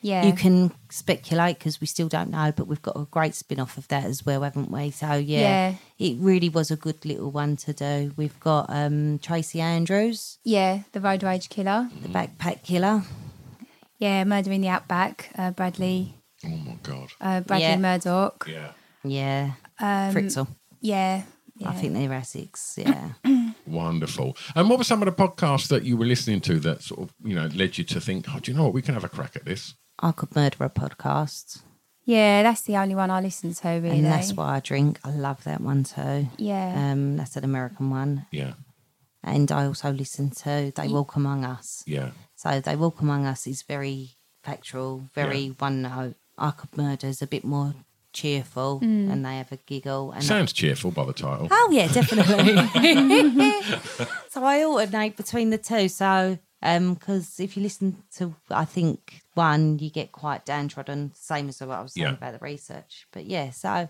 Yeah. 0.00 0.26
You 0.26 0.34
can 0.34 0.70
speculate 0.90 1.58
because 1.58 1.80
we 1.80 1.86
still 1.86 2.08
don't 2.08 2.28
know, 2.30 2.52
but 2.54 2.66
we've 2.66 2.82
got 2.82 2.94
a 2.94 3.06
great 3.10 3.34
spin 3.34 3.58
off 3.58 3.78
of 3.78 3.88
that 3.88 4.04
as 4.04 4.26
well, 4.26 4.42
haven't 4.42 4.70
we? 4.70 4.90
So, 4.90 5.14
yeah, 5.14 5.40
Yeah. 5.40 5.74
it 5.98 6.16
really 6.20 6.50
was 6.50 6.70
a 6.70 6.76
good 6.76 7.02
little 7.06 7.30
one 7.30 7.56
to 7.56 7.72
do. 7.72 8.12
We've 8.14 8.38
got 8.38 8.66
um, 8.68 9.18
Tracy 9.20 9.62
Andrews, 9.62 10.38
Yeah, 10.44 10.80
the 10.92 11.00
road 11.00 11.22
rage 11.22 11.48
killer. 11.48 11.88
the 12.02 12.08
backpack 12.08 12.62
killer. 12.64 13.02
Yeah, 13.98 14.24
murder 14.24 14.52
in 14.52 14.60
the 14.60 14.68
outback. 14.68 15.30
Uh, 15.38 15.52
Bradley, 15.52 16.16
Oh 16.44 16.48
my 16.48 16.76
god! 16.82 17.08
uh, 17.20 17.40
Bradley 17.40 17.66
Yeah. 17.68 17.76
Murdoch. 17.78 18.46
Yeah, 18.48 18.70
Yeah. 19.02 19.52
Um, 19.80 20.14
Fritzl. 20.14 20.46
Yeah, 20.80 21.22
yeah. 21.56 21.68
I 21.70 21.74
think 21.74 21.94
they're 21.94 22.12
Essex. 22.12 22.78
Yeah. 22.78 23.10
wonderful. 23.66 24.36
And 24.54 24.68
what 24.68 24.78
were 24.78 24.84
some 24.84 25.02
of 25.02 25.06
the 25.06 25.12
podcasts 25.22 25.68
that 25.68 25.84
you 25.84 25.96
were 25.96 26.04
listening 26.06 26.40
to 26.42 26.58
that 26.60 26.82
sort 26.82 27.00
of 27.02 27.14
you 27.24 27.34
know 27.34 27.46
led 27.54 27.78
you 27.78 27.84
to 27.84 28.00
think, 28.00 28.26
oh, 28.28 28.38
do 28.40 28.50
you 28.50 28.56
know 28.56 28.64
what? 28.64 28.74
We 28.74 28.82
can 28.82 28.94
have 28.94 29.04
a 29.04 29.08
crack 29.08 29.36
at 29.36 29.44
this. 29.44 29.74
I 29.98 30.12
could 30.12 30.34
murder 30.34 30.64
a 30.64 30.70
podcast. 30.70 31.62
yeah, 32.04 32.42
that's 32.42 32.62
the 32.62 32.76
only 32.76 32.94
one 32.94 33.10
I 33.10 33.20
listen 33.20 33.54
to, 33.54 33.68
really. 33.68 33.98
And 33.98 34.04
that's 34.04 34.32
why 34.32 34.56
I 34.56 34.60
drink. 34.60 34.98
I 35.04 35.10
love 35.10 35.42
that 35.44 35.60
one 35.60 35.84
too. 35.84 36.28
Yeah. 36.36 36.92
Um, 36.92 37.16
that's 37.16 37.36
an 37.36 37.44
American 37.44 37.90
one. 37.90 38.26
Yeah, 38.30 38.54
And 39.22 39.50
I 39.52 39.66
also 39.66 39.90
listen 39.92 40.30
to 40.30 40.72
They 40.74 40.88
Walk 40.88 41.14
Among 41.16 41.44
Us. 41.44 41.82
yeah, 41.86 42.10
So 42.34 42.60
They 42.60 42.76
Walk 42.76 43.00
Among 43.00 43.24
Us 43.24 43.46
is 43.46 43.62
very 43.62 44.16
factual, 44.42 45.08
very 45.14 45.48
one 45.58 45.82
note. 45.82 46.16
I 46.38 46.50
Could 46.50 46.76
Murder 46.76 47.06
is 47.06 47.22
a 47.22 47.26
bit 47.26 47.44
more 47.44 47.74
cheerful 48.12 48.80
Mm. 48.80 49.10
and 49.10 49.24
they 49.24 49.36
have 49.38 49.50
a 49.52 49.56
giggle. 49.56 50.12
And 50.12 50.22
sounds 50.22 50.52
cheerful 50.52 50.90
by 50.92 51.04
the 51.04 51.12
title. 51.12 51.48
Oh 51.50 51.68
yeah, 51.72 51.88
definitely. 51.88 52.54
so 54.30 54.44
I 54.44 54.62
alternate 54.62 55.16
between 55.16 55.50
the 55.50 55.58
two. 55.58 55.88
So 55.88 56.38
because 56.62 57.38
if 57.40 57.56
you 57.56 57.62
listen 57.62 58.02
to, 58.16 58.34
I 58.50 58.64
think 58.64 59.20
one 59.34 59.78
you 59.78 59.90
get 59.90 60.12
quite 60.12 60.46
downtrodden, 60.46 61.12
same 61.14 61.48
as 61.48 61.60
what 61.60 61.70
I 61.70 61.82
was 61.82 61.92
saying 61.92 62.06
Yeah. 62.06 62.14
about 62.14 62.32
the 62.32 62.44
research. 62.44 63.06
But 63.12 63.26
yeah, 63.26 63.50
so 63.50 63.88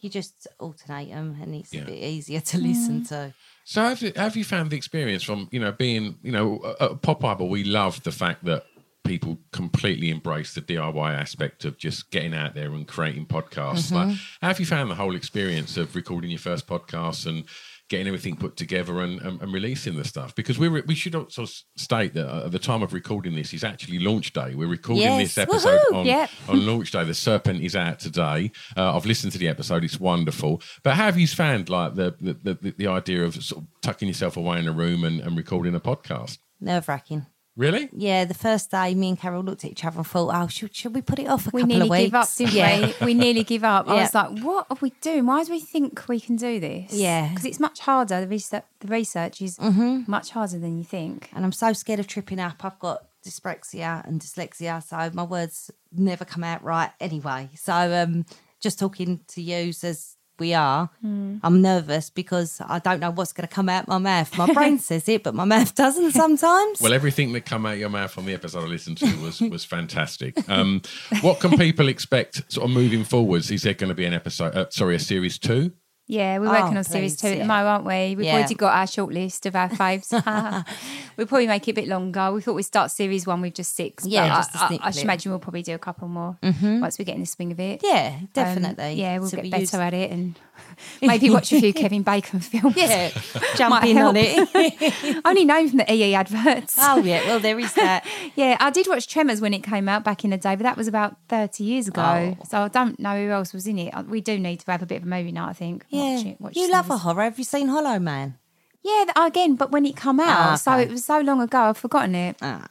you 0.00 0.10
just 0.10 0.46
alternate 0.60 1.08
them, 1.10 1.36
and 1.40 1.54
it's 1.54 1.72
Yeah. 1.72 1.82
a 1.82 1.86
bit 1.86 1.98
easier 2.02 2.40
to 2.40 2.58
listen 2.58 3.04
to. 3.06 3.32
So 3.64 3.82
have 3.82 4.02
you, 4.02 4.12
have 4.16 4.36
you 4.36 4.44
found 4.44 4.70
the 4.70 4.76
experience 4.76 5.22
from 5.22 5.48
you 5.50 5.60
know 5.60 5.72
being 5.72 6.18
you 6.22 6.32
know 6.32 6.74
at 6.80 7.02
Pod 7.02 7.18
Bible? 7.20 7.48
We 7.48 7.64
love 7.64 8.02
the 8.02 8.12
fact 8.12 8.44
that 8.44 8.64
people 9.04 9.38
completely 9.52 10.10
embrace 10.10 10.54
the 10.54 10.60
DIY 10.62 11.14
aspect 11.14 11.64
of 11.64 11.76
just 11.78 12.10
getting 12.10 12.34
out 12.34 12.54
there 12.54 12.72
and 12.72 12.86
creating 12.86 13.26
podcasts. 13.26 13.90
Like, 13.92 14.16
how 14.40 14.48
have 14.48 14.60
you 14.60 14.66
found 14.66 14.90
the 14.90 14.94
whole 14.94 15.16
experience 15.16 15.76
of 15.76 15.94
recording 15.94 16.30
your 16.30 16.38
first 16.38 16.66
podcast 16.66 17.26
and 17.26 17.44
getting 17.88 18.06
everything 18.06 18.36
put 18.36 18.56
together 18.56 19.00
and, 19.00 19.20
and, 19.20 19.42
and 19.42 19.52
releasing 19.52 19.96
the 19.96 20.04
stuff? 20.04 20.34
Because 20.34 20.58
we 20.58 20.68
we 20.68 20.94
should 20.94 21.14
also 21.14 21.46
state 21.76 22.14
that 22.14 22.32
uh, 22.32 22.46
at 22.46 22.52
the 22.52 22.58
time 22.58 22.82
of 22.82 22.92
recording 22.92 23.34
this 23.34 23.52
is 23.52 23.64
actually 23.64 23.98
launch 23.98 24.32
day. 24.32 24.54
We're 24.54 24.68
recording 24.68 25.02
Yes, 25.02 25.34
this 25.34 25.38
episode 25.38 25.80
woohoo, 25.90 25.96
on, 25.96 26.06
yep. 26.06 26.30
on 26.48 26.64
launch 26.64 26.90
day. 26.92 27.04
The 27.04 27.14
Serpent 27.14 27.60
is 27.60 27.74
out 27.76 27.98
today. 27.98 28.52
Uh, 28.76 28.96
I've 28.96 29.06
listened 29.06 29.32
to 29.32 29.38
the 29.38 29.48
episode; 29.48 29.84
it's 29.84 30.00
wonderful. 30.00 30.62
But 30.82 30.94
how 30.94 31.06
have 31.06 31.18
you 31.18 31.26
found 31.26 31.68
like 31.68 31.96
the 31.96 32.14
the, 32.20 32.54
the, 32.54 32.74
the 32.78 32.86
idea 32.86 33.24
of 33.24 33.42
sort 33.42 33.62
of 33.62 33.68
tucking 33.82 34.08
yourself 34.08 34.36
away 34.36 34.58
in 34.60 34.68
a 34.68 34.72
room 34.72 35.04
and, 35.04 35.20
and 35.20 35.36
recording 35.36 35.74
a 35.74 35.80
podcast? 35.80 36.38
Nerve 36.60 36.86
wracking. 36.88 37.26
Really? 37.56 37.90
Yeah, 37.92 38.24
the 38.24 38.32
first 38.34 38.70
day, 38.70 38.94
me 38.94 39.10
and 39.10 39.18
Carol 39.18 39.42
looked 39.42 39.64
at 39.64 39.70
each 39.72 39.84
other 39.84 39.98
and 39.98 40.06
thought, 40.06 40.30
"Oh, 40.34 40.46
should, 40.48 40.74
should 40.74 40.94
we 40.94 41.02
put 41.02 41.18
it 41.18 41.28
off 41.28 41.46
a 41.46 41.50
we 41.52 41.60
couple 41.60 41.76
nearly 41.76 41.86
of 41.86 41.90
weeks?" 41.90 42.04
give 42.06 42.14
up, 42.14 42.28
didn't 42.36 42.52
yeah. 42.54 42.92
we? 43.00 43.06
We 43.06 43.14
nearly 43.14 43.44
give 43.44 43.62
up. 43.64 43.88
I 43.88 43.94
was 44.02 44.14
like, 44.14 44.38
what 44.38 44.66
are 44.70 44.78
we 44.80 44.90
doing? 45.02 45.26
Why 45.26 45.44
do 45.44 45.52
we 45.52 45.60
think 45.60 46.08
we 46.08 46.18
can 46.18 46.36
do 46.36 46.58
this? 46.60 46.94
Yeah. 46.94 47.28
Because 47.28 47.44
it's 47.44 47.60
much 47.60 47.80
harder. 47.80 48.22
The 48.22 48.28
research, 48.28 48.64
the 48.80 48.88
research 48.88 49.42
is 49.42 49.58
Mm-hmm. 49.58 50.10
much 50.10 50.30
harder 50.30 50.58
than 50.58 50.78
you 50.78 50.84
think. 50.84 51.28
and 51.34 51.44
I'm 51.44 51.52
so 51.52 51.72
scared 51.74 52.00
of 52.00 52.06
tripping 52.06 52.40
up. 52.40 52.64
I've 52.64 52.78
got 52.78 53.04
dyspraxia 53.24 54.06
and 54.06 54.20
dyslexia, 54.20 54.82
so 54.82 55.10
my 55.14 55.22
words 55.22 55.70
never 55.92 56.24
come 56.24 56.44
out 56.44 56.62
right 56.64 56.90
anyway. 57.00 57.50
So 57.54 57.72
um, 57.74 58.24
just 58.60 58.78
talking 58.78 59.20
to 59.28 59.42
you 59.42 59.68
as 59.82 60.16
we 60.38 60.54
are, 60.54 60.90
I'm 61.04 61.62
nervous 61.62 62.10
because 62.10 62.60
I 62.66 62.78
don't 62.78 63.00
know 63.00 63.10
what's 63.10 63.32
going 63.32 63.46
to 63.46 63.54
come 63.54 63.68
out 63.68 63.86
my 63.88 63.98
mouth. 63.98 64.36
My 64.36 64.52
brain 64.52 64.78
says 64.88 65.08
it, 65.08 65.22
but 65.22 65.34
my 65.34 65.44
mouth 65.44 65.74
doesn't 65.74 66.12
sometimes. 66.12 66.80
Well, 66.80 66.92
everything 66.92 67.32
that 67.32 67.42
come 67.42 67.66
out 67.66 67.78
your 67.78 67.90
mouth 67.90 68.16
on 68.18 68.26
the 68.26 68.34
episode 68.34 68.64
I 68.64 68.66
listened 68.66 68.98
to 68.98 69.16
was 69.22 69.40
was 69.40 69.64
fantastic. 69.64 70.36
Um, 70.48 70.82
what 71.20 71.40
can 71.40 71.56
people 71.56 71.88
expect 71.88 72.50
sort 72.52 72.64
of 72.64 72.70
moving 72.74 73.04
forwards? 73.04 73.50
Is 73.50 73.62
there 73.62 73.74
going 73.74 73.88
to 73.88 73.94
be 73.94 74.04
an 74.04 74.14
episode? 74.14 74.54
Uh, 74.54 74.66
sorry, 74.70 74.96
a 74.96 74.98
series 74.98 75.38
two? 75.38 75.72
Yeah, 76.12 76.38
we're 76.40 76.48
Oh, 76.48 76.60
working 76.60 76.76
on 76.76 76.84
series 76.84 77.16
please, 77.16 77.20
two 77.22 77.28
at 77.28 77.38
the 77.38 77.44
moment, 77.46 77.66
aren't 77.68 77.84
we? 77.86 78.14
We've 78.16 78.26
Yeah. 78.26 78.34
already 78.34 78.54
got 78.54 78.74
our 78.76 78.86
short 78.86 79.14
list 79.14 79.46
of 79.46 79.56
our 79.56 79.70
faves. 79.70 80.12
we'll 81.16 81.26
probably 81.26 81.46
make 81.46 81.66
it 81.66 81.70
a 81.70 81.74
bit 81.74 81.88
longer. 81.88 82.30
We 82.32 82.42
thought 82.42 82.52
we'd 82.54 82.64
start 82.64 82.90
series 82.90 83.26
one 83.26 83.40
with 83.40 83.54
just 83.54 83.74
six. 83.74 84.04
Yeah, 84.04 84.28
but 84.28 84.36
just 84.36 84.56
I, 84.56 84.74
I, 84.74 84.78
I 84.88 84.90
should 84.90 85.04
imagine 85.04 85.32
we'll 85.32 85.38
probably 85.38 85.62
do 85.62 85.74
a 85.74 85.78
couple 85.78 86.08
more 86.08 86.36
once 86.42 86.98
we 86.98 87.06
get 87.06 87.14
in 87.14 87.22
the 87.22 87.26
swing 87.26 87.50
of 87.50 87.58
it. 87.60 87.80
yeah, 87.82 88.16
Um, 88.18 88.28
definitely. 88.34 88.92
yeah, 88.94 89.18
we'll 89.18 89.28
So 89.30 89.38
get 89.38 89.50
better 89.50 89.60
use- 89.62 89.72
at 89.74 89.94
it 89.94 90.10
and 90.10 90.38
maybe 91.02 91.30
watch 91.30 91.52
a 91.52 91.60
few 91.60 91.72
Kevin 91.82 92.02
Bacon 92.02 92.40
films. 92.40 92.76
Yeah, 92.76 93.10
jump 93.56 93.74
on 93.74 94.16
it. 94.16 95.20
Only 95.24 95.44
known 95.44 95.68
from 95.68 95.78
the 95.78 95.92
EE 95.92 96.14
adverts. 96.14 96.76
oh 96.78 96.98
yeah, 96.98 97.24
well 97.26 97.40
there 97.40 97.58
is 97.58 97.72
that. 97.74 98.06
Yeah, 98.34 98.56
I 98.60 98.70
did 98.70 98.86
watch 98.88 99.08
Tremors 99.08 99.40
when 99.40 99.54
it 99.54 99.62
came 99.62 99.88
out 99.88 100.04
back 100.04 100.24
in 100.24 100.30
the 100.30 100.36
day, 100.38 100.56
but 100.56 100.62
that 100.64 100.76
was 100.76 100.88
about 100.88 101.16
30 101.28 101.64
years 101.64 101.88
ago. 101.88 102.36
Oh. 102.38 102.44
So 102.48 102.58
I 102.62 102.68
don't 102.68 102.98
know 102.98 103.16
who 103.24 103.30
else 103.30 103.52
was 103.52 103.66
in 103.66 103.78
it. 103.78 103.94
We 104.06 104.20
do 104.20 104.38
need 104.38 104.60
to 104.60 104.70
have 104.70 104.82
a 104.82 104.86
bit 104.86 104.96
of 104.98 105.02
a 105.04 105.06
movie 105.06 105.32
night, 105.32 105.48
I 105.48 105.52
think. 105.52 105.84
Yeah, 105.88 106.16
Watch 106.16 106.26
it, 106.26 106.40
watch 106.40 106.56
you 106.56 106.70
love 106.70 106.90
a 106.90 106.96
horror. 106.98 107.22
Have 107.24 107.38
you 107.38 107.44
seen 107.44 107.68
Hollow 107.68 107.98
Man? 107.98 108.38
Yeah, 108.84 109.04
again, 109.16 109.54
but 109.54 109.70
when 109.70 109.86
it 109.86 109.94
come 109.94 110.18
out, 110.18 110.26
Ah, 110.28 110.54
so 110.56 110.76
it 110.76 110.90
was 110.90 111.04
so 111.04 111.20
long 111.20 111.40
ago, 111.40 111.58
I've 111.60 111.78
forgotten 111.78 112.16
it. 112.16 112.36
Ah, 112.42 112.66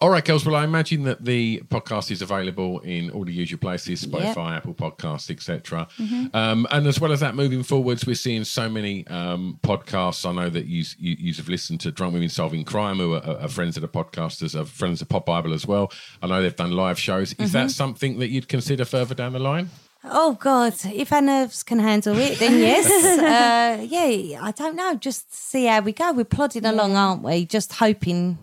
All 0.00 0.10
right, 0.10 0.24
girls. 0.24 0.46
Well, 0.46 0.54
I 0.54 0.62
imagine 0.62 1.02
that 1.04 1.24
the 1.24 1.58
podcast 1.62 2.12
is 2.12 2.22
available 2.22 2.78
in 2.80 3.10
all 3.10 3.24
the 3.24 3.32
usual 3.32 3.58
places: 3.58 4.04
Spotify, 4.06 4.56
Apple 4.56 4.72
Podcasts, 4.74 5.28
etc. 5.28 5.88
Um, 6.32 6.68
and 6.70 6.86
as 6.86 7.00
well 7.00 7.10
as 7.10 7.18
that, 7.18 7.34
moving 7.34 7.64
forwards, 7.64 8.06
we're 8.06 8.14
seeing 8.14 8.44
so 8.44 8.68
many 8.68 9.04
um, 9.08 9.58
podcasts. 9.64 10.24
I 10.24 10.30
know 10.32 10.50
that 10.50 10.66
you, 10.66 10.84
you 10.98 11.16
you 11.18 11.34
have 11.34 11.48
listened 11.48 11.80
to 11.80 11.90
Drunk 11.90 12.12
Women 12.14 12.28
Solving 12.28 12.64
Crime, 12.64 12.98
who 12.98 13.14
are, 13.14 13.24
are 13.40 13.48
friends 13.48 13.76
of 13.76 13.80
the 13.80 13.88
podcasters, 13.88 14.54
are 14.54 14.64
friends 14.64 15.02
of 15.02 15.08
Pod 15.08 15.24
Bible 15.24 15.52
as 15.52 15.66
well. 15.66 15.90
I 16.22 16.28
know 16.28 16.42
they've 16.42 16.54
done 16.54 16.72
live 16.72 17.00
shows. 17.00 17.34
Is 17.34 17.50
that 17.52 17.72
something 17.72 18.20
that 18.20 18.28
you'd 18.28 18.48
consider 18.48 18.84
further 18.84 19.16
down 19.16 19.32
the 19.32 19.40
line? 19.40 19.70
Oh 20.04 20.34
God! 20.34 20.74
If 20.84 21.12
our 21.12 21.20
nerves 21.20 21.64
can 21.64 21.80
handle 21.80 22.16
it, 22.18 22.38
then 22.38 22.52
yes. 22.60 22.88
uh, 23.18 23.82
yeah, 23.82 24.38
I 24.44 24.52
don't 24.52 24.76
know. 24.76 24.94
Just 24.94 25.34
see 25.34 25.64
how 25.64 25.80
we 25.80 25.92
go. 25.92 26.12
We're 26.12 26.24
plodding 26.24 26.66
along, 26.66 26.94
aren't 26.94 27.24
we? 27.24 27.46
Just 27.46 27.72
hoping. 27.72 28.38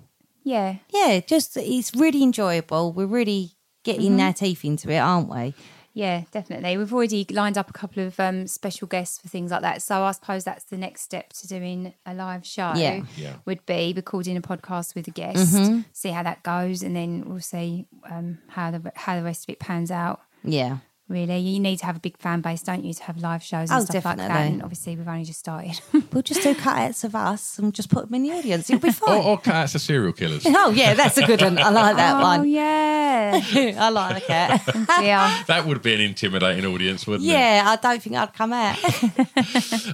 Yeah. 0.46 0.78
Yeah, 0.92 1.20
just 1.20 1.58
it's 1.58 1.94
really 1.96 2.24
enjoyable. 2.24 2.94
We're 2.94 3.08
really 3.08 3.52
getting 3.84 4.22
our 4.22 4.32
teeth 4.32 4.64
into 4.64 4.90
it, 4.90 4.98
aren't 4.98 5.28
we? 5.28 5.54
Yeah, 5.94 6.24
definitely. 6.32 6.78
We've 6.78 6.94
already 6.94 7.26
lined 7.32 7.58
up 7.58 7.70
a 7.70 7.74
couple 7.74 8.06
of 8.06 8.20
um, 8.20 8.48
special 8.48 8.86
guests 8.86 9.18
for 9.20 9.30
things 9.30 9.50
like 9.50 9.62
that. 9.62 9.82
So 9.82 10.04
I 10.04 10.12
suppose 10.12 10.44
that's 10.44 10.66
the 10.66 10.78
next 10.78 11.02
step 11.02 11.32
to 11.34 11.48
doing 11.48 11.94
a 12.06 12.14
live 12.14 12.46
show. 12.46 12.74
Yeah. 12.76 13.04
Yeah. 13.16 13.38
Would 13.46 13.66
be 13.66 13.94
recording 13.96 14.36
a 14.36 14.42
podcast 14.42 14.94
with 14.94 15.08
a 15.08 15.12
guest, 15.12 15.58
see 15.94 16.10
how 16.10 16.22
that 16.24 16.44
goes, 16.44 16.84
and 16.84 16.96
then 16.96 17.24
we'll 17.26 17.40
see 17.40 17.88
um, 18.10 18.40
how 18.50 18.72
the 18.72 18.92
how 18.96 19.16
the 19.16 19.24
rest 19.24 19.46
of 19.46 19.54
it 19.54 19.60
pans 19.60 19.90
out. 19.90 20.20
Yeah. 20.44 20.80
Really, 21.08 21.38
you 21.38 21.60
need 21.60 21.78
to 21.80 21.86
have 21.86 21.98
a 21.98 22.00
big 22.00 22.18
fan 22.18 22.42
base, 22.42 22.64
don't 22.64 22.84
you, 22.84 22.92
to 22.92 23.04
have 23.04 23.18
live 23.20 23.44
shows 23.44 23.70
and 23.70 23.80
Oh, 23.80 23.86
stuff 23.86 24.06
like 24.06 24.18
that. 24.18 24.32
And 24.32 24.64
obviously, 24.64 24.96
we've 24.96 25.08
only 25.08 25.24
just 25.24 25.38
started. 25.40 25.80
We'll 26.12 26.24
just 26.24 26.42
do 26.42 26.56
cutouts 26.56 27.04
of 27.04 27.14
us 27.14 27.60
and 27.60 27.74
just 27.76 27.90
put 27.92 28.06
them 28.06 28.16
in 28.16 28.24
the 28.24 28.32
audience. 28.32 28.70
It'll 28.72 28.82
be 28.82 28.88
Or, 28.90 28.92
fine. 28.92 29.22
or 29.24 29.38
cats 29.38 29.76
are 29.76 29.80
serial 29.80 30.14
killers? 30.14 30.44
Oh 30.50 30.72
yeah, 30.72 30.96
that's 30.96 31.18
a 31.20 31.26
good 31.28 31.42
one. 31.44 31.60
I 31.60 31.70
like 31.70 31.96
that 31.98 32.16
oh 32.16 32.22
one. 32.24 32.50
yeah, 32.50 33.40
I 33.78 33.90
like 33.90 34.26
that. 34.28 34.64
yeah. 35.04 35.44
That 35.46 35.68
would 35.68 35.84
be 35.84 35.94
an 35.94 36.00
intimidating 36.02 36.66
audience, 36.66 37.06
wouldn't 37.06 37.28
it? 37.30 37.32
yeah, 37.34 37.64
I 37.68 37.76
don't 37.76 38.02
think 38.02 38.16
I'd 38.16 38.34
come 38.34 38.52
out. 38.54 38.78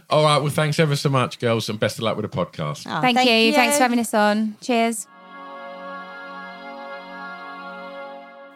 All 0.09 0.23
right. 0.23 0.37
Well, 0.37 0.49
thanks 0.49 0.79
ever 0.79 0.95
so 0.95 1.09
much, 1.09 1.39
girls, 1.39 1.67
and 1.69 1.77
best 1.77 1.97
of 1.97 2.03
luck 2.03 2.15
with 2.15 2.31
the 2.31 2.37
podcast. 2.37 2.85
Oh, 2.87 3.01
Thank, 3.01 3.17
you. 3.19 3.51
Thanks 3.53 3.75
for 3.75 3.83
having 3.83 3.99
us 3.99 4.13
on. 4.13 4.55
Cheers. 4.61 5.07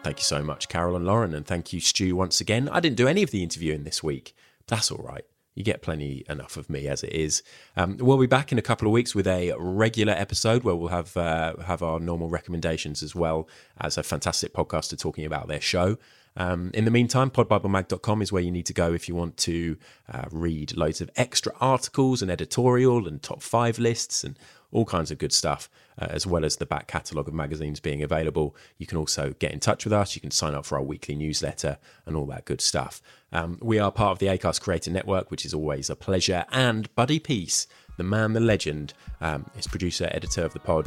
Thank 0.06 0.20
you 0.20 0.24
so 0.24 0.40
much, 0.40 0.68
Carol 0.68 0.94
and 0.94 1.04
Lauren, 1.04 1.34
and 1.34 1.44
thank 1.44 1.72
you, 1.72 1.80
Stu, 1.80 2.14
once 2.14 2.40
again. 2.40 2.68
I 2.68 2.78
didn't 2.78 2.94
do 2.96 3.08
any 3.08 3.24
of 3.24 3.32
the 3.32 3.42
interviewing 3.42 3.82
this 3.82 4.04
week. 4.04 4.36
That's 4.68 4.92
all 4.92 5.02
right. 5.02 5.24
You 5.56 5.64
get 5.64 5.82
plenty 5.82 6.24
enough 6.28 6.56
of 6.56 6.70
me 6.70 6.86
as 6.86 7.02
it 7.02 7.12
is. 7.12 7.42
Um, 7.76 7.96
we'll 7.96 8.16
be 8.16 8.28
back 8.28 8.52
in 8.52 8.58
a 8.58 8.62
couple 8.62 8.86
of 8.86 8.92
weeks 8.92 9.16
with 9.16 9.26
a 9.26 9.54
regular 9.58 10.12
episode 10.12 10.62
where 10.62 10.76
we'll 10.76 10.90
have 10.90 11.16
uh, 11.16 11.56
have 11.56 11.82
our 11.82 11.98
normal 11.98 12.28
recommendations 12.28 13.02
as 13.02 13.16
well 13.16 13.48
as 13.80 13.98
a 13.98 14.04
fantastic 14.04 14.54
podcaster 14.54 14.96
talking 14.96 15.24
about 15.24 15.48
their 15.48 15.60
show. 15.60 15.98
Um, 16.36 16.70
in 16.72 16.84
the 16.84 16.92
meantime, 16.92 17.30
podbiblemag.com 17.30 18.22
is 18.22 18.30
where 18.30 18.42
you 18.42 18.52
need 18.52 18.66
to 18.66 18.74
go 18.74 18.92
if 18.92 19.08
you 19.08 19.16
want 19.16 19.36
to 19.38 19.76
uh, 20.12 20.26
read 20.30 20.76
loads 20.76 21.00
of 21.00 21.10
extra 21.16 21.52
articles 21.60 22.22
and 22.22 22.30
editorial 22.30 23.08
and 23.08 23.20
top 23.22 23.42
five 23.42 23.80
lists 23.80 24.22
and 24.22 24.38
all 24.76 24.84
kinds 24.84 25.10
of 25.10 25.16
good 25.16 25.32
stuff, 25.32 25.70
uh, 25.98 26.06
as 26.10 26.26
well 26.26 26.44
as 26.44 26.56
the 26.56 26.66
back 26.66 26.86
catalogue 26.86 27.26
of 27.26 27.32
magazines 27.32 27.80
being 27.80 28.02
available. 28.02 28.54
You 28.76 28.86
can 28.86 28.98
also 28.98 29.34
get 29.38 29.52
in 29.52 29.58
touch 29.58 29.84
with 29.84 29.92
us. 29.92 30.14
You 30.14 30.20
can 30.20 30.30
sign 30.30 30.54
up 30.54 30.66
for 30.66 30.76
our 30.76 30.84
weekly 30.84 31.14
newsletter 31.14 31.78
and 32.04 32.14
all 32.14 32.26
that 32.26 32.44
good 32.44 32.60
stuff. 32.60 33.00
Um, 33.32 33.58
we 33.62 33.78
are 33.78 33.90
part 33.90 34.12
of 34.12 34.18
the 34.18 34.26
ACAST 34.26 34.60
Creator 34.60 34.90
Network, 34.90 35.30
which 35.30 35.46
is 35.46 35.54
always 35.54 35.88
a 35.88 35.96
pleasure. 35.96 36.44
And 36.52 36.94
Buddy 36.94 37.18
Peace, 37.18 37.66
the 37.96 38.04
man, 38.04 38.34
the 38.34 38.40
legend, 38.40 38.92
um, 39.22 39.50
is 39.58 39.66
producer, 39.66 40.10
editor 40.12 40.44
of 40.44 40.52
the 40.52 40.60
pod. 40.60 40.86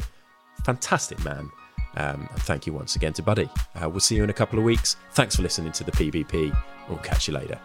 Fantastic 0.64 1.22
man. 1.24 1.50
Um, 1.96 2.28
and 2.30 2.42
thank 2.42 2.64
you 2.64 2.72
once 2.72 2.94
again 2.94 3.12
to 3.14 3.22
Buddy. 3.24 3.50
Uh, 3.74 3.88
we'll 3.88 3.98
see 3.98 4.14
you 4.14 4.22
in 4.22 4.30
a 4.30 4.34
couple 4.34 4.60
of 4.60 4.64
weeks. 4.64 4.94
Thanks 5.14 5.34
for 5.34 5.42
listening 5.42 5.72
to 5.72 5.82
the 5.82 5.92
PBP. 5.92 6.56
We'll 6.88 6.98
catch 6.98 7.26
you 7.26 7.34
later. 7.34 7.58